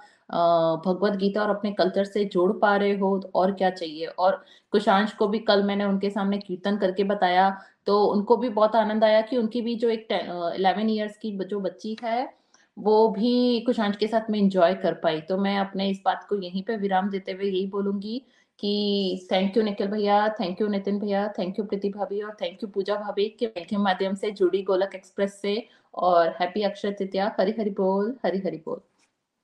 भगवत 0.86 1.16
गीता 1.18 1.42
और 1.42 1.50
अपने 1.50 1.72
कल्चर 1.72 2.04
से 2.04 2.24
जोड़ 2.26 2.52
पा 2.58 2.76
रहे 2.76 2.96
हो 2.98 3.18
तो 3.18 3.30
और 3.34 3.52
क्या 3.52 3.70
चाहिए? 3.70 4.06
और 4.06 4.42
कुशांश 4.72 5.12
को 5.14 5.26
भी 5.28 5.38
कल 5.40 5.62
मैंने 5.62 5.84
उनके 5.84 6.10
सामने 6.10 6.38
कीर्तन 6.38 6.76
करके 6.76 7.04
बताया 7.04 7.48
तो 7.86 8.04
उनको 8.06 8.36
भी 8.36 8.48
बहुत 8.50 8.76
आनंद 8.76 9.04
आया 9.04 9.20
कि 9.20 9.36
उनकी 9.36 9.60
भी 9.62 9.74
जो 9.74 9.88
एक 9.88 10.08
इलेवन 10.56 10.90
ईयर्स 10.90 11.16
की 11.16 11.30
जो 11.38 11.60
बच्ची 11.60 11.96
है, 12.04 12.34
वो 12.76 13.08
भी 13.08 13.60
कुशांश 13.60 13.96
के 13.96 14.06
साथ 14.06 14.30
में 14.30 14.38
इंजॉय 14.38 14.74
कर 14.74 14.94
पाई। 14.94 15.20
तो 15.20 15.36
मैं 15.38 15.58
अपने 15.58 15.88
इस 15.90 16.00
बात 16.04 16.26
को 16.28 16.36
यहीं 16.36 16.62
पे 16.62 16.76
विराम 16.76 17.10
देते 17.10 17.32
हुए 17.32 17.44
यही 17.44 17.66
बोलूँगी 17.66 18.18
कि 18.58 19.28
थैंक 19.32 19.56
यू 19.56 19.62
निखिल 19.62 19.86
भैया 19.86 20.28
थैंक 20.40 20.60
यू 20.60 20.68
नितिन 20.68 20.98
भैया 20.98 21.26
थैंक 21.38 21.58
यू 21.58 21.64
प्रीति 21.64 21.88
भाभी 21.88 22.20
और 22.22 22.36
थैंक 22.42 22.62
यू 22.62 22.68
पूजा 22.68 22.96
भाभी 22.96 23.28
के 23.42 23.76
माध्यम 23.78 24.14
से 24.14 24.30
जुड़ी 24.30 24.62
गोलक 24.62 24.94
एक्सप्रेस 24.94 25.40
से 25.42 25.56
और 25.94 26.28
हैप्पी 26.40 26.62
अक्षय 26.62 26.90
तृतीया। 26.90 27.34
हरी 27.40 27.54
हरी 27.58 27.70
बोल, 27.70 28.14
हरी 28.24 28.38
हरी 28.38 28.62
बोल। 28.66 28.80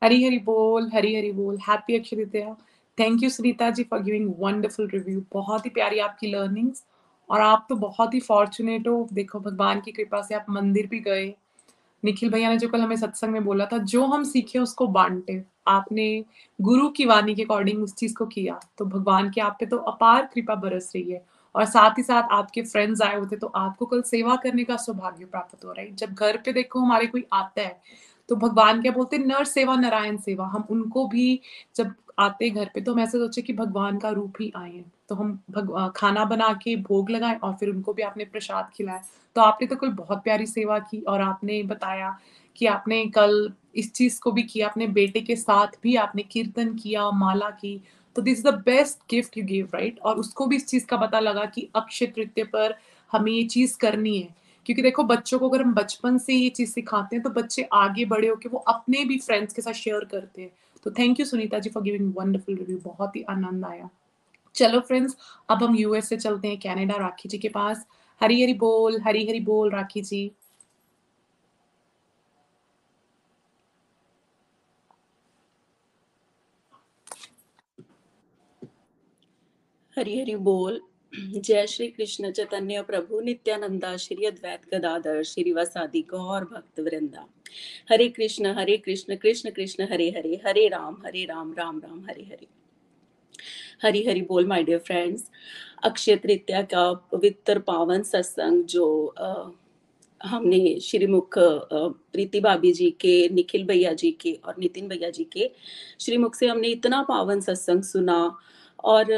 हरी 0.03 0.25
हरी 0.25 0.39
बोल, 0.39 0.91
हरी 0.95 1.15
हरी 1.17 1.33
बोल 1.33 1.57
happy 1.69 1.99
Akshaya 1.99 2.17
Tritiya. 2.17 2.57
Thank 2.99 3.23
you 3.23 3.31
Sunita 3.31 3.71
ji 3.71 3.83
for 3.83 4.03
giving 4.03 4.33
wonderful 4.39 4.89
review 4.91 5.25
बहुत 5.33 5.67
ही 5.67 5.71
प्यारी 5.71 5.99
आपकी 5.99 6.31
लर्निंग्स 6.31 6.85
और 7.31 7.41
आप 7.41 7.67
तो 7.69 7.77
बहुत 7.77 8.15
ही 8.15 8.21
फॉर्चुनेट 8.21 8.89
हो। 8.89 9.09
देखो, 9.13 9.41
भगवान 9.41 9.81
की 9.81 9.93
कृपा 9.93 10.23
से 10.23 10.35
आप 10.35 10.47
मंदिर 10.51 10.87
भी 10.87 11.01
गए। 11.01 11.35
निखिल 12.03 12.31
भैया 12.31 12.49
ने 12.49 12.59
जो 12.59 12.69
कल 12.69 12.81
हमें 12.81 12.97
सत्संग 12.97 13.33
में 13.33 13.45
बोला 13.45 13.67
था, 13.67 13.79
जो 13.79 14.05
हम 14.07 14.25
सीखे 14.25 14.59
उसको 14.59 14.87
बांटे। 14.89 15.43
आपने 15.69 16.25
गुरु 16.59 16.89
की 16.89 17.05
वाणी 17.05 17.35
के 17.35 17.43
अकॉर्डिंग 17.43 17.83
उस 17.83 17.95
चीज़ 17.95 18.15
को 18.15 18.27
किया। 18.27 18.59
तो 18.79 18.85
भगवान 18.85 19.31
की 19.31 19.41
आप 19.41 19.57
पे 19.61 19.67
तो 19.67 19.77
अपार 19.77 20.29
कृपा 20.35 20.55
बरस 20.55 20.93
रही 20.97 21.11
है। 21.13 21.25
और 21.55 21.65
साथ 21.65 21.99
ही 21.99 22.03
साथ 22.03 22.33
आपके 22.33 22.63
फ्रेंड्स 22.63 23.03
आए 23.03 23.17
होते 23.17 23.37
तो 23.37 23.47
आपको 23.47 23.87
कल 23.87 24.03
सेवा 24.03 24.37
करने 24.37 24.65
का 24.65 24.77
सौभाग्य 24.77 25.25
प्राप्त 25.25 25.65
हो 25.65 25.73
रहा 25.73 25.83
है। 25.83 25.95
जब 25.95 26.15
घर 26.15 26.37
पे 26.37 26.53
देखो 26.53 26.81
हमारे 26.81 27.07
कोई 27.07 27.25
आता 27.33 27.63
है 27.63 27.81
तो 28.29 28.37
भगवान 28.37 28.81
क्या 28.83 28.93
बोलते 28.93 29.17
हैं, 29.17 29.25
नर 29.27 29.45
सेवा, 29.45 29.75
नारायण 29.77 30.17
सेवा। 30.19 30.47
हम 30.47 30.65
उनको 30.71 31.07
भी 31.09 31.41
जब 31.77 31.93
आते 32.19 32.51
घर 32.51 32.71
पे 32.75 32.81
तो 32.81 32.93
हम 32.93 33.01
ऐसे 33.01 33.19
सोचे 33.19 33.43
कि 33.43 33.53
भगवान 33.53 33.99
का 33.99 34.11
रूप 34.11 34.35
ही 34.41 34.53
आए 34.57 34.71
हैं। 34.71 34.93
तो 35.09 35.15
हम 35.15 35.91
खाना 35.97 36.25
बना 36.25 36.53
के 36.63 36.77
भोग 36.79 37.11
लगाए 37.11 37.37
और 37.37 37.53
फिर 37.55 37.69
उनको 37.69 37.93
भी 37.93 38.03
आपने 38.03 38.25
प्रसाद 38.25 38.71
खिलाया 38.75 39.03
तो 39.37 39.41
आपने 39.41 39.67
तो 39.67 39.77
कोई 39.77 39.89
बहुत 39.91 40.23
प्यारी 40.25 40.47
सेवा 40.47 40.79
की 40.81 41.01
और 41.03 41.21
आपने 41.21 41.63
बताया 41.63 42.17
कि 42.57 42.67
आपने 42.67 43.05
कल 43.07 43.53
इस 43.77 43.93
चीज़ 43.93 44.19
को 44.21 44.31
भी 44.33 44.43
किया, 44.43 44.69
अपने 44.69 44.87
बेटे 44.89 45.21
के 45.21 45.37
साथ 45.37 45.77
भी 45.83 45.95
आपने 45.97 46.23
कीर्तन 46.23 46.75
किया, 46.75 47.11
माला 47.11 47.51
की। 47.51 47.81
तो 48.17 48.23
this 48.23 48.39
is 48.39 48.47
the 48.49 48.55
best 48.67 48.99
gift 49.11 49.37
you 49.39 49.45
give 49.45 49.69
right 49.75 49.99
और 50.01 50.17
उसको 50.17 50.47
भी 50.47 50.57
इस 50.57 50.67
चीज़ 50.67 50.87
का 50.87 50.97
पता 50.97 51.21
लगा 51.21 51.45
कि 51.45 51.69
अक्षय 51.77 52.07
तृतीय 52.07 52.45
पर 52.45 52.75
हमें 53.11 53.31
ये 53.33 53.45
चीज़ 53.47 53.77
करनी 53.79 54.19
है। 54.19 54.35
क्योंकि 54.67 54.83
देखो, 54.83 55.03
बच्चों 55.05 55.39
को 55.39 55.49
अगर 55.49 55.63
हम 55.63 55.75
बचपन 55.75 56.19
से 56.19 56.35
ये 56.35 56.49
चीज़ 56.51 56.71
सिखाते 56.71 57.17
हैं 57.17 57.23
तो 57.23 57.31
बच्चे 57.31 57.63
आगे 57.73 58.05
बड़े 58.05 58.29
होकर 58.29 58.49
वो 58.49 58.59
अपने 58.69 59.05
भी 59.05 59.19
फ्रेंड्स 59.19 59.55
के 59.55 59.63
साथ 59.63 59.73
शेयर 59.75 60.05
करते 60.05 60.43
हैं। 60.43 60.51
तो 60.87 60.91
thank 60.91 61.21
you 61.21 61.27
Sunita 61.27 61.59
ji 61.59 61.71
for 61.71 61.83
giving 61.83 62.13
wonderful 62.17 62.57
review 62.57 62.79
बहुत 62.85 63.17
ही 63.17 63.23
आनंद 63.31 63.65
आया। 63.65 63.89
चलो 64.55 64.81
फ्रेंड्स 64.81 65.17
अब 65.51 65.63
हम 65.63 65.77
यूएस 65.77 66.09
से 66.09 66.17
चलते 66.17 66.49
हैं 66.49 66.59
कनाडा 66.59 66.97
राखी 66.97 67.29
जी 67.29 67.39
के 67.39 67.49
पास। 67.49 67.87
हरी 68.23 68.43
हरी 68.43 68.55
बोल, 68.55 69.01
हरी 69.01 69.29
हरी 69.29 69.41
बोल 69.41 69.71
राखी 69.71 70.01
जी। 70.01 70.33
हरी 79.99 80.21
हरी 80.21 80.37
बोल। 80.37 80.83
जय 81.15 81.67
श्री 81.67 81.89
कृष्ण 81.89 82.31
चैतन्य 82.33 82.83
प्रभु, 82.83 83.21
नित्यानंदा 83.21 83.97
श्री 83.97 84.25
अद्वैत 84.25 84.75
गदाधर 84.75 85.23
श्री 85.23 85.43
श्रीवासादि 85.43 86.03
गौर 86.03 86.45
भक्त 86.45 86.81
वृंदा। 86.81 87.29
हरे 87.91 88.09
कृष्ण 88.09 88.47
हरे 88.47 88.77
कृष्ण 88.77 89.17
कृष्ण 89.17 89.51
कृष्ण, 89.51 89.85
हरे 89.85 90.11
हरे 90.11 90.41
हरे 90.47 90.69
राम 90.69 91.03
हरे 91.07 91.25
राम 91.25 91.53
राम 91.53 91.79
राम, 91.79 92.05
हरे 92.05 92.23
हरे। 92.23 92.58
हरी 93.85 94.05
हरी 94.07 94.23
बोल 94.29 94.47
my 94.47 94.63
dear 94.65 94.79
friends 94.87 95.31
Akshaya 95.85 96.17
Tritiya 96.23 96.63
का 96.73 96.93
पवित्र 97.13 97.59
पावन 97.67 98.03
सत्संग 98.03 98.63
जो 98.75 98.87
आ, 99.21 99.35
हमने 100.21 100.79
श्रीमुख 100.83 101.35
प्रीति 101.39 102.41
भाभी 102.41 102.73
जी 102.73 102.91
के 103.01 103.13
निखिल 103.35 103.65
भैया 103.67 103.93
जी 104.01 104.11
के 104.21 104.33
और 104.45 104.55
नितिन 104.59 104.89
भैया 104.89 105.11
जी 105.11 105.25
के 105.33 105.51
श्रीमुख 106.01 106.35
से 106.35 106.47
हमने 106.47 106.69
इतना 106.69 107.03
पावन 107.09 107.41
सत्संग 107.41 107.83
सुना 107.83 108.19
और 108.85 109.13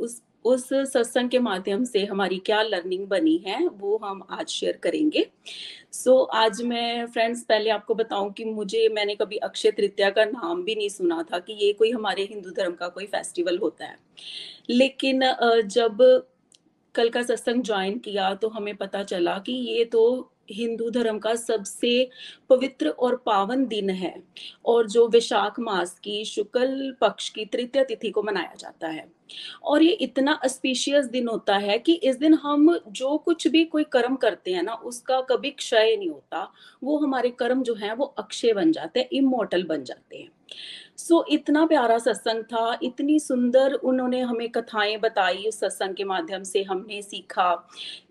उस 0.00 0.20
उस 0.44 0.68
सत्संग 0.68 1.30
के 1.30 1.38
माध्यम 1.38 1.84
से 1.84 2.04
हमारी 2.04 2.38
क्या 2.38 2.62
लर्निंग 2.62 3.06
बनी 3.08 3.36
है 3.46 3.66
वो 3.68 3.96
हम 4.04 4.22
आज 4.30 4.48
शेयर 4.48 4.76
करेंगे। 4.76 5.26
सो 5.92 6.10
so, 6.12 6.36
आज 6.36 6.62
मैं 6.62 7.06
फ्रेंड्स 7.06 7.42
पहले 7.42 7.70
आपको 7.70 7.94
बताऊँ 7.94 8.32
कि 8.32 8.44
मुझे 8.44 8.88
मैंने 8.88 9.14
कभी 9.14 9.36
अक्षय 9.38 9.70
तृतीया 9.70 10.10
का 10.10 10.24
नाम 10.24 10.62
भी 10.64 10.74
नहीं 10.74 10.88
सुना 10.88 11.22
था 11.32 11.38
कि 11.38 11.52
ये 11.64 11.72
कोई 11.72 11.90
हमारे 11.90 12.22
हिंदू 12.22 12.50
धर्म 12.50 12.72
का 12.72 12.88
कोई 12.88 13.06
फेस्टिवल 13.06 13.58
होता 13.58 13.86
है। 13.86 13.96
लेकिन 14.70 15.22
जब 15.66 15.98
कल 16.94 17.08
का 17.08 17.22
सत्संग 17.22 17.62
ज्वाइन 17.62 17.98
किया 17.98 18.34
तो 18.34 18.48
हमें 18.48 18.74
पता 18.76 19.02
चला 19.02 19.38
कि 19.38 19.52
ये 19.52 19.84
तो 19.84 20.30
हिंदू 20.50 20.90
धर्म 20.90 21.18
का 21.18 21.34
सबसे 21.34 22.08
पवित्र 22.50 22.88
और 22.88 23.16
पावन 23.16 23.64
दिन 23.66 23.90
है 23.90 24.14
और 24.64 24.88
जो 24.88 25.06
विशाख 25.08 25.60
मास 25.60 25.98
की 25.98 26.24
शुक्ल 26.24 26.94
पक्ष 27.00 27.28
की 27.28 27.44
तृतीय 27.44 27.84
तिथि 27.84 28.10
को 28.10 28.22
मनाया 28.22 28.54
जाता 28.58 28.88
है। 28.88 29.06
और 29.62 29.82
ये 29.82 29.90
इतना 29.90 30.32
अस्पिशियस 30.32 31.06
दिन 31.06 31.28
होता 31.28 31.56
है 31.56 31.78
कि 31.78 31.92
इस 31.92 32.16
दिन 32.16 32.34
हम 32.34 32.78
जो 32.88 33.16
कुछ 33.18 33.48
भी 33.48 33.64
कोई 33.64 33.84
कर्म 33.84 34.16
करते 34.16 34.52
हैं 34.52 34.62
ना 34.62 34.74
उसका 34.74 35.20
कभी 35.20 35.50
क्षय 35.50 35.96
नहीं 35.96 36.10
होता। 36.10 36.52
वो 36.82 36.98
हमारे 36.98 37.30
कर्म 37.30 37.62
जो 37.62 37.74
हैं 37.74 37.92
वो 37.92 38.04
अक्षय 38.04 38.52
बन 38.52 38.72
जाते 38.72 39.00
हैं 39.00 39.08
इमोटल 39.12 39.62
बन 39.62 39.84
जाते 39.84 40.16
हैं। 40.16 40.28
सो 40.96 41.14
so, 41.14 41.24
इतना 41.28 41.66
प्यारा 41.66 41.98
सत्संग 41.98 42.42
था 42.44 42.78
इतनी 42.82 43.18
सुंदर 43.18 43.72
उन्होंने 43.72 44.20
हमें 44.20 44.48
कथाएँ 44.48 44.96
बताई 44.96 45.44
उस 45.48 45.60
सत्संग 45.60 45.94
के 45.94 46.04
माध्यम 46.04 46.42
से 46.42 46.62
हमने 46.62 47.02
सीखा 47.02 47.54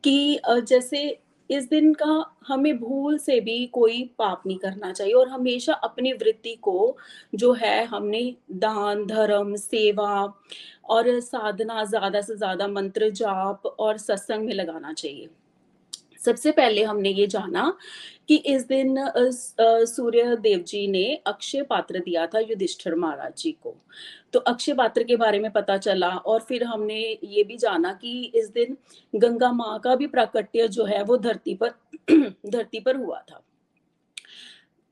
कि 0.03 0.39
जैसे 0.47 1.22
इस 1.49 1.69
दिन 1.69 1.93
का 1.93 2.25
हमें 2.47 2.77
भूल 2.79 3.17
से 3.17 3.39
भी 3.39 3.65
कोई 3.65 4.03
पाप 4.19 4.43
नहीं 4.47 4.57
करना 4.57 4.91
चाहिए 4.91 5.13
और 5.13 5.27
हमेशा 5.27 5.73
अपनी 5.73 6.13
वृत्ति 6.13 6.55
को 6.55 6.97
जो 7.35 7.51
है 7.53 7.83
हमने 7.85 8.23
दान, 8.51 9.05
धर्म, 9.05 9.55
सेवा 9.55 10.33
और 10.89 11.19
साधना, 11.19 11.83
ज़्यादा 11.83 12.21
से 12.21 12.35
ज़्यादा 12.35 12.67
मंत्र 12.67 13.09
जाप 13.09 13.65
और 13.65 13.97
सत्संग 13.97 14.45
में 14.45 14.53
लगाना 14.53 14.93
चाहिए। 14.93 15.29
सबसे 16.25 16.51
पहले 16.51 16.83
हमने 16.83 17.09
ये 17.09 17.27
जाना 17.27 17.73
कि 18.29 18.35
इस 18.35 18.65
दिन 18.67 18.95
सूर्य 19.85 20.35
देव 20.35 20.59
जी 20.59 20.85
ने 20.87 21.03
अक्षय 21.27 21.61
पात्र 21.63 21.99
दिया 21.99 22.25
था 22.27 22.39
युधिष्ठिर 22.39 22.95
महाराज 22.95 23.33
जी 23.37 23.51
को। 23.63 23.75
तो 24.33 24.39
अक्षय 24.39 24.73
पात्र 24.73 25.03
के 25.03 25.15
बारे 25.15 25.39
में 25.39 25.51
पता 25.51 25.77
चला 25.77 26.09
और 26.09 26.39
फिर 26.39 26.63
हमने 26.63 26.99
ये 27.23 27.43
भी 27.43 27.57
जाना 27.57 27.93
कि 27.93 28.31
इस 28.35 28.49
दिन 28.49 28.77
गंगा 29.13 29.51
माँ 29.51 29.79
का 29.79 29.95
भी 29.95 30.07
प्राकट्य 30.07 30.67
जो 30.67 30.85
है 30.85 31.03
वो 31.03 31.17
धरती 31.17 31.55
पर 31.55 31.73
धरती 32.49 32.79
पर 32.79 32.95
हुआ 32.95 33.19
था। 33.21 33.43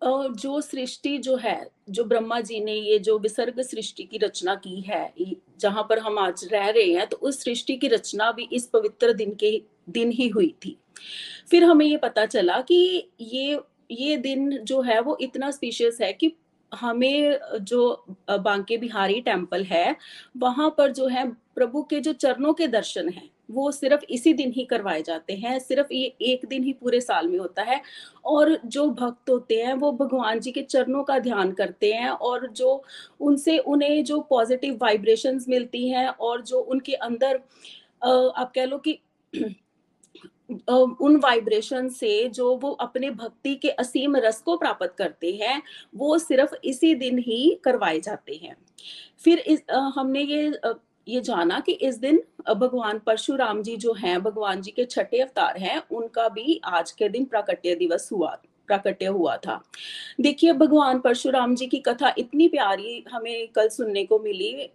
जो 0.01 0.59
सृष्टि 0.61 1.17
जो 1.17 1.35
है, 1.35 1.69
जो 1.89 2.03
ब्रह्मा 2.03 2.39
जी 2.41 2.59
ने 2.59 2.73
ये 2.73 2.97
जो 2.99 3.17
विसर्ग 3.19 3.61
सृष्टि 3.61 4.03
की 4.03 4.17
रचना 4.17 4.55
की 4.55 4.79
है 4.81 5.13
जहाँ 5.59 5.85
पर 5.89 5.99
हम 5.99 6.17
आज 6.19 6.47
रह 6.53 6.69
रहे 6.69 6.93
हैं 6.93 7.07
तो 7.07 7.17
उस 7.17 7.43
सृष्टि 7.43 7.75
की 7.75 7.87
रचना 7.87 8.31
भी 8.31 8.47
इस 8.53 8.65
पवित्र 8.67 9.13
दिन 9.13 9.33
के 9.35 9.61
दिन 9.89 10.11
ही 10.11 10.27
हुई 10.27 10.53
थी। 10.65 10.77
फिर 11.51 11.63
हमें 11.63 11.85
ये 11.85 11.97
पता 11.97 12.25
चला 12.25 12.59
कि 12.61 13.09
ये 13.21 13.59
ये 13.91 14.17
दिन 14.17 14.49
जो 14.57 14.81
है 14.81 14.99
वो 15.01 15.17
इतना 15.21 15.51
स्पीशियस 15.51 15.97
है 16.01 16.11
कि 16.13 16.31
हमें 16.71 17.39
जो 17.61 18.05
बांके 18.31 18.77
बिहारी 18.77 19.19
टेंपल 19.21 19.63
है, 19.63 19.95
वहाँ 20.37 20.69
पर 20.77 20.91
जो 20.91 21.07
है 21.07 21.27
प्रभु 21.55 21.81
के 21.83 21.99
जो 21.99 22.13
चरणों 22.13 22.53
के 22.53 22.67
दर्शन 22.67 23.09
हैं, 23.09 23.29
वो 23.51 23.71
सिर्फ़ 23.71 24.05
इसी 24.09 24.33
दिन 24.33 24.51
ही 24.51 24.63
करवाए 24.65 25.01
जाते 25.01 25.33
हैं, 25.33 25.57
सिर्फ़ 25.59 25.93
ये 25.93 26.13
एक 26.23 26.45
दिन 26.49 26.63
ही 26.63 26.73
पूरे 26.73 27.01
साल 27.01 27.27
में 27.27 27.37
होता 27.39 27.63
है। 27.63 27.81
और 28.25 28.55
जो 28.65 28.89
भक्त 28.91 29.29
होते 29.29 29.55
हैं, 29.55 29.73
वो 29.73 29.91
भगवान 29.93 30.39
जी 30.39 30.51
के 30.51 30.61
चरणों 30.63 31.03
का 31.03 31.19
ध्यान 31.19 31.51
करते 31.51 31.91
हैं 31.93 32.09
और 32.09 32.47
जो 32.51 32.83
उनसे, 33.21 33.57
उन्हें 33.57 34.03
जो 34.03 34.19
पॉजिटिव 34.29 34.77
वाइब्रेशंस 34.81 35.45
मिलती 35.49 35.87
हैं 35.89 36.07
और 36.07 36.41
जो 36.43 36.59
उनके 36.59 36.93
अंदर 36.93 37.35
आप 38.03 38.51
कह 38.55 38.65
लो 38.65 38.77
कि 38.77 38.99
उन 40.69 41.15
वाइब्रेशन 41.15 41.89
से 41.89 42.27
जो 42.29 42.55
वो 42.55 42.71
अपने 42.71 43.09
भक्ति 43.11 43.55
के 43.55 43.69
असीम 43.69 44.15
रस 44.15 44.41
को 44.41 44.57
प्राप्त 44.57 44.93
करते 44.97 45.31
हैं, 45.31 45.61
वो 45.95 46.17
सिर्फ़ 46.17 46.55
इसी 46.63 46.93
दिन 46.95 47.19
ही 47.19 47.59
करवाए 47.63 47.99
जाते 47.99 48.35
हैं। 48.35 48.55
फिर 49.23 49.39
इस 49.39 49.61
हमने 49.71 50.21
ये 50.21 50.51
ये 51.07 51.21
जाना 51.21 51.59
कि 51.59 51.71
इस 51.71 51.97
दिन 51.97 52.21
भगवान 52.49 52.99
परशुराम 52.99 53.61
जी 53.63 53.75
जो 53.77 53.93
हैं, 53.93 54.21
भगवान 54.21 54.61
जी 54.61 54.71
के 54.71 54.85
छठे 54.85 55.19
अवतार 55.19 55.57
हैं, 55.57 55.81
उनका 55.91 56.27
भी 56.29 56.59
आज 56.65 56.91
के 56.91 57.09
दिन 57.09 57.25
प्राकट्य 57.25 57.75
दिवस 57.75 58.09
हुआ, 58.11 58.29
प्राकट्य 58.67 59.05
हुआ 59.05 59.35
था। 59.37 59.61
देखिए, 60.21 60.53
भगवान 60.53 60.99
परशुराम 60.99 61.55
जी 61.55 61.67
की 61.67 61.79
कथा 61.79 62.13
इतनी 62.17 62.47
प्यारी 62.47 63.03
हमें 63.11 63.47
कल 63.47 63.69
सुनने 63.69 64.03
को 64.05 64.19
मिली 64.19 64.69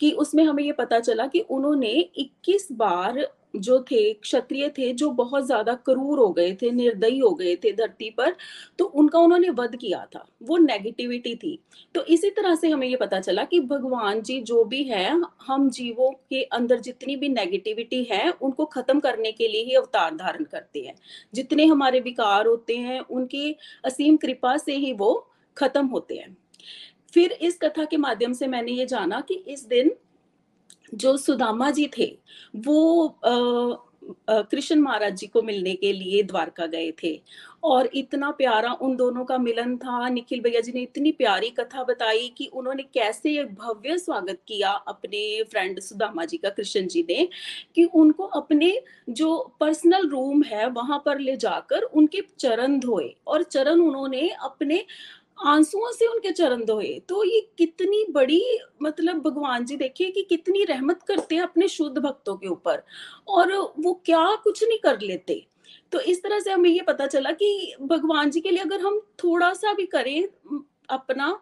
कि 0.00 0.10
उसमें 0.12 0.44
हमें 0.44 0.64
ये 0.64 0.72
पता 0.72 1.00
चला 1.00 1.26
कि 1.26 1.40
उन्होंने 1.40 1.92
21 2.16 2.68
बार 2.72 3.26
जो 3.56 3.78
थे, 3.82 4.12
क्षत्रिय 4.12 4.68
थे, 4.68 4.92
जो 4.92 5.10
बहुत 5.10 5.46
ज़्यादा 5.46 5.74
क्रूर 5.86 6.18
हो 6.18 6.28
गए 6.30 6.52
थे, 6.62 6.70
निर्दयी 6.70 7.18
हो 7.18 7.30
गए 7.30 7.54
थे 7.56 7.72
धरती 7.72 8.10
पर 8.10 8.34
तो 8.78 8.84
उनका 8.84 9.18
उन्होंने 9.18 9.48
वध 9.50 9.76
किया 9.76 10.04
था। 10.14 10.24
वो 10.42 10.56
नेगेटिविटी 10.58 11.34
थी। 11.34 11.58
तो 11.94 12.04
इसी 12.04 12.30
तरह 12.30 12.54
से 12.54 12.68
हमें 12.68 12.86
ये 12.88 12.96
पता 12.96 13.20
चला 13.20 13.44
कि 13.44 13.60
भगवान 13.60 14.22
जी 14.22 14.40
जो 14.40 14.64
भी 14.64 14.82
है, 14.84 15.22
हम 15.46 15.68
जीवों 15.70 16.10
के 16.30 16.42
अंदर 16.42 16.80
जितनी 16.80 17.16
भी 17.16 17.28
नेगेटिविटी 17.28 18.02
है, 18.04 18.30
उनको 18.32 18.64
खत्म 18.64 19.00
करने 19.00 19.32
के 19.32 19.48
लिए 19.48 19.64
ही 19.64 19.74
अवतार 19.74 20.14
धारण 20.16 20.44
करते 20.44 20.80
हैं। 20.80 20.94
जितने 21.34 21.66
हमारे 21.66 22.00
विकार 22.00 22.46
होते 22.46 22.76
हैं, 22.76 23.00
उनकी 23.00 23.56
असीम 23.84 24.16
कृपा 24.16 24.56
से 24.56 24.76
ही 24.76 24.92
वो 24.92 25.14
खत्म 25.56 25.86
होते 25.86 26.14
हैं। 26.14 26.36
फिर 27.12 27.32
इस 27.32 27.58
कथा 27.58 27.84
के 27.84 27.96
माध्यम 27.96 28.32
से 28.32 28.46
मैंने 28.46 28.72
ये 28.72 28.86
जाना 28.86 29.20
कि 29.20 29.34
इस 29.34 29.64
दिन 29.66 29.90
जो 30.94 31.16
सुदामा 31.16 31.70
जी 31.70 31.90
थे, 31.98 32.16
वो 32.56 33.18
कृष्ण 33.24 34.76
महाराज 34.80 35.16
जी 35.16 35.26
को 35.26 35.42
मिलने 35.42 35.74
के 35.74 35.92
लिए 35.92 36.22
द्वारका 36.22 36.66
गए 36.66 36.92
थे। 37.02 37.20
और 37.64 37.88
इतना 37.94 38.30
प्यारा 38.30 38.72
उन 38.82 38.96
दोनों 38.96 39.24
का 39.24 39.36
मिलन 39.38 39.76
था। 39.76 40.08
निखिल 40.08 40.40
भैया 40.40 40.60
जी 40.60 40.72
ने 40.72 40.80
इतनी 40.82 41.12
प्यारी 41.12 41.50
कथा 41.50 41.82
बताई 41.84 42.28
कि 42.28 42.46
उन्होंने 42.46 42.82
कैसे 42.84 43.38
एक 43.40 43.52
भव्य 43.54 43.98
स्वागत 43.98 44.38
किया 44.48 44.70
अपने 44.70 45.42
फ्रेंड 45.42 45.80
सुदामा 45.80 46.24
जी 46.24 46.36
का, 46.36 46.50
कृष्ण 46.50 46.86
जी 46.86 47.02
ने, 47.02 47.28
कि 47.74 47.84
उनको 47.84 48.24
अपने 48.24 48.80
जो 49.10 49.36
पर्सनल 49.60 50.08
रूम 50.08 50.42
है, 50.42 50.68
वहाँ 50.68 51.02
पर 51.06 51.18
ले 51.18 51.36
जाकर 51.36 51.82
उनके 51.82 52.22
चरण 52.38 52.78
धोए। 52.80 53.14
और 53.26 53.42
चरण 53.42 53.80
उन्होंने 53.80 54.28
अपने 54.42 54.84
आंसुओं 55.44 55.90
से 55.92 56.06
उनके 56.06 56.30
चरण 56.32 56.64
धोए। 56.64 56.98
तो 57.08 57.24
ये 57.24 57.40
कितनी 57.58 58.04
बड़ी 58.10 58.42
मतलब 58.82 59.22
भगवान 59.22 59.64
जी 59.64 59.76
देखिए 59.76 60.10
कि 60.10 60.22
कितनी 60.22 60.64
रहमत 60.64 61.02
करते 61.02 61.34
हैं 61.34 61.42
अपने 61.42 61.68
शुद्ध 61.68 61.96
भक्तों 61.98 62.36
के 62.36 62.48
ऊपर। 62.48 62.82
और 63.28 63.52
वो 63.78 63.92
क्या 64.06 64.24
कुछ 64.44 64.62
नहीं 64.64 64.78
कर 64.78 65.00
लेते। 65.00 65.44
तो 65.92 66.00
इस 66.02 66.22
तरह 66.22 66.40
से 66.40 66.50
हमें 66.50 66.70
ये 66.70 66.82
पता 66.82 67.06
चला 67.06 67.30
कि 67.32 67.74
भगवान 67.82 68.30
जी 68.30 68.40
के 68.40 68.50
लिए 68.50 68.62
अगर 68.62 68.80
हम 68.80 69.00
थोड़ा 69.24 69.52
सा 69.54 69.72
भी 69.72 69.86
करें 69.86 70.22
अपना 70.88 71.32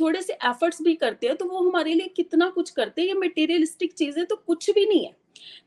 थोड़े 0.00 0.20
से 0.22 0.32
एफर्ट्स 0.32 0.82
भी 0.82 0.94
करते 0.94 1.26
हैं 1.26 1.36
तो 1.36 1.44
वो 1.44 1.58
हमारे 1.60 1.94
लिए 1.94 2.08
कितना 2.16 2.48
कुछ 2.50 2.70
करते 2.70 3.00
हैं। 3.00 3.08
ये 3.08 3.14
मटेरियलिस्टिक 3.16 3.92
चीज़ें 3.92 4.24
तो 4.26 4.36
कुछ 4.36 4.70
भी 4.70 4.86
नहीं 4.86 5.04
है। 5.04 5.16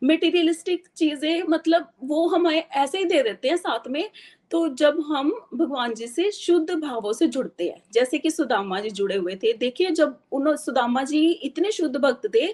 मटेरियलिस्टिक 0.04 0.88
चीज़ें 0.98 1.44
मतलब 1.50 1.92
वो 2.04 2.28
हमें 2.28 2.56
ऐसे 2.56 2.98
ही 2.98 3.06
दे 3.06 3.22
देते 3.24 3.50
हैं 3.50 3.58
साथ 3.58 3.88
में 3.90 4.10
तो 4.52 4.68
जब 4.76 4.98
हम 5.08 5.32
भगवान 5.56 5.94
जी 5.94 6.08
से 6.08 6.30
शुद्ध 6.32 6.72
भावों 6.72 7.14
से 7.14 7.28
जुड़ते 7.28 7.68
हैं, 7.70 7.82
जैसे 7.94 8.18
कि 8.20 8.32
सुदामा 8.32 8.80
जी 8.80 8.90
जुड़े 8.92 9.16
हुए 9.18 9.36
थे, 9.36 9.54
देखिए 9.56 9.92
जब 9.92 10.18
उन्होंने 10.32 10.58
सुदामा 10.58 11.04
जी 11.04 11.26
इतने 11.44 11.72
शुद्ध 11.72 11.96
भक्त 11.98 12.28
थे 12.36 12.48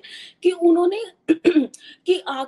कि 0.43 0.52
उन्होंने 0.52 1.04
कि 2.06 2.20
आ 2.28 2.43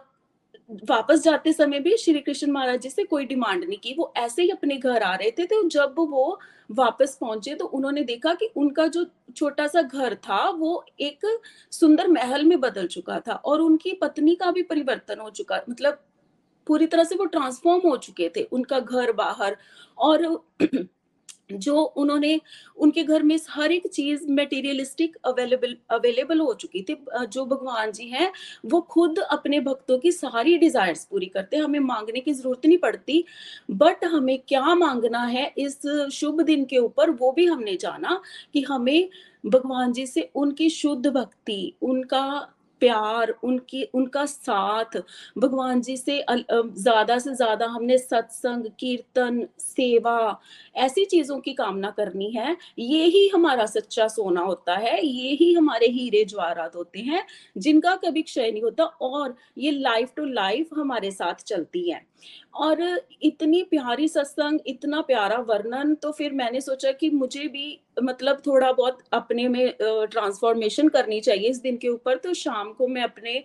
वापस 0.90 1.24
जाते 1.24 1.52
समय 1.54 1.80
भी 1.80 1.96
श्री 1.98 2.20
कृष्ण 2.20 2.52
महाराज 2.52 2.82
जी 2.82 2.90
से 2.90 3.04
कोई 3.04 3.26
डिमांड 3.26 3.64
नहीं 3.64 3.78
की, 3.80 3.94
वो 3.98 4.14
ऐसे 4.18 4.42
ही 4.44 4.50
अपने 4.50 4.76
घर 4.78 5.04
आ 5.04 5.14
रहे 5.16 5.32
थे 5.32 5.46
तो 5.46 5.62
जब 5.70 5.96
वो 6.00 6.40
वापस 6.72 7.18
पहुँचे 7.22 7.56
तो 7.56 7.66
उन्होंने 7.68 8.04
देखा 8.04 8.34
कि 8.34 8.50
उनका 8.58 8.86
जो 8.88 9.06
छोटा 9.36 9.68
सा 9.68 9.82
घर 9.82 10.16
था, 10.18 10.50
वो 10.50 10.84
एक 11.02 11.26
सुंदर 11.74 12.08
महल 12.10 12.44
में 12.46 12.60
बदल 12.62 12.88
चुका 12.88 13.20
था 13.28 13.34
और 13.36 13.62
उनकी 13.62 13.94
पत्नी 14.02 14.36
का 14.36 14.52
भी 14.52 14.64
परिवर्तन 14.64 15.20
हो 15.20 15.30
चुका 15.32 15.62
मतलब 15.70 16.04
पूरी 16.70 16.88
तरह 16.88 17.04
से 17.04 17.16
वो 17.16 17.26
ट्रांसफॉर्म 17.28 17.88
हो 17.90 17.98
चुके 18.00 18.30
थे, 18.36 18.44
उनका 18.44 18.80
घर 18.80 19.12
बाहर 19.16 19.58
और 19.98 20.42
जो 21.54 21.82
उन्होंने, 21.98 22.40
उनके 22.78 23.04
घर 23.04 23.24
में 23.24 23.38
हर 23.50 23.72
एक 23.72 23.88
चीज़ 23.88 24.26
मटेरियलिस्टिक 24.32 25.16
अवेलेबल 25.26 25.76
अवेलेबल 25.92 26.40
हो 26.40 26.54
चुकी 26.54 26.82
थी। 26.82 26.96
जो 27.26 27.46
भगवान 27.46 27.92
जी 27.92 28.08
हैं, 28.10 28.32
वो 28.66 28.82
खुद 28.92 29.20
अपने 29.22 29.60
भक्तों 29.60 29.98
की 30.00 30.12
सारी 30.12 30.58
डिजायर्स 30.58 31.06
पूरी 31.06 31.26
करते 31.28 31.58
हैं। 31.58 31.64
हमें 31.64 31.80
मांगने 31.82 32.20
की 32.20 32.34
ज़रूरत 32.34 32.66
नहीं 32.66 32.78
पड़ती 32.78 33.24
बट 33.74 34.06
हमें 34.06 34.38
क्या 34.48 34.76
मांगना 34.76 35.24
है 35.26 35.52
इस 35.58 35.80
शुभ 36.14 36.42
दिन 36.44 36.66
के 36.66 36.78
ऊपर, 36.80 37.10
वो 37.12 37.32
भी 37.32 37.46
हमने 37.46 37.76
जाना 37.78 38.22
कि 38.54 38.62
हमें 38.64 39.10
भगवान 39.46 39.94
जी 39.94 40.06
से 40.08 40.30
उनकी 40.36 40.70
शुद्ध 40.72 41.08
भक्ति, 41.08 41.74
उनका 41.82 42.26
प्यार, 42.80 43.34
उनकी, 43.44 43.84
उनका 43.94 44.26
साथ। 44.26 44.98
भगवान 45.38 45.82
जी 45.82 45.96
से 45.98 46.18
ज़्यादा 46.32 47.18
से 47.20 47.34
ज़्यादा 47.36 47.66
हमने 47.68 47.98
सत्संग, 47.98 48.66
कीर्तन, 48.80 49.46
सेवा, 49.60 50.40
ऐसी 50.78 51.06
चीज़ों 51.06 51.40
की 51.40 51.54
कामना 51.54 51.90
करनी 51.92 52.32
है। 52.32 52.56
ये 52.80 53.04
ही 53.06 53.28
हमारा 53.28 53.66
सच्चा 53.68 54.08
सोना 54.08 54.42
होता 54.42 54.76
है, 54.76 55.06
ये 55.06 55.34
ही 55.34 55.54
हमारे 55.54 55.88
हीरे 55.90 56.24
ज्वारात 56.26 56.76
होते 56.76 57.00
हैं, 57.02 57.26
जिनका 57.58 57.96
कभी 57.98 58.22
क्षय 58.22 58.52
नहीं 58.52 58.64
होता 58.64 58.84
और 58.84 59.36
ये 59.58 59.72
लाइफ 59.72 60.14
टू 60.16 60.26
लाइफ 60.26 60.70
हमारे 60.78 61.12
साथ 61.12 61.44
चलती 61.46 61.90
है। 61.90 62.02
और 62.60 62.82
इतनी 63.24 63.62
प्यारी 63.64 64.08
सत्संग, 64.08 64.60
इतना 64.68 65.02
प्यारा 65.02 65.38
वर्णन 65.40 65.94
तो 65.96 66.12
फिर 66.12 66.32
मैंने 66.34 66.62
सोचा 66.62 66.92
कि 66.92 67.10
मुझे 67.10 67.48
भी 67.48 67.80
मतलब 68.04 68.42
थोड़ा 68.46 68.72
बहुत 68.72 68.98
अपने 69.14 69.48
में 69.48 69.74
ट्रांसफॉर्मेशन 69.82 70.88
करनी 70.90 71.20
चाहिए 71.22 71.50
इस 71.50 71.58
दिन 71.62 71.78
के 71.78 71.88
ऊपर। 71.88 72.18
तो 72.18 72.34
शाम 72.34 72.72
को 72.74 72.88
मैं 72.88 73.04
अपने 73.04 73.44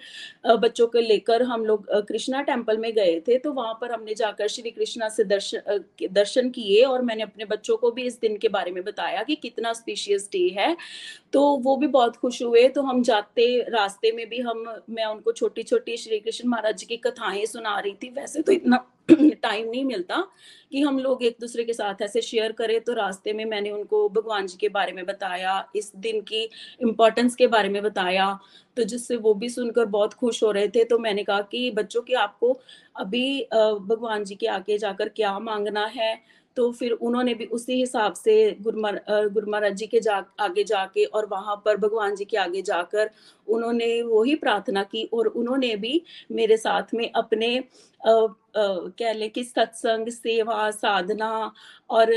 बच्चों 0.56 0.86
को 0.86 1.00
लेकर 1.00 1.42
हम 1.42 1.64
लोग 1.64 1.86
कृष्णा 2.08 2.42
टेंपल 2.42 2.78
में 2.78 2.92
गए 2.94 3.18
थे। 3.28 3.38
तो 3.38 3.52
वहाँ 3.52 3.78
पर 3.80 3.92
हमने 3.92 4.14
जाकर 4.14 4.48
श्री 4.48 4.70
कृष्णा 4.70 5.08
से 5.08 5.24
दर्शन 5.24 5.84
दर्शन 6.12 6.50
किए 6.50 6.82
और 6.82 7.02
मैंने 7.02 7.22
अपने 7.22 7.44
बच्चों 7.44 7.76
को 7.76 7.90
भी 7.90 8.02
इस 8.02 8.20
दिन 8.20 8.36
के 8.36 8.48
बारे 8.48 8.70
में 8.70 8.82
बताया 8.84 9.22
कि 9.22 9.34
कितना 9.36 9.72
स्पीशियस 9.72 10.28
डे 10.32 10.46
है। 10.58 10.76
तो 11.32 11.44
वो 11.56 11.76
भी 11.76 11.86
बहुत 11.88 12.16
खुश 12.16 12.42
हुए। 12.42 12.68
तो 12.68 12.82
हम 12.82 13.02
जाते, 13.02 13.46
रास्ते 13.70 14.12
में 14.12 14.28
भी 14.28 14.40
हम, 14.40 14.64
मैं 14.90 15.04
उनको 15.04 15.32
छोटी 15.32 15.62
छोटी 15.62 15.96
श्री 15.96 16.18
कृष्ण 16.20 16.48
महाराज 16.48 16.78
जी 16.78 16.86
की 16.86 16.96
कथाएँ 17.06 17.44
सुना 17.46 17.78
रही 17.78 17.92
थी। 18.02 18.10
वैसे 18.10 18.42
तो 18.42 18.52
इतना 18.52 18.84
टाइम 19.42 19.68
नहीं 19.70 19.84
मिलता 19.84 20.16
कि 20.72 20.80
हम 20.80 20.98
लोग 20.98 21.22
एक 21.24 21.36
दूसरे 21.40 21.64
के 21.64 21.72
साथ 21.72 22.02
ऐसे 22.02 22.20
शेयर 22.22 22.52
करें। 22.52 22.80
तो 22.80 22.92
रास्ते 22.94 23.32
में 23.32 23.44
मैंने 23.44 23.70
उनको 23.70 24.09
भगवान 24.09 24.46
जी 24.46 24.57
के 24.61 24.68
बारे 24.68 24.92
में 24.92 25.05
बताया, 25.07 25.64
इस 25.76 25.92
दिन 25.96 26.20
की 26.22 26.42
इम्पोर्टेंस 26.82 27.34
के 27.36 27.46
बारे 27.46 27.68
में 27.68 27.82
बताया। 27.82 28.32
तो 28.76 28.84
जिससे 28.84 29.16
वो 29.16 29.34
भी 29.34 29.48
सुनकर 29.48 29.84
बहुत 29.86 30.14
खुश 30.14 30.42
हो 30.42 30.50
रहे 30.50 30.68
थे। 30.68 30.84
तो 30.84 30.98
मैंने 30.98 31.24
कहा 31.24 31.40
कि 31.50 31.70
बच्चों 31.70 32.02
के 32.02 32.14
आपको 32.16 32.52
अभी 32.96 33.40
भगवान 33.52 34.24
जी 34.24 34.34
के 34.34 34.46
आगे 34.48 34.78
जाकर 34.78 35.09
क्या 35.11 35.38
मांगना 35.40 35.86
है? 35.96 36.14
तो 36.57 36.70
फिर 36.72 36.92
उन्होंने 36.92 37.34
भी 37.34 37.44
उसी 37.44 37.78
हिसाब 37.80 38.14
से 38.14 38.34
गुरु 38.62 38.80
महाराज 38.80 39.74
जी 39.74 39.86
के 39.86 40.00
जा, 40.00 40.24
आगे 40.40 40.64
जाके 40.64 41.05
और 41.05 41.26
वहाँ 41.26 41.57
पर 41.64 41.76
भगवान 41.76 42.14
जी 42.16 42.24
के 42.24 42.36
आगे 42.36 42.62
जाकर 42.62 43.11
उन्होंने 43.48 44.02
वो 44.02 44.22
ही 44.22 44.34
प्रार्थना 44.34 44.82
की 44.82 45.05
और 45.12 45.26
उन्होंने 45.26 45.74
भी 45.76 46.02
मेरे 46.32 46.57
साथ 46.57 46.94
में 46.94 47.11
अपने 47.12 47.62
कह 48.00 49.12
लें 49.12 49.30
कि 49.30 49.44
सत्संग, 49.44 50.09
सेवा, 50.09 50.70
साधना 50.70 51.52
और 51.90 52.11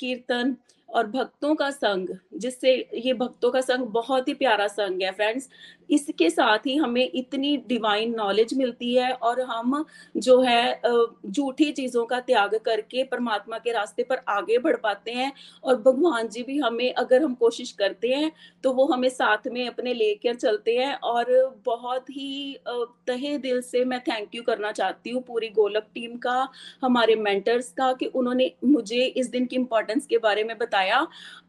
कीर्तन 0.00 0.56
और 0.94 1.06
भक्तों 1.06 1.54
का 1.54 1.70
संग, 1.70 2.08
जिससे 2.36 2.74
ये 2.96 3.12
भक्तों 3.14 3.50
का 3.50 3.60
संग 3.60 3.86
बहुत 3.92 4.28
ही 4.28 4.34
प्यारा 4.34 4.66
संग 4.68 5.02
है 5.02 5.12
फ्रेंड्स 5.12 5.48
इसके 5.90 6.28
साथ 6.30 6.66
ही 6.66 6.76
हमें 6.76 7.10
इतनी 7.14 7.56
डिवाइन 7.68 8.14
नॉलेज 8.14 8.54
मिलती 8.54 8.94
है 8.94 9.10
और 9.12 9.40
हम 9.40 9.84
जो 10.16 10.40
है 10.40 10.80
झूठी 11.26 11.70
चीज़ों 11.72 12.04
का 12.06 12.20
त्याग 12.20 12.54
करके 12.64 13.04
परमात्मा 13.04 13.58
के 13.58 13.72
रास्ते 13.72 14.02
पर 14.02 14.20
आगे 14.28 14.58
बढ़ 14.58 14.76
पाते 14.76 15.12
हैं 15.12 15.32
और 15.64 15.76
भगवान 15.76 16.28
जी 16.28 16.42
भी 16.42 16.58
हमें, 16.58 16.92
अगर 16.94 17.22
हम 17.22 17.34
कोशिश 17.34 17.72
करते 17.72 18.08
हैं 18.08 18.30
तो 18.64 18.72
वो 18.72 18.86
हमें 18.86 19.08
साथ 19.08 19.48
में 19.52 19.66
अपने 19.66 19.94
लेकर 19.94 20.34
चलते 20.34 20.76
हैं 20.78 20.94
और 20.94 21.32
बहुत 21.66 22.10
ही 22.10 22.56
तहे 22.68 23.36
दिल 23.38 23.60
से 23.62 23.84
मैं 23.84 24.00
थैंक 24.00 24.34
यू 24.34 24.42
करना 24.42 24.72
चाहती 24.72 25.10
हूँ 25.10 25.22
पूरी 25.22 25.48
गोलक 25.50 25.86
टीम 25.94 26.16
का, 26.16 26.48
हमारे 26.82 27.16
मेंटर्स 27.16 27.70
का 27.72 27.92
कि 27.92 28.06
उन्होंने 28.06 28.50
मुझे 28.64 29.04
इस 29.06 29.30
दिन 29.30 29.46
की 29.46 29.56
इम्पोर्टेंस 29.56 30.06
के 30.06 30.18
बारे 30.18 30.44
में 30.44 30.56
बताया 30.58 30.83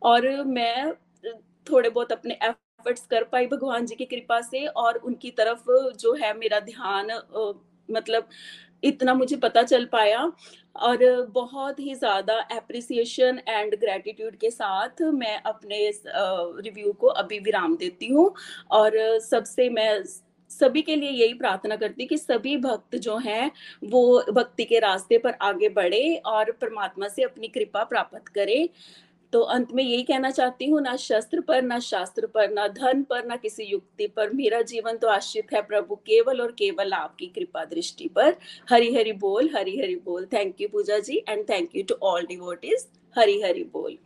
और 0.03 0.27
मैं, 0.45 0.93
थोड़े 1.67 1.89
बहुत 1.89 2.11
अपने 2.11 2.33
एफर्ट्स 2.43 3.05
कर 3.05 3.23
पाई 3.23 3.47
भगवान 3.47 3.85
जी 3.85 3.95
की 3.95 4.05
कृपा 4.05 4.39
से 4.41 4.65
और 4.67 4.97
उनकी 4.97 5.31
तरफ़ 5.31 5.71
जो 5.99 6.13
है 6.13 6.33
मेरा 6.37 6.59
ध्यान 6.61 7.11
मतलब 7.89 8.27
इतना 8.83 9.13
मुझे 9.13 9.35
पता 9.35 9.61
चल 9.63 9.85
पाया 9.85 10.31
और 10.75 10.97
बहुत 11.33 11.79
ही 11.79 11.95
ज़्यादा 11.95 12.39
एप्रिसिएशन 12.51 13.39
एंड 13.49 13.75
ग्रेटिट्यूड 13.75 14.35
के 14.35 14.49
साथ 14.51 15.01
मैं 15.13 15.41
अपने 15.43 15.89
रिव्यू 16.07 16.91
को 16.93 17.07
अभी 17.07 17.39
विराम 17.39 17.75
देती 17.77 18.07
हूँ 18.07 18.33
और 18.71 18.97
सबसे 19.21 19.69
मैं 19.69 20.03
सभी 20.51 20.81
के 20.81 20.95
लिए 20.95 21.09
यही 21.09 21.33
प्रार्थना 21.33 21.75
करती 21.75 22.05
कि 22.05 22.17
सभी 22.17 22.55
भक्त 22.57 22.95
जो 22.95 23.17
हैं 23.17 23.51
वो 23.83 24.01
भक्ति 24.33 24.65
के 24.65 24.79
रास्ते 24.79 25.17
पर 25.17 25.33
आगे 25.41 25.69
बढ़े 25.69 26.15
और 26.25 26.51
परमात्मा 26.51 27.07
से 27.07 27.23
अपनी 27.23 27.47
कृपा 27.47 27.83
प्राप्त 27.83 28.27
करें। 28.27 28.69
तो 29.35 29.39
अंत 29.41 29.71
में 29.73 29.83
यही 29.83 30.03
कहना 30.03 30.29
चाहती 30.31 30.65
हूँ, 30.69 30.81
ना 30.81 30.95
शस्त्र 30.95 31.41
पर, 31.41 31.61
ना 31.61 31.79
शास्त्र 31.79 32.27
पर, 32.27 32.49
ना 32.49 32.67
धन 32.67 33.01
पर, 33.03 33.25
ना 33.25 33.35
किसी 33.35 33.63
युक्ति 33.63 34.07
पर। 34.07 34.29
मेरा 34.33 34.61
जीवन 34.61 34.97
तो 34.97 35.07
आश्रित 35.07 35.53
है 35.53 35.61
प्रभु, 35.61 35.95
केवल 35.95 36.41
और 36.41 36.51
केवल 36.51 36.93
आपकी 36.93 37.25
कृपा 37.25 37.63
दृष्टि 37.65 38.07
पर। 38.07 38.35
हरि 38.69 38.93
हरि 38.95 39.11
बोल 39.11 39.49
हरि 39.55 39.77
हरि 39.77 39.95
बोल। 39.95 40.25
Thank 40.25 40.61
you 40.61 40.67
Puja 40.67 40.99
ji 40.99 41.17
and 41.29 41.43
thank 41.49 41.75
you 41.75 41.83
to 41.83 41.95
all 42.03 42.25
devotees 42.25 42.87
Hari 43.17 43.41
Hari 43.41 43.63
बोल। 43.73 43.97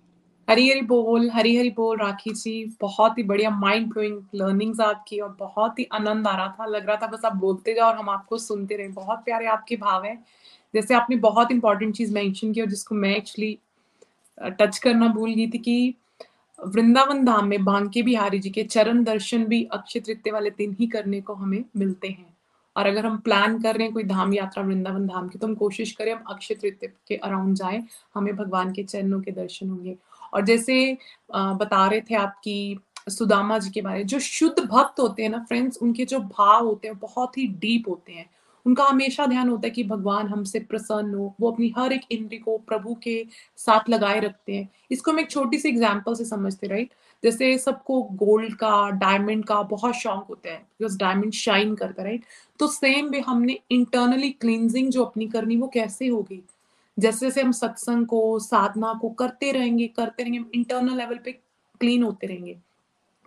हरी 0.50 0.70
हरी 0.70 0.82
बोल 0.82 1.30
हरी 1.30 1.56
हरी 1.58 1.70
बोल, 1.70 1.98
राखी 1.98 2.34
जी। 2.34 2.76
बहुत 2.82 3.18
ही 3.18 3.24
बढ़िया 3.24 3.50
माइंड 3.50 3.88
ब्लोइंग 3.90 4.22
लर्निंग्स 4.36 4.80
आपकी 4.80 5.20
और 5.20 5.36
बहुत 5.40 5.80
ही 5.80 5.88
आनंद 5.94 6.28
आ 6.28 6.36
रहा 6.36 6.56
था। 6.60 6.66
लग 6.66 6.88
रहा 6.88 6.96
था 6.96 7.08
बस 7.08 7.26
आप 7.26 7.36
बोलते 7.36 7.74
जाओ 7.74 7.88
और 7.88 7.96
हम 7.96 8.10
आपको 8.10 8.38
सुनते 8.38 8.76
रहे। 8.76 8.88
बहुत 8.88 9.20
प्यारे 9.20 9.46
आपके 9.48 9.76
भाव 9.78 10.06
है। 10.06 10.18
जैसे 10.74 10.94
आपने 10.94 11.16
बहुत 11.16 11.52
इंपॉर्टेंट 11.52 11.96
चीज़ 11.96 12.14
मेंशन 12.14 12.54
की 12.54 12.62
और 12.62 12.68
जिसको 12.68 12.96
मैं 12.96 13.16
एक्चुअली 13.18 13.58
टच 14.40 14.78
करना 14.78 15.08
भूल 15.08 15.34
गई 15.34 15.48
थी 15.50 15.58
कि 15.58 15.96
वृंदावन 16.60 17.24
धाम 17.26 17.48
में 17.48 17.64
बांके 17.66 18.02
बिहारी 18.04 18.40
जी 18.40 18.50
के 18.50 18.64
चरण 18.64 19.04
दर्शन 19.04 19.46
भी 19.46 19.64
अक्षय 19.74 20.00
तृतीय 20.00 20.34
वाले 20.34 20.50
दिन 20.50 20.76
ही 20.80 20.88
करने 20.88 21.22
को 21.22 21.34
हमें 21.34 21.64
मिलते 21.78 22.08
हैं। 22.08 22.28
और 22.76 22.86
अगर 22.86 23.06
हम 23.06 23.18
प्लान 23.18 23.60
कर 23.62 23.76
रहे 23.76 23.84
हैं 23.84 23.94
कोई 23.94 24.04
धाम 24.04 24.34
यात्रा 24.34 24.64
वृंदावन 24.64 25.08
धाम 25.08 25.28
की 25.30 25.40
तो 25.40 25.48
हम 25.48 25.56
कोशिश 25.56 25.92
करें 25.92 26.14
हम 26.14 26.24
अक्षय 26.30 26.56
तृतीय 26.56 26.92
के 27.08 27.16
अराउंड 27.16 27.56
जाएँ, 27.56 27.84
हमें 28.16 28.36
भगवान 28.36 28.72
के 28.74 28.84
चरणों 28.84 29.22
के 29.22 29.32
दर्शन 29.32 29.70
होंगे। 29.70 29.96
और 30.34 30.46
जैसे 30.46 30.98
बता 31.32 31.86
रहे 31.88 32.02
थे 32.02 32.16
आपकी 32.16 32.80
सुदामा 33.10 33.58
जी 33.60 33.70
के 33.70 33.82
बारे 33.82 33.98
में, 33.98 34.08
जो 34.08 34.20
शुद्ध 34.20 34.60
भक्त 34.62 35.00
होते 35.00 35.24
हैं 35.24 35.30
ना 35.30 35.44
फ्रेंड्स 35.44 35.78
उनके 35.78 36.06
जो 36.06 36.20
भाव 36.20 36.66
होते 36.66 36.88
हैं 36.88 36.98
बहुत 36.98 37.38
ही 37.38 37.48
डीप 37.60 37.90
होते 37.90 38.14
हैं। 38.14 38.26
उनका 38.66 38.84
हमेशा 38.86 39.26
ध्यान 39.26 39.50
होता 39.50 39.68
है 39.68 39.72
कि 39.72 39.84
भगवान 39.84 40.28
हमसे 40.28 40.60
प्रसन्न 40.60 41.14
हो, 41.14 41.34
वो 41.42 41.52
अपनी 41.52 41.74
हर 41.78 41.94
एक 41.94 42.02
इंद्री 42.12 42.38
को 42.38 42.58
प्रभु 42.58 42.94
के 43.04 43.26
साथ 43.58 43.90
लगाए 43.90 44.20
रखते 44.20 44.56
हैं। 44.56 44.70
इसको 44.92 45.12
हम 45.12 45.20
एक 45.20 45.30
छोटी 45.32 45.60
सी 45.60 45.70
एग्ज़ाम्पल 45.70 46.16
से 46.16 46.26
समझते 46.26 46.68
राइट 46.68 46.94
जैसे 47.24 47.58
सबको 47.58 48.02
गोल्ड 48.16 48.54
का 48.56 48.90
डायमंड 48.90 49.46
का 49.46 49.62
बहुत 49.64 49.96
शौक 49.96 50.26
होता 50.30 50.50
है 50.50 50.58
बिकॉज़ 50.58 50.98
डायमंड 50.98 51.34
शाइन 51.34 51.76
करता 51.76 52.02
है 52.02 52.08
राइट 52.08 52.26
तो 52.60 52.68
सेम 52.68 53.10
वे 53.10 53.20
हमने 53.20 53.58
इंटरनली 53.72 54.30
क्लींजिंग 54.32 54.92
जो 54.92 55.04
अपनी 55.06 55.28
करनी, 55.28 55.58
वो 55.58 55.68
कैसे 55.68 56.08
होगी? 56.08 56.42
जैसे 56.98 57.26
जैसे 57.26 57.42
हम 57.42 57.52
सत्संग 57.52 58.06
को, 58.06 58.40
साधना 58.40 58.94
को 59.02 59.10
करते 59.10 59.52
रहेंगे 59.52 59.88
करते 59.88 60.24
रहेंगे 60.24 60.40
इंटरनल 60.54 60.98
लेवल 60.98 61.20
पे 61.26 61.32
क्लीन 61.32 62.04
होते 62.04 62.28
रहेंगे। 62.28 62.58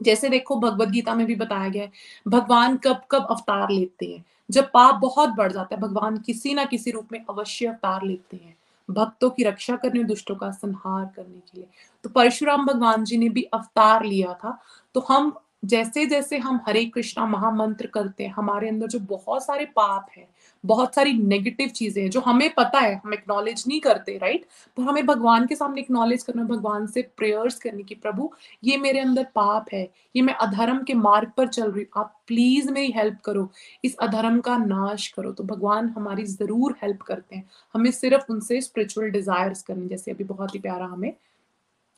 जैसे 0.00 0.28
देखो 0.28 0.56
भगवत 0.56 0.88
गीता 0.88 1.14
में 1.14 1.26
भी 1.26 1.34
बताया 1.34 1.68
गया 1.68 1.82
है, 1.82 1.90
भगवान 2.28 2.76
कब 2.76 3.02
कब 3.10 3.26
अवतार 3.30 3.70
लेते 3.70 4.06
हैं। 4.06 4.24
जब 4.52 4.70
पाप 4.72 4.94
बहुत 4.94 5.30
बढ़ 5.30 5.52
जाता 5.52 5.74
है, 5.74 5.80
भगवान 5.80 6.18
किसी 6.18 6.54
ना 6.54 6.64
किसी 6.64 6.90
रूप 6.90 7.08
में 7.12 7.24
अवश्य 7.30 7.66
अवतार 7.66 8.04
लेते 8.04 8.36
हैं, 8.36 8.56
भक्तों 8.88 9.30
की 9.30 9.44
रक्षा 9.44 9.76
करने 9.76 10.02
दुष्टों 10.04 10.36
का 10.36 10.50
संहार 10.50 11.04
करने 11.16 11.38
के 11.38 11.58
लिए। 11.58 11.66
तो 12.04 12.08
परशुराम 12.08 12.66
भगवान 12.66 13.04
जी 13.04 13.18
ने 13.18 13.28
भी 13.28 13.42
अवतार 13.42 14.04
लिया 14.04 14.34
था। 14.34 14.58
तो 14.94 15.00
हम 15.00 15.32
जैसे 15.64 16.06
जैसे 16.06 16.38
हम 16.38 16.60
हरे 16.66 16.84
कृष्णा 16.84 17.26
महामंत्र 17.26 17.86
करते 17.86 18.24
हैं, 18.24 18.32
हमारे 18.32 18.68
अंदर 18.68 18.86
जो 18.86 18.98
बहुत 19.00 19.44
सारे 19.44 19.64
पाप 19.64 20.06
है 20.16 20.28
बहुत 20.64 20.94
सारी 20.94 21.12
नेगेटिव 21.14 21.68
चीज़ें 21.68 22.02
हैं, 22.02 22.10
जो 22.10 22.20
हमें 22.20 22.48
पता 22.54 22.78
है, 22.78 22.94
हम 22.96 23.14
एक्नॉलेज 23.14 23.64
नहीं 23.68 23.80
करते 23.80 24.16
राइट 24.18 24.44
पर 24.76 24.82
हमें 24.82 25.04
भगवान 25.06 25.46
के 25.46 25.54
सामने 25.54 25.80
एक्नॉलेज 25.80 26.22
करना, 26.22 26.42
भगवान 26.44 26.86
से 26.86 27.02
प्रेयर्स 27.16 27.58
करने 27.58 27.82
की, 27.82 27.94
प्रभु, 27.94 28.30
ये 28.64 28.76
मेरे 28.76 29.00
अंदर 29.00 29.26
पाप 29.34 29.66
है, 29.72 29.82
ये 30.16 30.22
मैं 30.22 30.34
अधर्म 30.36 30.82
के 30.82 30.94
मार्ग 30.94 31.32
पर 31.36 31.48
चल 31.48 31.70
रही 31.70 31.80
हूँ, 31.80 32.02
आप 32.02 32.14
प्लीज़ 32.26 32.70
मेरी 32.70 32.92
हेल्प 32.92 33.20
करो, 33.24 33.48
इस 33.84 33.96
अधर्म 34.02 34.40
का 34.40 34.56
नाश 34.58 35.08
करो। 35.08 35.32
तो 35.32 35.44
भगवान 35.44 35.88
हमारी 35.88 36.24
ज़रूर 36.26 36.76
हेल्प 36.82 37.02
करते 37.02 37.36
हैं, 37.36 37.48
हमें 37.74 37.90
सिर्फ़ 37.90 38.32
उनसे 38.32 38.60
स्पिरिचुअल 38.60 39.10
डिजायर्स 39.10 39.62
करनी, 39.62 39.88
जैसे 39.88 40.10
अभी 40.10 40.24
बहुत 40.24 40.54
ही 40.54 40.60
प्यारा 40.60 40.86
हमें, 40.86 41.12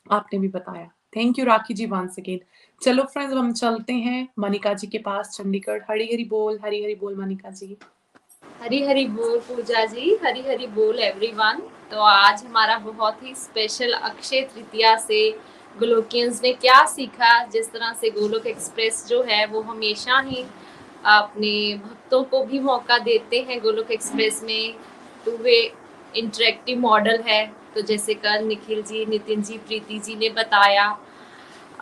आपने 0.06 0.38
भी 0.38 0.48
बताया। 0.50 0.90
Thank 1.16 1.38
you 1.38 1.44
Rakhi 1.44 1.74
ji 1.74 1.86
once 1.86 2.18
again 2.18 2.40
चलो 2.82 3.02
फ्रेंड्स 3.04 3.34
हम 3.34 3.52
चलते 3.52 3.92
हैं, 3.92 4.28
मनिका 4.38 4.72
जी 4.74 4.86
के 4.86 4.98
पास, 5.00 5.36
चंडीगढ़ 5.36 5.82
हरी 5.90 6.06
हरी 6.06 6.24
बोल 6.26 6.58
हरी 6.64 6.82
हरी 6.84 6.94
बोल, 6.94 7.16
मनिका 7.16 7.50
जी। 7.50 7.76
हरी 8.64 8.80
हरी 8.82 9.04
बोल 9.06 9.38
पूजा 9.48 9.84
जी, 9.84 10.18
हरी 10.22 10.40
हरी 10.42 10.66
बोल 10.66 10.98
एवरीवन 10.98 11.58
तो 11.90 12.00
आज 12.00 12.44
हमारा 12.44 12.76
बहुत 12.78 13.22
ही 13.22 13.34
स्पेशल 13.34 13.92
अक्षय 13.92 14.40
तृतीया 14.54 14.96
से 14.98 15.18
गोलोकियंस 15.76 16.40
ने 16.42 16.52
क्या 16.54 16.84
सीखा, 16.86 17.44
जिस 17.44 17.70
तरह 17.72 17.92
से 18.00 18.10
गोलोक 18.10 18.46
एक्सप्रेस 18.46 19.04
जो 19.08 19.22
है 19.22 19.44
वो 19.46 19.60
हमेशा 19.62 20.20
ही 20.20 20.44
अपने 21.06 21.52
भक्तों 21.76 22.22
को 22.24 22.42
भी 22.44 22.60
मौका 22.60 22.98
देते 23.00 23.40
हैं 23.48 23.60
गोलोक 23.62 23.90
एक्सप्रेस 23.92 24.42
में। 24.44 24.74
टू 25.26 25.36
वे 25.38 25.60
इंटरेक्टिव 26.14 26.78
मॉडल 26.80 27.22
है। 27.26 27.46
तो 27.74 27.80
जैसे 27.82 28.14
कल 28.16 28.44
निखिल 28.44 28.82
जी, 28.82 29.04
नितिन 29.06 29.42
जी, 29.42 29.58
प्रीति 29.58 29.98
जी 29.98 30.14
ने 30.16 30.30
बताया 30.32 30.90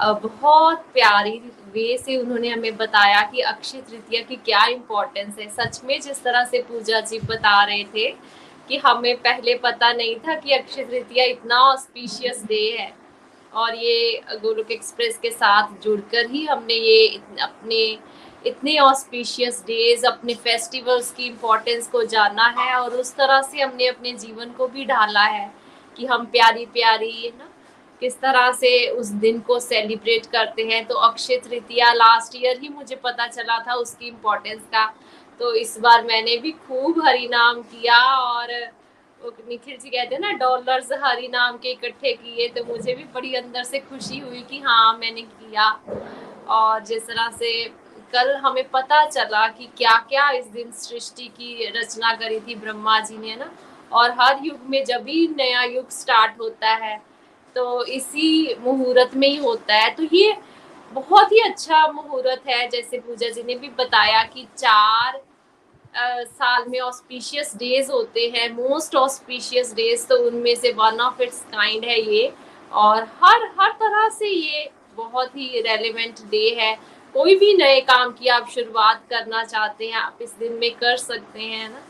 बहुत 0.01 0.85
प्यारी 0.95 1.41
वे 1.75 1.97
से 1.99 2.17
उन्होंने 2.17 2.49
हमें 2.49 2.77
बताया 2.77 3.21
कि 3.23 3.41
अक्षय 3.41 3.81
तृतीया 3.81 4.23
की 4.23 4.37
क्या 4.37 4.65
इम्पोर्टेंस 4.69 5.39
है। 5.39 5.49
सच 5.51 5.81
में 5.85 6.01
जिस 6.01 6.23
तरह 6.23 6.45
से 6.45 6.63
पूजा 6.63 7.01
जी 7.03 7.19
बता 7.21 7.63
रहे 7.65 7.85
थे 7.95 8.09
कि 8.69 8.77
हमें 8.77 9.15
पहले 9.19 9.55
पता 9.59 9.93
नहीं 9.93 10.15
था 10.19 10.35
कि 10.35 10.53
अक्षय 10.53 10.85
तृतीया 10.85 11.25
इतना 11.25 11.61
ऑस्पिशियस 11.63 12.45
डे 12.47 12.69
है। 12.79 12.93
और 13.53 13.75
ये 13.75 14.23
गोलोक 14.43 14.71
एक्सप्रेस 14.71 15.19
के 15.23 15.31
साथ 15.31 15.73
जुड़कर 15.83 16.31
ही 16.31 16.45
हमने 16.47 16.75
ये 16.75 17.07
अपने 17.43 17.81
इतने 18.47 18.79
ऑस्पिशियस 18.79 19.61
डेज़ 19.67 20.07
अपने 20.07 20.35
फेस्टिवल्स 20.35 21.11
की 21.13 21.27
इम्पोर्टेंस 21.27 21.89
को 21.89 22.03
जाना 22.05 22.47
है 22.59 22.75
और 22.75 22.95
उस 22.95 23.15
तरह 23.17 23.43
से 23.43 23.61
हमने 23.61 23.87
अपने 23.87 24.13
जीवन 24.15 24.51
को 24.51 24.69
भी 24.69 24.85
ढाला 24.85 25.25
है 25.25 25.51
कि 25.97 26.07
हम 26.07 26.25
प्यारी 26.27 26.65
प्यारी 26.67 27.33
ना? 27.39 27.49
किस 28.03 28.19
तरह 28.21 28.51
से 28.53 28.71
उस 28.91 29.09
दिन 29.23 29.41
को 29.41 29.59
सेलिब्रेट 29.61 30.27
करते 30.29 30.63
हैं? 30.65 30.85
तो 30.87 30.95
अक्षय 31.09 31.37
तृतीया 31.45 31.93
लास्ट 31.95 32.37
ईयर 32.37 32.59
ही 32.61 32.69
मुझे 32.71 32.97
पता 33.05 33.27
चला 33.29 33.59
था 33.59 33.75
उसकी 33.77 34.07
इम्पोर्टेंस 34.09 34.63
का। 34.73 34.87
तो 35.41 35.55
इस 35.57 35.79
बार 35.81 36.05
मैंने 36.05 36.37
भी 36.39 36.51
खूब 36.61 37.03
हरि 37.05 37.29
नाम 37.31 37.63
किया 37.65 37.99
और 38.15 38.51
निखिल 39.21 39.77
जी 39.77 39.91
कहते 39.91 40.15
हैं 40.15 40.21
ना 40.21 40.31
डॉलर्स 40.39 40.89
हरि 41.03 41.29
नाम 41.29 41.57
के 41.59 41.71
इकट्ठे 41.71 42.13
किए 42.15 42.49
तो 42.49 42.65
मुझे 42.65 42.95
भी 42.95 43.05
बड़ी 43.15 43.35
अंदर 43.35 43.65
से 43.65 43.79
खुशी 43.81 44.19
हुई 44.19 44.43
कि 44.51 44.59
हाँ 44.61 44.93
मैंने 44.99 45.23
किया। 45.23 45.71
और 46.51 46.85
जिस 46.85 47.07
तरह 47.07 47.31
से 47.39 47.53
कल 48.13 48.35
हमें 48.37 48.69
पता 48.71 49.05
चला 49.07 49.47
कि 49.49 49.69
क्या 49.77 49.97
क्या 50.09 50.29
इस 50.31 50.47
दिन 50.49 50.71
सृष्टि 50.77 51.29
की 51.29 51.71
रचना 51.77 52.13
करी 52.15 52.41
थी 52.41 52.55
ब्रह्मा 52.57 52.99
जी 53.01 53.19
ने 53.19 53.37
ना? 53.37 53.51
और 53.93 54.11
हर 54.21 54.45
युग 54.45 54.69
में 54.71 54.85
जब 54.85 55.03
भी 55.05 55.27
नया 55.37 55.63
युग 55.65 55.91
स्टार्ट 55.93 56.41
होता 56.41 56.75
है 56.77 57.01
तो 57.57 57.85
इसी 57.85 58.55
मुहूर्त 58.61 59.15
में 59.17 59.29
ही 59.29 59.37
होता 59.37 59.75
है। 59.75 59.91
तो 59.95 60.03
ये 60.13 60.37
बहुत 60.93 61.33
ही 61.33 61.41
अच्छा 61.41 61.87
मुहूर्त 61.89 62.49
है 62.49 62.69
जैसे 62.69 62.99
पूजा 62.99 63.29
जी 63.29 63.43
ने 63.43 63.55
भी 63.55 63.69
बताया 63.79 64.23
कि 64.25 64.47
चार 64.57 65.21
आ, 65.95 66.23
साल 66.23 66.65
में 66.69 66.79
ऑस्पिशियस 66.81 67.55
डेज़ 67.57 67.91
होते 67.93 68.21
हैं 68.35 68.49
मोस्ट 68.53 68.95
ऑस्पिशियस 68.97 69.73
डेज़ 69.75 70.07
तो 70.07 70.17
उनमें 70.27 70.55
से 70.55 70.73
वन 70.73 71.01
ऑफ़ 71.01 71.23
इट्स 71.23 71.41
काइंड 71.53 71.85
है 71.85 72.01
ये। 72.03 72.33
और 72.73 73.03
हर 73.23 73.45
हर 73.59 73.73
तरह 73.81 74.09
से 74.09 74.29
ये 74.29 74.71
बहुत 74.97 75.37
ही 75.37 75.61
रेलिवेंट 75.61 76.21
डे 76.31 76.49
है। 76.59 76.75
कोई 77.15 77.35
भी 77.35 77.53
नए 77.55 77.81
काम 77.81 78.13
की 78.13 78.29
आप 78.29 78.49
शुरुआत 78.51 79.03
करना 79.11 79.43
चाहते 79.45 79.87
हैं 79.87 79.95
आप 79.95 80.19
इस 80.23 80.35
दिन 80.39 80.53
में 80.53 80.71
कर 80.75 80.97
सकते 80.97 81.41
हैं 81.41 81.69
ना? 81.69 81.83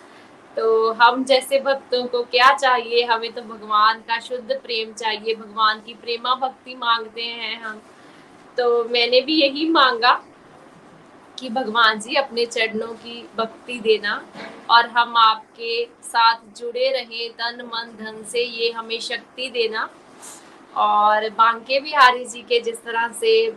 तो 0.56 0.92
हम 0.92 1.24
जैसे 1.24 1.60
भक्तों 1.60 2.06
को 2.06 2.22
क्या 2.22 2.52
चाहिए? 2.54 3.02
हमें 3.04 3.32
तो 3.32 3.42
भगवान 3.42 4.00
का 4.00 4.18
शुद्ध 4.20 4.52
प्रेम 4.52 4.92
चाहिए। 4.92 5.34
भगवान 5.34 5.80
की 5.80 5.94
प्रेमा 5.94 6.34
भक्ति 6.34 6.74
मांगते 6.74 7.22
हैं 7.22 7.60
हम। 7.62 7.80
तो 8.58 8.84
मैंने 8.84 9.20
भी 9.20 9.40
यही 9.42 9.68
मांगा 9.68 10.12
कि 11.38 11.48
भगवान 11.48 12.00
जी 12.00 12.14
अपने 12.14 12.46
चरणों 12.46 12.92
की 12.94 13.28
भक्ति 13.36 13.78
देना 13.78 14.22
और 14.70 14.86
हम 14.86 15.16
आपके 15.16 15.84
साथ 15.84 16.58
जुड़े 16.58 16.90
रहें 16.90 17.30
तन, 17.30 17.62
मन, 17.64 17.96
धन 18.04 18.22
से। 18.24 18.44
ये 18.44 18.70
हमें 18.70 19.00
शक्ति 19.00 19.50
देना। 19.50 19.88
और 20.76 21.28
बांके 21.30 21.80
बिहारी 21.80 22.24
जी 22.24 22.42
के 22.42 22.60
जिस 22.60 22.82
तरह 22.84 23.08
से 23.08 23.50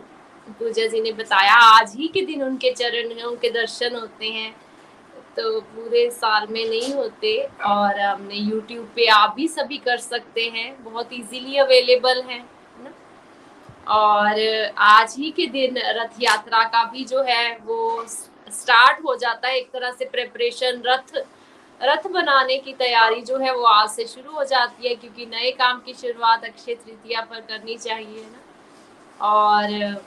पूजा 0.48 0.86
जी 0.86 1.00
ने 1.00 1.12
बताया, 1.12 1.54
आज 1.54 1.94
ही 1.96 2.08
के 2.08 2.20
दिन 2.20 2.42
उनके 2.42 2.72
चरण 2.72 3.20
उनके 3.22 3.50
दर्शन 3.50 3.96
होते 3.96 4.26
हैं। 4.26 4.54
तो 5.36 5.60
पूरे 5.60 6.08
साल 6.10 6.46
में 6.50 6.64
नहीं 6.64 6.92
होते 6.94 7.36
और 7.66 8.00
हमने 8.00 8.34
यूट्यूब 8.34 8.86
पे 8.96 9.06
आप 9.08 9.34
भी 9.36 9.48
सभी 9.48 9.76
कर 9.78 9.98
सकते 9.98 10.44
हैं। 10.54 10.84
बहुत 10.84 11.12
इजीली 11.12 11.56
अवेलेबल 11.58 12.22
है 12.28 12.44
और 13.88 14.40
आज 14.78 15.14
ही 15.18 15.30
के 15.30 15.46
दिन 15.48 15.78
रथ 15.96 16.20
यात्रा 16.20 16.62
का 16.64 16.84
भी 16.84 17.04
जो 17.04 17.22
है, 17.22 17.56
वो 17.56 18.04
स्टार्ट 18.06 19.04
हो 19.04 19.16
जाता 19.16 19.48
है। 19.48 19.58
एक 19.58 19.70
तरह 19.72 19.92
से 19.92 20.04
प्रेपरेशन 20.06 20.82
रथ 20.86 21.16
रथ 21.80 22.06
बनाने 22.10 22.56
की 22.58 22.72
तैयारी 22.74 23.22
जो 23.22 23.38
है, 23.38 23.54
वो 23.54 23.64
आज 23.64 23.88
से 23.90 24.06
शुरू 24.06 24.32
हो 24.32 24.44
जाती 24.44 24.88
है 24.88 24.94
क्योंकि 24.94 25.26
नए 25.26 25.50
काम 25.52 25.80
की 25.80 25.92
शुरुआत 25.94 26.44
अक्षय 26.44 26.74
तृतीया 26.74 27.20
पर 27.20 27.40
करनी 27.40 27.76
चाहिए 27.76 28.22
ना? 28.22 28.40
और 29.20 30.00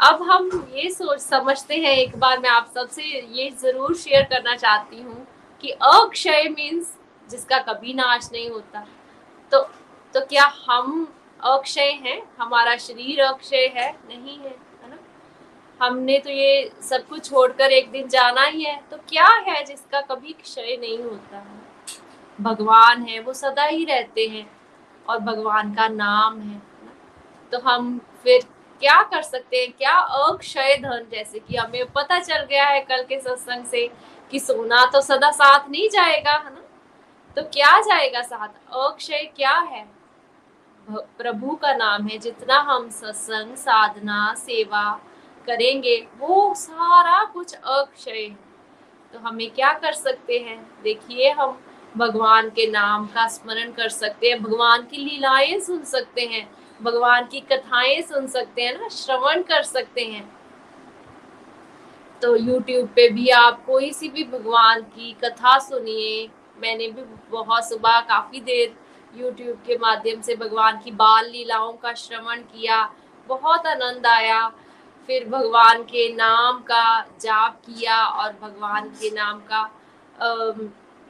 अब 0.00 0.22
हम 0.22 0.48
ये 0.74 0.90
सोच 0.90 1.20
समझते 1.20 1.74
हैं, 1.74 1.90
एक 1.90 2.16
बार 2.18 2.38
मैं 2.38 2.50
आप 2.50 2.70
सबसे 2.74 3.02
ये 3.02 3.48
ज़रूर 3.60 3.94
शेयर 3.96 4.22
करना 4.22 4.54
चाहती 4.56 5.00
हूँ 5.02 5.26
कि 5.62 5.70
अक्षय 5.70 6.48
मीन्स 6.48 6.92
जिसका 7.28 7.58
कभी 7.68 7.94
नाश 7.94 8.28
नहीं 8.32 8.48
होता। 8.50 8.86
तो 9.52 9.60
तो 10.14 10.20
क्या 10.20 10.44
हम 10.68 11.06
अक्षय 11.40 11.90
हैं? 12.02 12.20
हमारा 12.40 12.76
शरीर 12.76 13.20
अक्षय 13.20 13.66
है? 13.76 13.90
नहीं 14.08 14.38
है 14.38 14.48
है 14.48 14.90
ना? 14.90 14.98
हमने 15.80 16.18
तो 16.18 16.30
ये 16.30 16.70
सब 16.82 17.06
कुछ 17.08 17.28
छोड़कर 17.30 17.72
एक 17.72 17.90
दिन 17.90 18.08
जाना 18.08 18.44
ही 18.44 18.64
है। 18.64 18.80
तो 18.90 18.96
क्या 19.08 19.26
है 19.48 19.64
जिसका 19.64 20.00
कभी 20.00 20.32
क्षय 20.32 20.76
नहीं 20.80 20.98
होता? 20.98 21.36
है 21.36 21.64
भगवान 22.38 23.02
है, 23.02 23.20
वो 23.20 23.32
सदा 23.32 23.64
ही 23.64 23.84
रहते 23.84 24.26
हैं 24.26 24.46
और 25.08 25.18
भगवान 25.20 25.74
का 25.74 25.88
नाम 25.88 26.40
है 26.40 26.56
ना? 26.56 26.92
तो 27.52 27.58
हम 27.60 27.98
फिर 28.24 28.44
क्या 28.80 29.02
कर 29.02 29.22
सकते 29.22 29.56
हैं? 29.56 29.72
क्या 29.72 29.92
अक्षय 29.92 30.76
धन 30.76 31.06
जैसे 31.12 31.38
कि 31.38 31.56
हमें 31.56 31.84
पता 31.92 32.18
चल 32.18 32.44
गया 32.44 32.66
है 32.66 32.80
कल 32.80 33.02
के 33.02 33.20
सत्संग 33.20 33.64
से 33.64 33.86
कि 34.30 34.38
सोना 34.40 34.84
तो 34.84 35.00
सदा 35.00 35.30
साथ 35.30 35.68
नहीं 35.70 35.88
जाएगा, 35.88 36.32
है 36.32 36.54
ना? 36.54 36.62
तो 37.36 37.42
क्या 37.44 37.80
जाएगा 37.80 38.22
साथ? 38.22 38.48
अक्षय 38.76 39.30
क्या 39.36 39.58
है? 39.62 39.86
प्रभु 40.88 41.54
का 41.56 41.72
नाम 41.74 42.06
है, 42.06 42.18
जितना 42.18 42.58
हम 42.60 42.88
सत्संग, 42.90 43.54
साधना, 43.56 44.34
सेवा 44.34 45.00
करेंगे, 45.46 45.96
वो 46.18 46.54
सारा 46.54 47.24
कुछ 47.24 47.54
अक्षय 47.54 48.28
तो 49.14 49.18
हमें 49.18 49.50
क्या 49.50 49.72
कर 49.72 49.92
सकते 49.92 50.38
हैं? 50.38 50.58
देखिए, 50.82 51.30
हम 51.30 51.58
भगवान 51.96 52.48
के 52.50 52.66
नाम 52.70 53.06
का 53.06 53.26
स्मरण 53.28 53.72
कर 53.72 53.88
सकते 53.88 54.28
हैं, 54.28 54.42
भगवान 54.42 54.82
की 54.82 54.96
लीलाएँ 54.96 55.58
सुन 55.60 55.82
सकते 55.84 56.26
हैं। 56.26 56.48
भगवान 56.80 57.26
की 57.26 57.40
कथाएँ 57.42 58.00
सुन 58.02 58.26
सकते 58.26 58.62
हैं 58.62 58.78
ना, 58.78 58.88
श्रवण 58.88 59.42
कर 59.42 59.62
सकते 59.64 60.04
हैं। 60.04 60.28
तो 62.22 62.36
YouTube 62.36 62.88
पे 62.88 63.08
भी 63.10 63.28
आप 63.30 63.64
कोई 63.66 63.92
सी 63.92 64.08
भी 64.08 64.24
भगवान 64.24 64.82
की 64.82 65.12
कथा 65.24 65.58
सुनिए। 65.58 66.28
मैंने 66.58 66.88
भी 66.88 67.02
बहुत 67.30 67.68
सुबह 67.68 68.00
काफ़ी 68.02 68.40
देर 68.40 68.74
YouTube 69.14 69.66
के 69.66 69.76
माध्यम 69.78 70.20
से 70.20 70.36
भगवान 70.36 70.78
की 70.78 70.90
बाल 70.92 71.28
लीलाओं 71.30 71.72
का 71.72 71.92
श्रवण 71.94 72.40
किया, 72.42 72.82
बहुत 73.28 73.66
आनंद 73.66 74.06
आया। 74.06 74.46
फिर 75.08 75.28
भगवान 75.28 75.82
के 75.84 76.08
नाम 76.14 76.58
का 76.60 77.00
जाप 77.20 77.60
किया 77.66 78.02
और 78.04 78.32
भगवान 78.42 78.88
के 79.00 79.10
नाम 79.10 79.40
का 79.50 79.62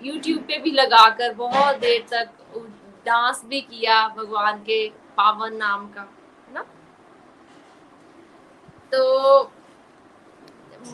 यूट्यूब 0.00 0.38
पे 0.38 0.58
भी 0.58 0.70
लगाकर 0.70 1.32
बहुत 1.34 1.76
देर 1.76 2.04
तक 2.10 2.28
डांस 3.06 3.42
भी 3.44 3.60
किया 3.60 4.06
भगवान 4.08 4.58
के। 4.60 4.86
पावन 5.16 5.56
नाम 5.56 5.86
का, 5.86 6.00
है 6.48 6.54
ना? 6.54 6.62
तो 8.92 9.42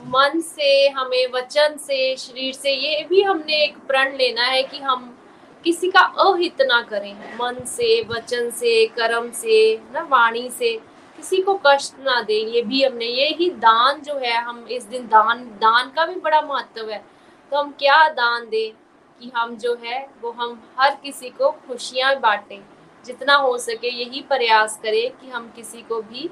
मन 0.06 0.40
से, 0.40 0.88
हमें 0.88 1.32
वचन 1.32 1.76
से, 1.76 2.16
शरीर 2.16 2.52
से, 2.54 2.70
ये 2.70 3.04
भी 3.04 3.22
हमने 3.22 3.64
एक 3.64 3.76
प्रण 3.78 4.16
लेना 4.16 4.42
है 4.42 4.62
कि 4.62 4.78
हम 4.78 5.18
किसी 5.64 5.90
का 5.90 6.00
अहित 6.00 6.62
ना 6.62 6.82
करें। 6.82 7.14
मन 7.36 7.64
से, 7.64 8.04
वचन 8.04 8.50
से, 8.50 8.86
कर्म 8.86 9.30
से 9.30 9.80
ना, 9.92 10.02
वाणी 10.02 10.50
से, 10.50 10.72
किसी 11.16 11.42
को 11.42 11.60
कष्ट 11.66 11.94
ना 12.00 12.20
दे। 12.22 12.34
ये 12.34 12.62
भी 12.62 12.82
हमने, 12.84 13.04
ये 13.04 13.28
ही 13.28 13.50
दान 13.50 14.00
जो 14.00 14.14
है, 14.18 14.36
हम 14.42 14.66
इस 14.70 14.84
दिन 14.84 15.06
दान 15.06 15.44
दान 15.44 15.90
का 15.90 16.06
भी 16.06 16.14
बड़ा 16.14 16.40
महत्व 16.40 16.90
है। 16.90 17.04
तो 17.52 17.56
हम 17.56 17.70
क्या 17.78 18.08
दान 18.08 18.48
दें 18.48 18.72
कि 19.20 19.32
हम 19.36 19.56
जो 19.56 19.78
है, 19.84 20.10
वो 20.22 20.30
हम 20.30 20.62
हर 20.78 20.96
किसी 21.02 21.30
को 21.30 21.50
खुशियाँ 21.50 22.20
बांटें। 22.20 22.60
जितना 23.04 23.34
हो 23.34 23.56
सके 23.58 23.88
यही 23.90 24.20
प्रयास 24.22 24.78
करें 24.82 25.10
कि 25.12 25.30
हम 25.30 25.52
किसी 25.56 25.82
को 25.82 26.00
भी 26.02 26.28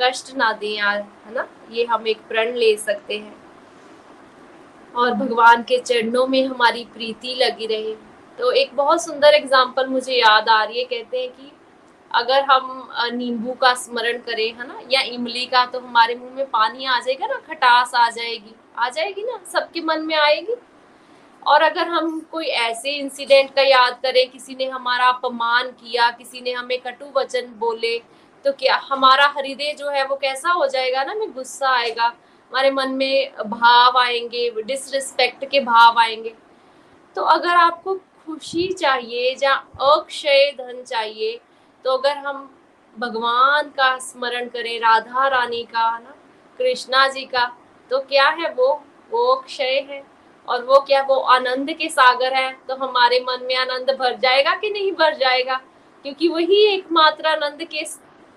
कष्ट 0.00 0.34
ना 0.36 0.52
दें 0.52 0.68
यार 0.68 1.00
है 1.26 1.34
ना? 1.34 1.46
ये 1.70 1.84
हम 1.84 2.06
एक 2.08 2.20
प्रण 2.28 2.54
ले 2.54 2.76
सकते 2.76 3.18
हैं। 3.18 3.36
और 4.94 5.12
भगवान 5.14 5.62
के 5.62 5.78
चरणों 5.78 6.26
में 6.26 6.44
हमारी 6.46 6.84
प्रीति 6.94 7.34
लगी 7.34 7.66
रहे। 7.66 7.94
तो 8.38 8.50
एक 8.52 8.74
बहुत 8.76 9.04
सुंदर 9.04 9.34
एग्ज़ाम्पल 9.34 9.86
मुझे 9.86 10.14
याद 10.14 10.48
आ 10.48 10.62
रही 10.64 10.78
है, 10.78 10.84
कहते 10.84 11.20
हैं 11.20 11.28
कि 11.30 11.50
अगर 12.10 12.42
हम 12.42 12.88
नींबू 13.12 13.52
का 13.52 13.72
स्मरण 13.74 14.18
करें, 14.18 14.48
है 14.48 14.66
ना? 14.68 14.80
या 14.90 15.00
इमली 15.02 15.44
का 15.46 15.64
तो 15.66 15.80
हमारे 15.80 16.14
मुँह 16.14 16.34
में 16.34 16.46
पानी 16.46 16.84
आ 16.84 16.98
जाएगा 17.00 17.26
ना? 17.26 17.40
खटास 17.48 17.94
आ 17.94 18.08
जाएगी। 18.10 18.54
आ 18.78 18.88
जाएगी 18.88 19.22
ना? 19.22 19.38
सबके 19.52 19.80
मन 19.80 20.02
में 20.02 20.16
आएगी? 20.16 20.54
और 21.46 21.62
अगर 21.62 21.88
हम 21.88 22.20
कोई 22.32 22.46
ऐसे 22.46 22.90
इंसिडेंट 22.90 23.54
का 23.54 23.62
याद 23.62 23.98
करें, 24.02 24.28
किसी 24.30 24.54
ने 24.54 24.64
हमारा 24.66 25.08
अपमान 25.08 25.70
किया, 25.70 26.10
किसी 26.10 26.40
ने 26.40 26.52
हमें 26.52 26.78
कटु 26.80 27.06
वचन 27.16 27.52
बोले 27.58 27.98
तो 28.44 28.52
क्या 28.52 28.76
हमारा 28.84 29.26
हृदय 29.36 29.74
जो 29.78 29.88
है 29.88 30.04
वो 30.06 30.16
कैसा 30.16 30.52
हो 30.52 30.66
जाएगा 30.66 31.04
ना? 31.04 31.14
में 31.14 31.32
गुस्सा 31.32 31.68
आएगा, 31.70 32.04
हमारे 32.04 32.70
मन 32.70 32.90
में 32.90 33.32
भाव 33.46 33.98
आएँगे 33.98 34.50
डिसरिस्पेक्ट 34.62 35.44
के 35.44 35.60
भाव 35.60 35.98
आएँगे। 35.98 36.34
तो 37.16 37.22
अगर 37.24 37.54
आपको 37.56 37.94
खुशी 38.26 38.66
चाहिए 38.72 39.34
या 39.42 39.54
अक्षय 39.82 40.50
धन 40.58 40.82
चाहिए 40.82 41.38
तो 41.84 41.96
अगर 41.96 42.16
हम 42.18 42.50
भगवान 42.96 43.68
का 43.70 43.96
स्मरण 43.98 44.48
करें, 44.48 44.78
राधा 44.80 45.26
रानी 45.28 45.62
का 45.64 45.90
ना? 45.98 46.14
कृष्णा 46.58 47.06
जी 47.08 47.24
का 47.26 47.46
तो 47.90 47.98
क्या 48.00 48.28
है 48.30 48.52
वो? 48.52 48.72
वो 49.10 49.26
अक्षय 49.34 49.86
है। 49.90 50.13
और 50.48 50.64
वो 50.64 50.78
क्या, 50.80 51.02
वो 51.02 51.14
आनंद 51.14 51.70
के 51.72 51.88
सागर 51.88 52.34
है 52.34 52.50
तो 52.68 52.74
हमारे 52.76 53.20
मन 53.20 53.44
में 53.44 53.54
आनंद 53.56 53.96
भर 54.00 54.16
जाएगा 54.16 54.54
कि 54.54 54.70
नहीं 54.70 54.92
भर 54.92 55.14
जाएगा? 55.16 55.60
क्योंकि 56.04 56.28
वही 56.28 56.64
एकमात्र 56.66 57.26
आनंद 57.26 57.64
के 57.64 57.84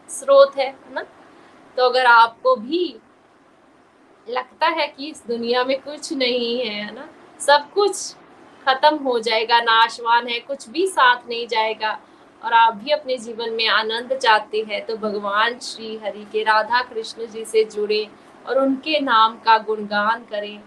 स्रोत 0.09 0.57
है 0.57 0.73
ना? 0.93 1.01
तो 1.77 1.85
अगर 1.85 2.05
आपको 2.05 2.55
भी 2.55 2.95
लगता 4.27 4.67
है 4.67 4.87
कि 4.87 5.09
इस 5.09 5.23
दुनिया 5.27 5.63
में 5.63 5.79
कुछ 5.81 6.11
नहीं 6.13 6.59
है 6.59 6.93
ना? 6.95 7.07
सब 7.39 7.69
कुछ 7.73 8.13
खत्म 8.65 8.95
हो 8.97 9.19
जाएगा, 9.19 9.59
नाशवान 9.59 10.27
है, 10.27 10.39
कुछ 10.39 10.67
भी 10.69 10.87
साथ 10.87 11.27
नहीं 11.29 11.47
जाएगा, 11.47 11.91
और 12.41 12.53
आप 12.53 12.73
भी 12.73 12.91
अपने 12.91 13.17
जीवन 13.17 13.51
में 13.51 13.67
आनंद 13.67 14.13
चाहते 14.13 14.65
हैं 14.69 14.85
तो 14.85 14.95
भगवान 14.97 15.57
श्री 15.59 15.95
हरि 15.97 16.25
के 16.31 16.43
राधा 16.43 16.81
कृष्ण 16.83 17.27
जी 17.27 17.43
से 17.45 17.63
जुड़े 17.65 18.07
और 18.47 18.59
उनके 18.59 18.99
नाम 18.99 19.37
का 19.37 19.57
गुणगान 19.59 20.23
करें। 20.31 20.59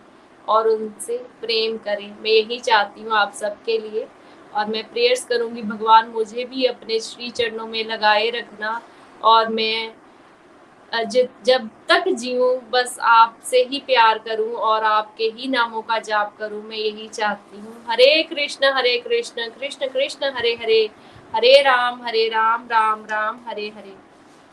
और 0.50 0.68
उनसे 0.68 1.16
प्रेम 1.40 1.76
करें। 1.78 2.10
मैं 2.14 2.30
यही 2.30 2.58
चाहती 2.60 3.02
हूँ 3.02 3.16
आप 3.16 3.32
सबके 3.34 3.78
लिए 3.80 4.06
और 4.52 4.66
मैं 4.66 4.82
प्रेयर्स 4.90 5.24
करूँगी, 5.24 5.62
भगवान 5.64 6.08
मुझे 6.10 6.44
भी 6.44 6.64
अपने 6.66 7.00
श्री 7.00 7.30
चरणों 7.30 7.66
में 7.66 7.84
लगाए 7.86 8.30
रखना 8.30 8.80
और 9.22 9.48
मैं 9.50 9.92
जब 10.92 11.68
तक 11.88 12.08
जीऊँ, 12.10 12.54
बस 12.70 12.98
आपसे 13.00 13.62
ही 13.64 13.78
प्यार 13.86 14.18
करूँ 14.18 14.52
और 14.52 14.84
आपके 14.84 15.24
ही 15.26 15.48
नामों 15.48 15.82
का 15.82 15.98
जाप 16.00 16.36
करूँ, 16.38 16.62
मैं 16.62 16.76
यही 16.76 17.08
चाहती 17.08 17.58
हूँ। 17.58 17.74
हरे 17.88 18.22
कृष्ण 18.24 18.72
हरे 18.74 18.96
कृष्ण 18.98 19.48
कृष्ण 19.50 19.88
कृष्ण, 19.88 20.32
हरे 20.36 20.54
हरे 20.54 20.88
हरे 21.32 21.60
राम 21.62 22.02
हरे 22.02 22.26
राम 22.28 22.66
राम 22.70 23.04
राम, 23.04 23.38
हरे 23.46 23.68
हरे। 23.68 23.94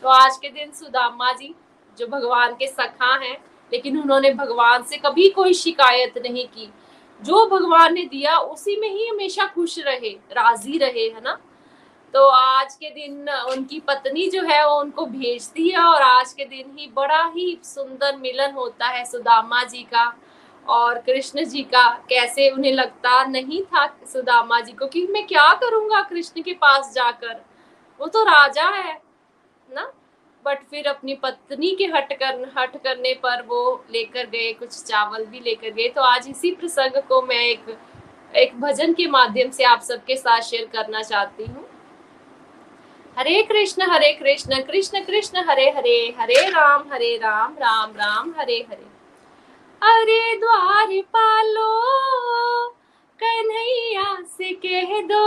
तो 0.02 0.08
आज 0.10 0.36
के 0.36 0.48
दिन 0.50 0.70
सुदामा 0.72 1.32
जी, 1.32 1.54
जो 1.98 2.06
भगवान 2.08 2.54
के 2.54 2.66
सखा 2.68 3.14
हैं 3.16 3.36
लेकिन 3.72 4.00
उन्होंने 4.00 4.32
भगवान 4.34 4.82
से 4.82 4.96
कभी 4.96 5.28
कोई 5.28 5.54
शिकायत 5.54 6.18
नहीं 6.18 6.46
की। 6.46 6.72
जो 7.22 7.46
भगवान 7.46 7.94
ने 7.94 8.04
दिया, 8.04 8.36
उसी 8.36 8.76
में 8.76 8.90
ही 8.90 9.06
हमेशा 9.06 9.44
खुश 9.44 9.78
रहे, 9.78 10.10
राज़ी 10.10 10.78
रहे, 10.78 11.08
है 11.08 11.20
ना? 11.20 11.38
तो 12.14 12.26
आज 12.26 12.74
के 12.74 12.90
दिन 12.90 13.28
उनकी 13.28 13.80
पत्नी 13.80 14.28
जो 14.28 14.42
है, 14.42 14.68
वो 14.68 14.80
उनको 14.80 15.06
भेजती 15.06 15.68
है 15.68 15.78
और 15.78 16.02
आज 16.02 16.32
के 16.32 16.44
दिन 16.44 16.76
ही 16.78 16.86
बड़ा 16.86 17.32
ही 17.36 17.58
सुंदर 17.64 18.16
मिलन 18.16 18.50
होता 18.50 18.86
है 18.86 19.04
सुदामा 19.04 19.62
जी 19.64 19.82
का 19.82 20.16
और 20.68 20.98
कृष्ण 20.98 21.44
जी 21.44 21.62
का। 21.62 21.88
कैसे 22.08 22.50
उन्हें 22.50 22.72
लगता 22.72 23.24
नहीं 23.24 23.62
था 23.62 23.86
सुदामा 23.86 24.60
जी 24.60 24.72
को 24.72 24.86
कि 24.86 25.06
मैं 25.06 25.26
क्या 25.26 25.52
करूँगा 25.52 26.02
कृष्ण 26.02 26.42
के 26.42 26.52
पास 26.52 26.92
जाकर? 26.94 27.44
वो 28.00 28.06
तो 28.06 28.22
राजा 28.22 28.68
है, 28.68 29.02
ना? 29.70 29.92
बट 30.48 30.62
फिर 30.70 30.86
अपनी 30.88 31.14
पत्नी 31.14 31.74
के 31.76 31.84
हट 31.86 32.12
कर, 32.12 32.52
हट 32.58 32.76
करने 32.84 33.14
पर 33.22 33.42
वो 33.46 33.84
लेकर 33.90 34.26
गए, 34.26 34.52
कुछ 34.52 34.82
चावल 34.82 35.24
भी 35.24 35.40
लेकर 35.40 35.70
गए। 35.70 35.88
तो 35.88 36.02
आज 36.02 36.28
इसी 36.28 36.50
प्रसंग 36.52 37.02
को 37.08 37.22
मैं 37.22 37.40
एक 37.40 37.76
एक 38.32 38.54
भजन 38.60 38.92
के 38.92 39.06
माध्यम 39.08 39.50
से 39.50 39.64
आप 39.64 39.80
सबके 39.82 40.16
साथ 40.16 40.40
शेयर 40.42 40.64
करना 40.72 41.02
चाहती 41.02 41.44
हूँ। 41.44 41.64
हरे 43.16 43.42
कृष्ण 43.42 43.90
हरे 43.90 44.12
कृष्ण 44.12 44.60
कृष्ण 44.62 45.04
कृष्ण, 45.04 45.44
हरे 45.48 45.68
हरे 45.76 45.96
हरे 46.18 46.48
राम 46.50 46.84
हरे 46.92 47.16
राम 47.16 47.56
राम 47.58 47.90
राम, 47.96 48.34
हरे 48.38 48.56
हरे। 48.70 48.86
अरे 49.82 50.36
द्वार 50.36 51.00
पालो, 51.14 52.68
कन्हैया 53.20 54.16
से 54.36 54.52
कह 54.64 55.00
दो। 55.08 55.24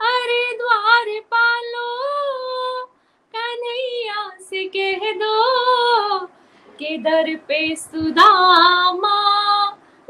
अरे 0.00 0.56
द्वार 0.58 1.18
पालो 1.30 1.88
कन्हैया 3.36 4.30
से 4.40 4.64
कह 4.76 5.12
दो 5.12 6.26
के 6.78 6.98
दर 6.98 7.34
पे 7.48 7.76
सुदामा 7.76 9.18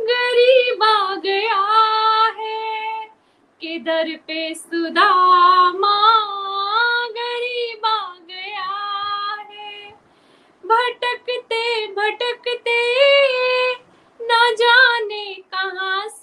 गरीब 0.01 0.83
आ 0.83 1.15
गया 1.15 1.61
है। 2.39 3.05
के 3.61 3.79
दर 3.79 4.17
पे 4.27 4.55
सुदामा 4.55 5.99
गरीब 7.11 7.87
आ 7.87 8.15
गया 8.29 8.71
है। 9.51 9.91
भटकते 10.65 11.87
भटकते 11.87 12.81
न 14.21 14.55
जाने 14.55 15.35
कहाँ 15.55 16.09
से 16.09 16.22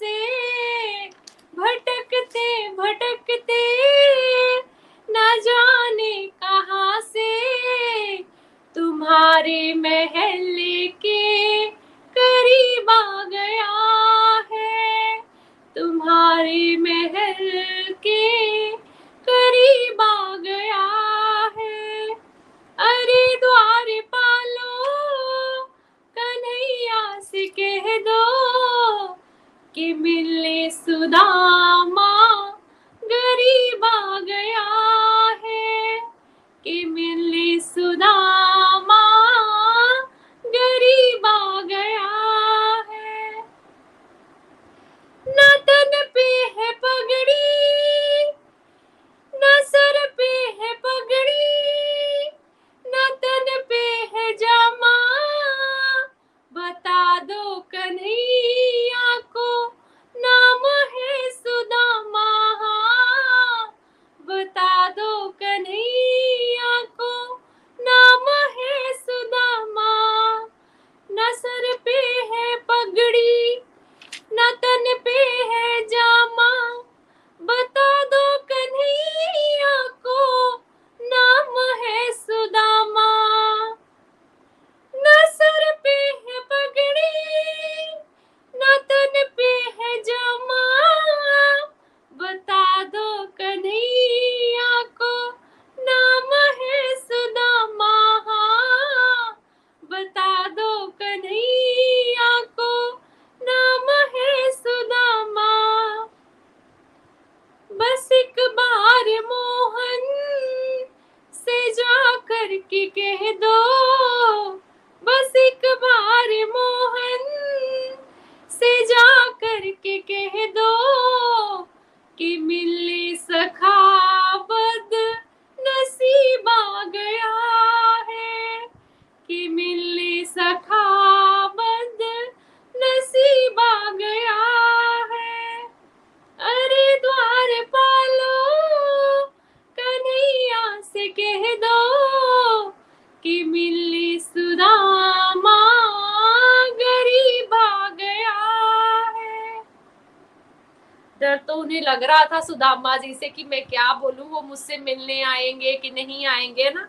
था 152.40 152.44
सुदामा 152.44 152.96
जी 152.96 153.14
से 153.14 153.28
कि 153.28 153.44
मैं 153.44 153.66
क्या 153.66 153.94
बोलूँ, 153.94 154.30
वो 154.30 154.42
मुझसे 154.42 154.76
मिलने 154.76 155.22
आएँगे 155.22 155.72
कि 155.72 155.90
नहीं 155.90 156.26
आएँगे 156.26 156.70
ना? 156.70 156.88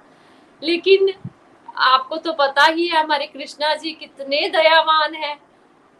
लेकिन 0.63 1.13
आपको 1.77 2.17
तो 2.17 2.33
पता 2.33 2.63
ही 2.63 2.87
है, 2.87 3.03
हमारे 3.03 3.27
कृष्णा 3.27 3.75
जी 3.75 3.91
कितने 3.91 4.49
दयावान 4.49 5.15
है। 5.15 5.37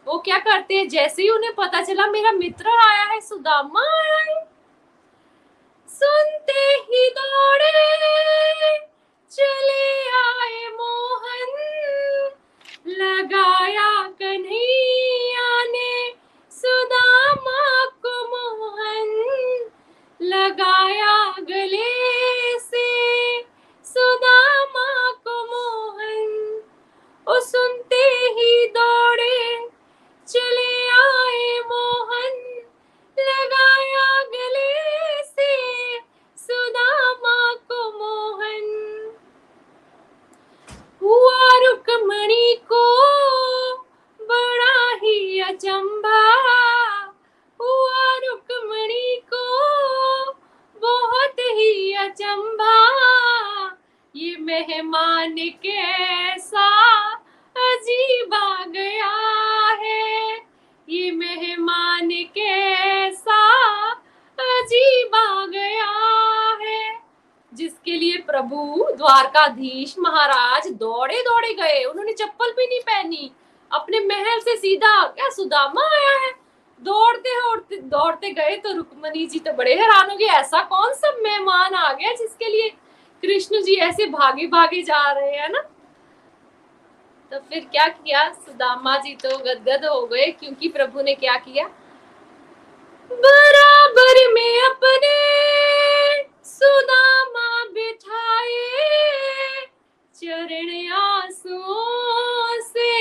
वो 0.06 0.18
क्या 0.18 0.38
करते 0.38 0.74
हैं? 0.74 0.88
जैसे 0.88 1.22
ही 1.22 1.28
उन्हें 1.28 1.52
पता 1.54 1.82
चला, 1.82 2.06
मेरा 2.06 2.32
मित्र 2.32 2.68
आया 2.68 3.04
है 3.04 3.20
सुदामा। 3.20 3.91
आ 65.16 65.46
गया 65.46 65.90
है, 66.60 67.00
जिसके 67.52 67.92
लिए 67.92 68.18
प्रभु 68.26 68.86
द्वारकाधीश 68.92 69.94
महाराज 69.98 70.68
दौड़े 70.74 71.22
दौड़े 71.22 71.52
गए। 71.54 71.82
उन्होंने 71.84 72.12
चप्पल 72.12 72.50
भी 72.50 72.66
नहीं 72.66 72.80
पहनी। 72.82 73.30
अपने 73.70 74.00
महल 74.00 74.38
से 74.40 74.56
सीधा, 74.56 75.02
क्या 75.08 75.28
सुदामा 75.30 75.88
आया 75.88 76.16
है? 76.18 76.30
दौड़ते 76.80 77.34
दौड़ते 77.40 77.76
दौड़ते 77.78 78.30
गए 78.32 78.56
तो 78.56 78.72
रुक्मणी 78.76 79.26
जी 79.26 79.38
तो 79.38 79.52
बड़े 79.52 79.74
हैरान 79.74 80.10
हो 80.10 80.16
गए। 80.16 80.26
ऐसा 80.38 80.62
कौन 80.64 80.92
सा 80.94 81.12
मेहमान 81.18 81.74
आ 81.74 81.92
गया 81.92 82.12
जिसके 82.14 82.48
लिए 82.48 82.68
कृष्ण 83.22 83.62
जी 83.62 83.74
ऐसे 83.80 84.06
भागे 84.08 84.46
भागे 84.46 84.82
जा 84.82 85.10
रहे 85.10 85.36
हैं 85.36 85.48
ना? 85.48 85.60
तो 87.32 87.38
फिर 87.40 87.64
क्या 87.66 87.86
किया? 87.88 88.28
सुदामा 88.30 88.96
जी 88.96 89.14
तो 89.14 89.36
गदगद 89.38 89.84
हो 89.84 90.06
गए, 90.06 90.26
क्योंकि 90.30 90.68
प्रभु 90.68 91.02
ने 91.02 91.14
क्या 91.14 91.36
किया? 91.38 91.68
बराबर 93.10 94.32
में 94.32 94.62
अपने 94.62 95.16
सुदामा 96.44 97.64
बिठाए। 97.64 98.66
चरण 100.14 100.70
आंसुओं 100.92 102.60
से 102.60 102.92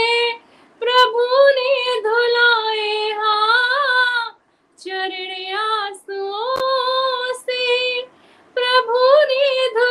प्रभु 0.82 1.26
ने 1.58 2.00
धुलाए। 2.02 3.12
हाँ 3.12 4.40
चरण 4.80 5.32
आंसुओं 5.56 7.34
से 7.34 8.02
प्रभु 8.58 9.00
ने 9.26 9.68
धुलाए। 9.70 9.91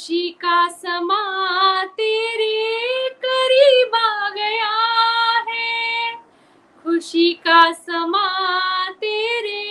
खुशी 0.00 0.28
का 0.30 0.68
समा 0.68 1.84
तेरे 1.84 3.08
करीब 3.24 3.94
आ 3.94 4.28
गया 4.28 4.70
है। 5.48 6.12
खुशी 6.82 7.32
का 7.32 7.72
समा 7.72 8.28
तेरे 8.90 9.69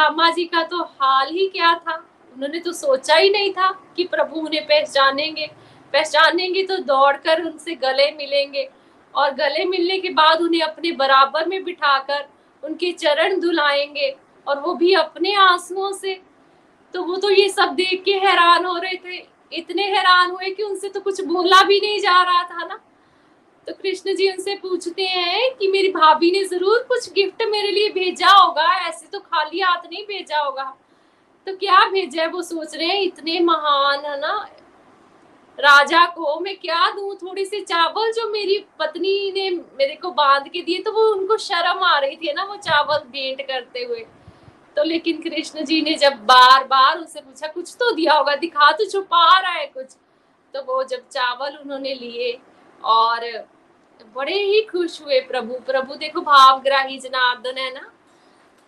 सुदामा 0.00 0.28
जी 0.30 0.44
का 0.44 0.62
तो 0.62 0.82
हाल 0.82 1.28
ही 1.28 1.46
क्या 1.46 1.74
था? 1.74 1.94
उन्होंने 2.34 2.58
तो 2.58 2.72
सोचा 2.72 3.14
ही 3.14 3.30
नहीं 3.30 3.52
था 3.52 3.70
कि 3.96 4.04
प्रभु 4.04 4.40
उन्हें 4.40 4.62
पहचानेंगे। 4.64 5.46
पहचानेंगे 5.94 6.62
तो 6.62 6.76
दौड़कर 6.76 7.42
उनसे 7.42 7.74
गले 7.74 8.10
मिलेंगे 8.12 8.68
और 9.14 9.34
गले 9.34 9.64
मिलने 9.64 9.98
के 9.98 10.10
बाद 10.10 10.40
उन्हें 10.40 10.62
अपने 10.62 10.92
बराबर 10.92 11.46
में 11.48 11.62
बिठाकर 11.64 12.24
उनके 12.62 12.92
चरण 12.92 13.40
धुलाएँगे 13.40 14.14
और 14.46 14.60
वो 14.60 14.74
भी 14.74 14.92
अपने 14.94 15.34
आंसुओं 15.34 15.92
से। 15.92 16.14
तो 16.94 17.02
वो 17.02 17.16
तो 17.16 17.30
ये 17.30 17.48
सब 17.48 17.74
देख 17.74 18.02
के 18.04 18.14
हैरान 18.18 18.64
हो 18.64 18.76
रहे 18.76 18.96
थे। 18.96 19.26
इतने 19.52 19.90
हैरान 19.90 20.30
हुए 20.30 20.50
कि 20.50 20.62
उनसे 20.62 20.88
तो 20.88 21.00
कुछ 21.00 21.20
बोला 21.24 21.62
भी 21.62 21.80
नहीं 21.80 21.98
जा 21.98 22.22
रहा 22.22 22.42
था 22.44 22.66
ना। 22.66 22.80
तो 23.70 23.74
कृष्ण 23.74 24.14
जी 24.16 24.28
उनसे 24.30 24.54
पूछते 24.56 25.02
हैं 25.02 25.54
कि 25.56 25.66
मेरी 25.68 25.88
भाभी 25.88 26.30
ने 26.30 26.42
ज़रूर 26.44 26.78
कुछ 26.88 27.08
गिफ्ट 27.12 27.42
मेरे 27.50 27.70
लिए 27.70 27.88
भेजा 27.88 28.30
होगा, 28.30 28.64
ऐसे 28.88 29.06
तो 29.06 29.18
खाली 29.18 29.60
हाथ 29.60 29.84
नहीं 29.84 30.02
भेजा 30.06 30.40
होगा। 30.40 30.64
तो 31.46 31.54
क्या 31.56 31.84
भेजा 31.90 32.22
है? 32.22 32.28
वो 32.28 32.42
सोच 32.42 32.74
रहे 32.74 32.86
हैं, 32.86 33.00
इतने 33.02 33.38
महान 33.40 34.04
है 34.04 34.18
ना? 34.20 34.32
राजा 35.58 36.04
को 36.06 36.38
मैं 36.40 36.56
क्या 36.56 36.90
दूँ? 36.90 37.14
थोड़ी 37.14 37.44
सी 37.44 37.60
चावल 37.60 38.10
जो 38.12 38.28
मेरी 38.30 38.58
पत्नी 38.78 39.30
ने 39.32 39.48
मेरे 39.50 39.94
को 39.94 40.10
बाँध 40.10 40.48
के 40.48 40.62
दिए 40.62 40.82
तो 40.82 40.92
वो 40.92 41.06
उनको 41.12 41.36
शर्म 41.38 41.84
आ 41.84 41.98
रही 41.98 42.16
थी 42.16 42.32
ना, 42.32 42.44
वो 42.44 42.56
चावल 42.56 42.98
भेंट 43.06 43.42
करते 43.42 43.84
हुए। 43.84 44.04
तो 44.76 44.84
लेकिन 44.84 45.22
कृष्ण 45.22 45.64
जी 45.64 45.80
ने 45.82 45.94
जब 45.94 46.18
बार 46.26 46.64
बार 46.64 46.98
उनसे 46.98 47.20
पूछा, 47.20 47.46
कुछ 47.46 47.74
तो 47.80 47.94
दिया 47.94 48.14
होगा, 48.14 48.36
दिखा 48.36 48.72
तो 48.72 48.90
छुपा 48.90 49.38
रहा 49.38 49.52
है 49.52 49.66
कुछ। 49.68 49.96
तो 50.54 50.62
वो 50.64 50.82
जब 50.84 51.08
चावल 51.08 51.56
उन्होंने 51.56 51.94
लिए 51.94 52.38
और 52.80 53.30
बड़े 54.16 54.34
ही 54.34 54.60
खुश 54.62 55.00
हुए 55.02 55.20
प्रभु 55.22 55.54
प्रभु 55.66 55.94
देखो 55.94 56.20
भावग्राही 56.20 56.98
जनार्दन 56.98 57.58
है 57.58 57.72
ना? 57.74 57.90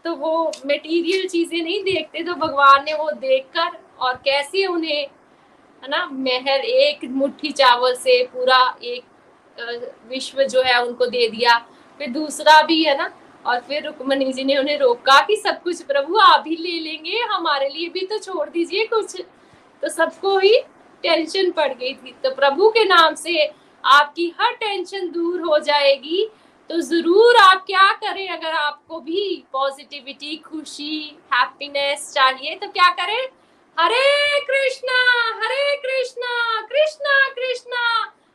तो 0.04 0.14
वो 0.14 0.52
मटेरियल 0.66 1.26
चीज़ें 1.28 1.62
नहीं 1.62 1.82
देखते 1.84 2.22
तो 2.22 2.34
भगवान 2.36 2.84
ने 2.84 2.94
वो 2.94 3.10
देखकर 3.12 3.78
और 3.98 4.14
कैसे 4.24 4.66
उन्हें, 4.66 5.02
है 5.82 5.88
ना 5.88 6.04
महल 6.06 6.60
एक 6.60 7.04
मुट्ठी 7.12 7.50
चावल 7.52 7.94
से 7.96 8.22
पूरा 8.32 8.58
एक 8.82 9.04
विश्व 10.10 10.42
जो 10.44 10.62
है 10.62 10.80
उनको 10.82 11.06
दे 11.06 11.28
दिया, 11.28 11.58
फिर 12.00 12.10
दूसरा 12.10 12.60
भी 12.62 12.82
है 12.84 12.96
ना, 12.98 13.10
और 13.46 13.60
फिर 13.60 13.84
रुक्मणी 13.86 14.32
जी 14.32 14.44
ने 14.44 14.56
उन्हें 14.56 14.78
रोका 14.78 15.20
कि 15.26 15.36
सब 15.36 15.62
कुछ 15.62 15.82
प्रभु 15.82 16.18
आप 16.18 16.44
ही 16.46 16.56
ले 16.56 16.78
लेंगे, 16.80 17.18
हमारे 17.24 17.68
लिए 17.68 17.88
भी 17.88 18.06
तो 18.06 18.18
छोड़ 18.18 18.48
दीजिए 18.48 18.86
कुछ। 18.86 19.20
तो 19.82 19.88
सबको 19.88 20.38
ही 20.38 20.56
टेंशन 21.04 21.50
पड़ 21.50 21.72
गई 21.72 21.94
थी। 21.94 22.14
तो 22.24 22.34
प्रभु 22.34 22.68
के 22.70 22.84
नाम 22.84 23.14
से 23.14 23.50
आपकी 23.84 24.32
हर 24.40 24.52
टेंशन 24.54 25.10
दूर 25.10 25.40
हो 25.40 25.58
जाएगी। 25.60 26.24
तो 26.70 26.80
ज़रूर 26.80 27.36
आप 27.36 27.64
क्या 27.66 27.90
करें 28.02 28.28
अगर 28.28 28.52
आपको 28.52 29.00
भी 29.00 29.44
पॉजिटिविटी 29.52 30.36
खुशी 30.46 31.18
हैप्पीनेस 31.34 32.10
चाहिए 32.14 32.54
तो 32.56 32.68
क्या 32.68 32.88
करें? 33.00 33.28
हरे 33.76 34.40
कृष्णा 34.40 34.98
हरे 35.36 35.76
कृष्णा 35.76 36.60
कृष्णा 36.62 37.28
कृष्णा। 37.30 37.84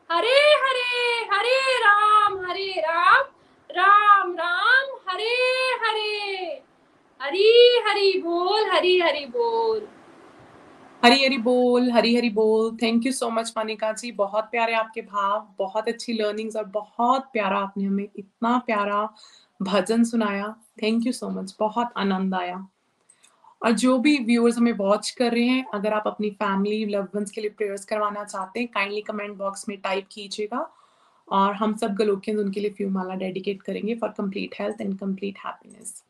हरे 0.09 0.39
हरे 0.63 1.25
हरे 1.31 1.77
राम 1.79 2.39
हरे 2.45 2.71
राम 2.79 3.23
राम 3.69 4.31
राम, 4.33 4.85
हरे 5.09 5.35
हरे। 5.83 6.61
हरी 7.21 7.79
हरी 7.87 8.17
बोल, 8.21 8.69
हरी 8.71 8.99
हरी 8.99 9.25
बोल। 9.27 9.87
हरी 11.03 11.23
हरी 11.25 11.37
बोल 11.37 11.91
हरी 11.91 12.15
हरी 12.15 12.29
बोल। 12.29 12.77
Thank 12.81 13.05
you 13.05 13.11
so 13.11 13.29
much 13.29 13.53
Manika 13.57 13.91
ji. 13.91 14.11
बहुत 14.11 14.43
प्यारे 14.43 14.73
आपके 14.73 15.01
भाव, 15.01 15.47
बहुत 15.57 15.87
अच्छी 15.87 16.13
लर्निंग्स 16.13 16.55
और 16.55 16.63
बहुत 16.63 17.29
प्यारा 17.33 17.59
आपने 17.59 17.83
हमें 17.83 18.07
इतना 18.15 18.57
प्यारा 18.57 19.09
भजन 19.61 20.03
सुनाया। 20.03 20.55
थैंक 20.83 21.05
यू 21.05 21.11
सो 21.11 21.29
मच 21.29 21.55
बहुत 21.59 21.93
आनंद 21.97 22.35
आया। 22.35 22.67
और 23.63 23.71
जो 23.71 23.97
भी 23.99 24.17
व्यूअर्स 24.17 24.57
हमें 24.57 24.71
वॉच 24.71 25.09
कर 25.09 25.31
रहे 25.31 25.43
हैं, 25.43 25.65
अगर 25.73 25.93
आप 25.93 26.07
अपनी 26.07 26.29
फैमिली 26.31 26.85
लव 26.85 27.07
के 27.15 27.41
लिए 27.41 27.49
प्रेयर्स 27.49 27.85
करवाना 27.85 28.23
चाहते 28.23 28.59
हैं 28.59 28.67
काइंडली 28.67 29.01
कमेंट 29.01 29.37
बॉक्स 29.37 29.69
में 29.69 29.77
टाइप 29.77 30.07
कीजिएगा। 30.11 30.69
और 31.27 31.53
हम 31.53 31.75
सब 31.77 31.95
गलोकियंस, 31.95 32.39
उनके 32.39 32.59
लिए 32.59 32.69
फ्यू 32.69 32.89
माला 32.89 33.15
डेडिकेट 33.15 33.61
करेंगे 33.61 33.95
for 33.95 34.09
complete 34.09 34.55
health 34.59 34.81
and 34.81 34.97
complete 34.99 35.37
happiness 35.45 36.03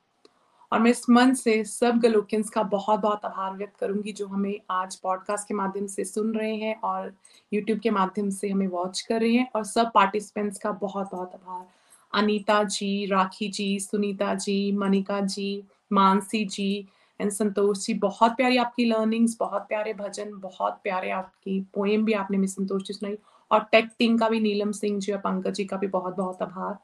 और 0.71 0.79
मैं 0.79 0.91
इस 0.91 1.09
मन 1.09 1.33
से 1.33 1.63
सब 1.63 1.99
गलोकियंस 1.99 2.49
का 2.49 2.63
बहुत 2.63 2.99
बहुत 2.99 3.25
आभार 3.25 3.53
व्यक्त 3.53 3.77
करूँगी 3.79 4.11
जो 4.11 4.27
हमें 4.27 4.59
आज 4.69 4.95
पॉडकास्ट 4.95 5.47
के 5.47 5.53
माध्यम 5.53 5.87
से 5.87 6.05
सुन 6.05 6.33
रहे 6.33 6.55
हैं 6.55 6.75
और 6.81 7.13
यूट्यूब 7.53 7.79
के 7.79 7.89
माध्यम 7.89 8.29
से 8.29 8.49
हमें 8.49 8.67
वॉच 8.67 9.01
कर 9.01 9.21
रहे 9.21 9.31
हैं 9.31 9.49
और 9.55 9.63
सब 9.63 9.91
पार्टिसिपेंट्स 9.95 10.59
का 10.59 10.71
बहुत 10.71 11.09
बहुत 11.11 11.33
आभार। 11.33 11.65
अनीता 12.13 12.63
जी, 12.63 13.05
राखी 13.05 13.47
जी, 13.49 13.79
सुनीता 13.79 14.33
जी, 14.33 14.71
मनिका 14.71 15.19
जी, 15.21 15.63
मानसी 15.91 16.45
जी 16.45 16.87
एंड 17.21 17.31
संतोष 17.31 17.85
जी, 17.85 17.93
बहुत 17.93 18.31
प्यारी 18.31 18.57
आपकी 18.57 18.85
लर्निंग्स 18.85 19.37
बहुत 19.39 19.61
प्यारे 19.61 19.93
भजन, 19.93 20.31
बहुत 20.39 20.79
प्यारे 20.83 21.09
आपकी 21.09 21.59
पोएम 21.73 22.05
भी 22.05 22.13
आपने 22.13 22.37
मिस 22.37 22.55
संतोष 22.55 22.83
जी 22.83 22.93
सुनाई 22.93 23.17
और 23.51 23.63
टेक 23.63 23.89
टीम 23.99 24.17
का 24.17 24.29
भी 24.29 24.39
नीलम 24.39 24.71
सिंह 24.71 24.99
जी 24.99 25.11
और 25.11 25.19
पंकज 25.19 25.53
जी 25.53 25.65
का 25.65 25.77
भी 25.77 25.87
बहुत 25.87 26.17
बहुत 26.17 26.41
आभार। 26.41 26.77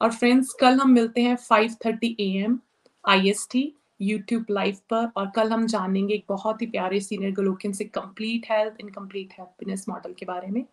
और 0.00 0.10
फ्रेंड्स 0.12 0.52
कल 0.52 0.74
हम 0.74 0.90
मिलते 0.90 1.22
हैं 1.22 1.36
5:30 1.36 2.14
एएम 2.20 2.58
आईएसटी 3.08 3.72
यूट्यूब 4.02 4.44
लाइव 4.50 4.76
पर, 4.90 5.10
और 5.16 5.30
कल 5.36 5.52
हम 5.52 5.66
जानेंगे 5.66 6.14
एक 6.14 6.24
बहुत 6.28 6.62
ही 6.62 6.66
प्यारे 6.66 7.00
सीनियर 7.00 7.32
गलोकियन 7.34 7.72
से 7.74 7.84
complete 7.84 8.46
health 8.50 8.80
and 8.80 8.90
complete 8.94 9.32
happiness 9.38 9.84
model 9.88 10.12
के 10.18 10.26
बारे 10.26 10.50
में। 10.50 10.64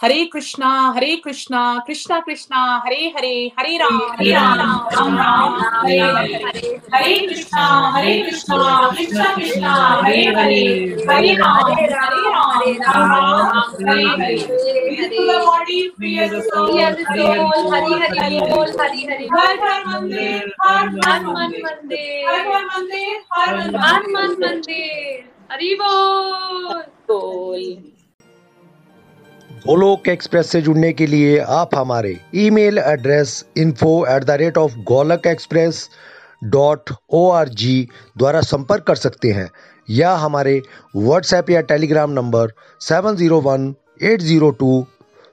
हरे 0.00 0.24
Krishna 0.24 0.70
Hare 0.96 1.14
Krishna 1.16 1.60
Krishna 1.86 2.18
Krishna, 2.20 2.58
Hare 2.86 3.06
Hare 3.16 3.52
Hare 3.58 3.76
Ram 3.78 4.00
Hare 4.10 4.32
Ram 4.32 4.58
Ram 4.58 5.16
Ram 5.18 5.54
Hare 5.74 5.98
Hare 6.00 6.80
Hare 6.94 7.16
Krishna 7.26 7.64
Hare 7.94 8.18
Krishna 8.22 8.90
Krishna 8.90 9.34
Krishna, 9.34 9.72
Hare 10.04 10.24
Hare 10.36 10.60
Hare 11.10 11.34
Ram 11.34 11.72
Hare 11.72 11.86
Ram 11.86 12.12
Ram 12.26 12.72
Ram, 12.82 13.58
Hare 13.88 14.04
Hare. 14.04 14.65
The 15.26 15.38
body, 15.44 15.90
free 15.96 16.18
as 16.18 16.32
a 16.32 16.42
soul. 16.42 16.68
Free 16.68 16.82
as 16.82 16.98
a 16.98 17.04
soul, 17.06 17.40
Hari 17.72 17.98
Hari 18.18 18.40
बोल 18.52 18.70
हरि 18.80 19.06
हरि 19.10 19.28
हर 19.34 19.58
हर 19.64 19.82
मंदिर 19.86 20.52
हर 20.62 20.88
हर 21.06 21.20
मन 21.22 21.32
मन 21.32 21.58
मंदिर 21.64 22.28
हर 22.28 22.46
मंदिर 22.46 22.46
हर 22.52 22.64
मंदिर 22.70 23.20
हर 23.32 23.56
मन 23.56 23.76
हर 23.84 24.08
मन 24.14 24.36
मंदिर 24.44 25.24
हरि 25.52 25.74
बोल 25.82 26.82
बोल 27.10 27.62
गोलोक 29.66 30.08
एक्सप्रेस 30.08 30.50
से 30.50 30.60
जुड़ने 30.62 30.92
के 30.92 31.06
लिए 31.06 31.38
आप 31.52 31.74
हमारे 31.74 32.18
email 32.42 32.78
address 32.78 33.44
info 33.58 33.94
at 34.08 34.24
the 34.24 34.30
rate 34.42 34.58
of 34.58 34.76
Golok 34.90 35.26
express 35.26 35.88
dot 36.56 36.90
O 37.12 37.28
R 37.32 37.48
G 37.62 37.76
द्वारा 38.18 38.40
संपर्क 38.50 38.84
कर 38.86 38.94
सकते 38.96 39.30
हैं 39.38 39.50
या 39.88 40.14
हमारे 40.16 40.60
व्हाट्सएप 40.96 41.50
या 41.50 41.60
Telegram 41.72 42.10
number 42.12 42.52
seven 42.80 43.16
zero 43.16 43.40
one 43.40 43.74
eight 44.02 44.22
zero 44.22 44.50
two 44.60 44.70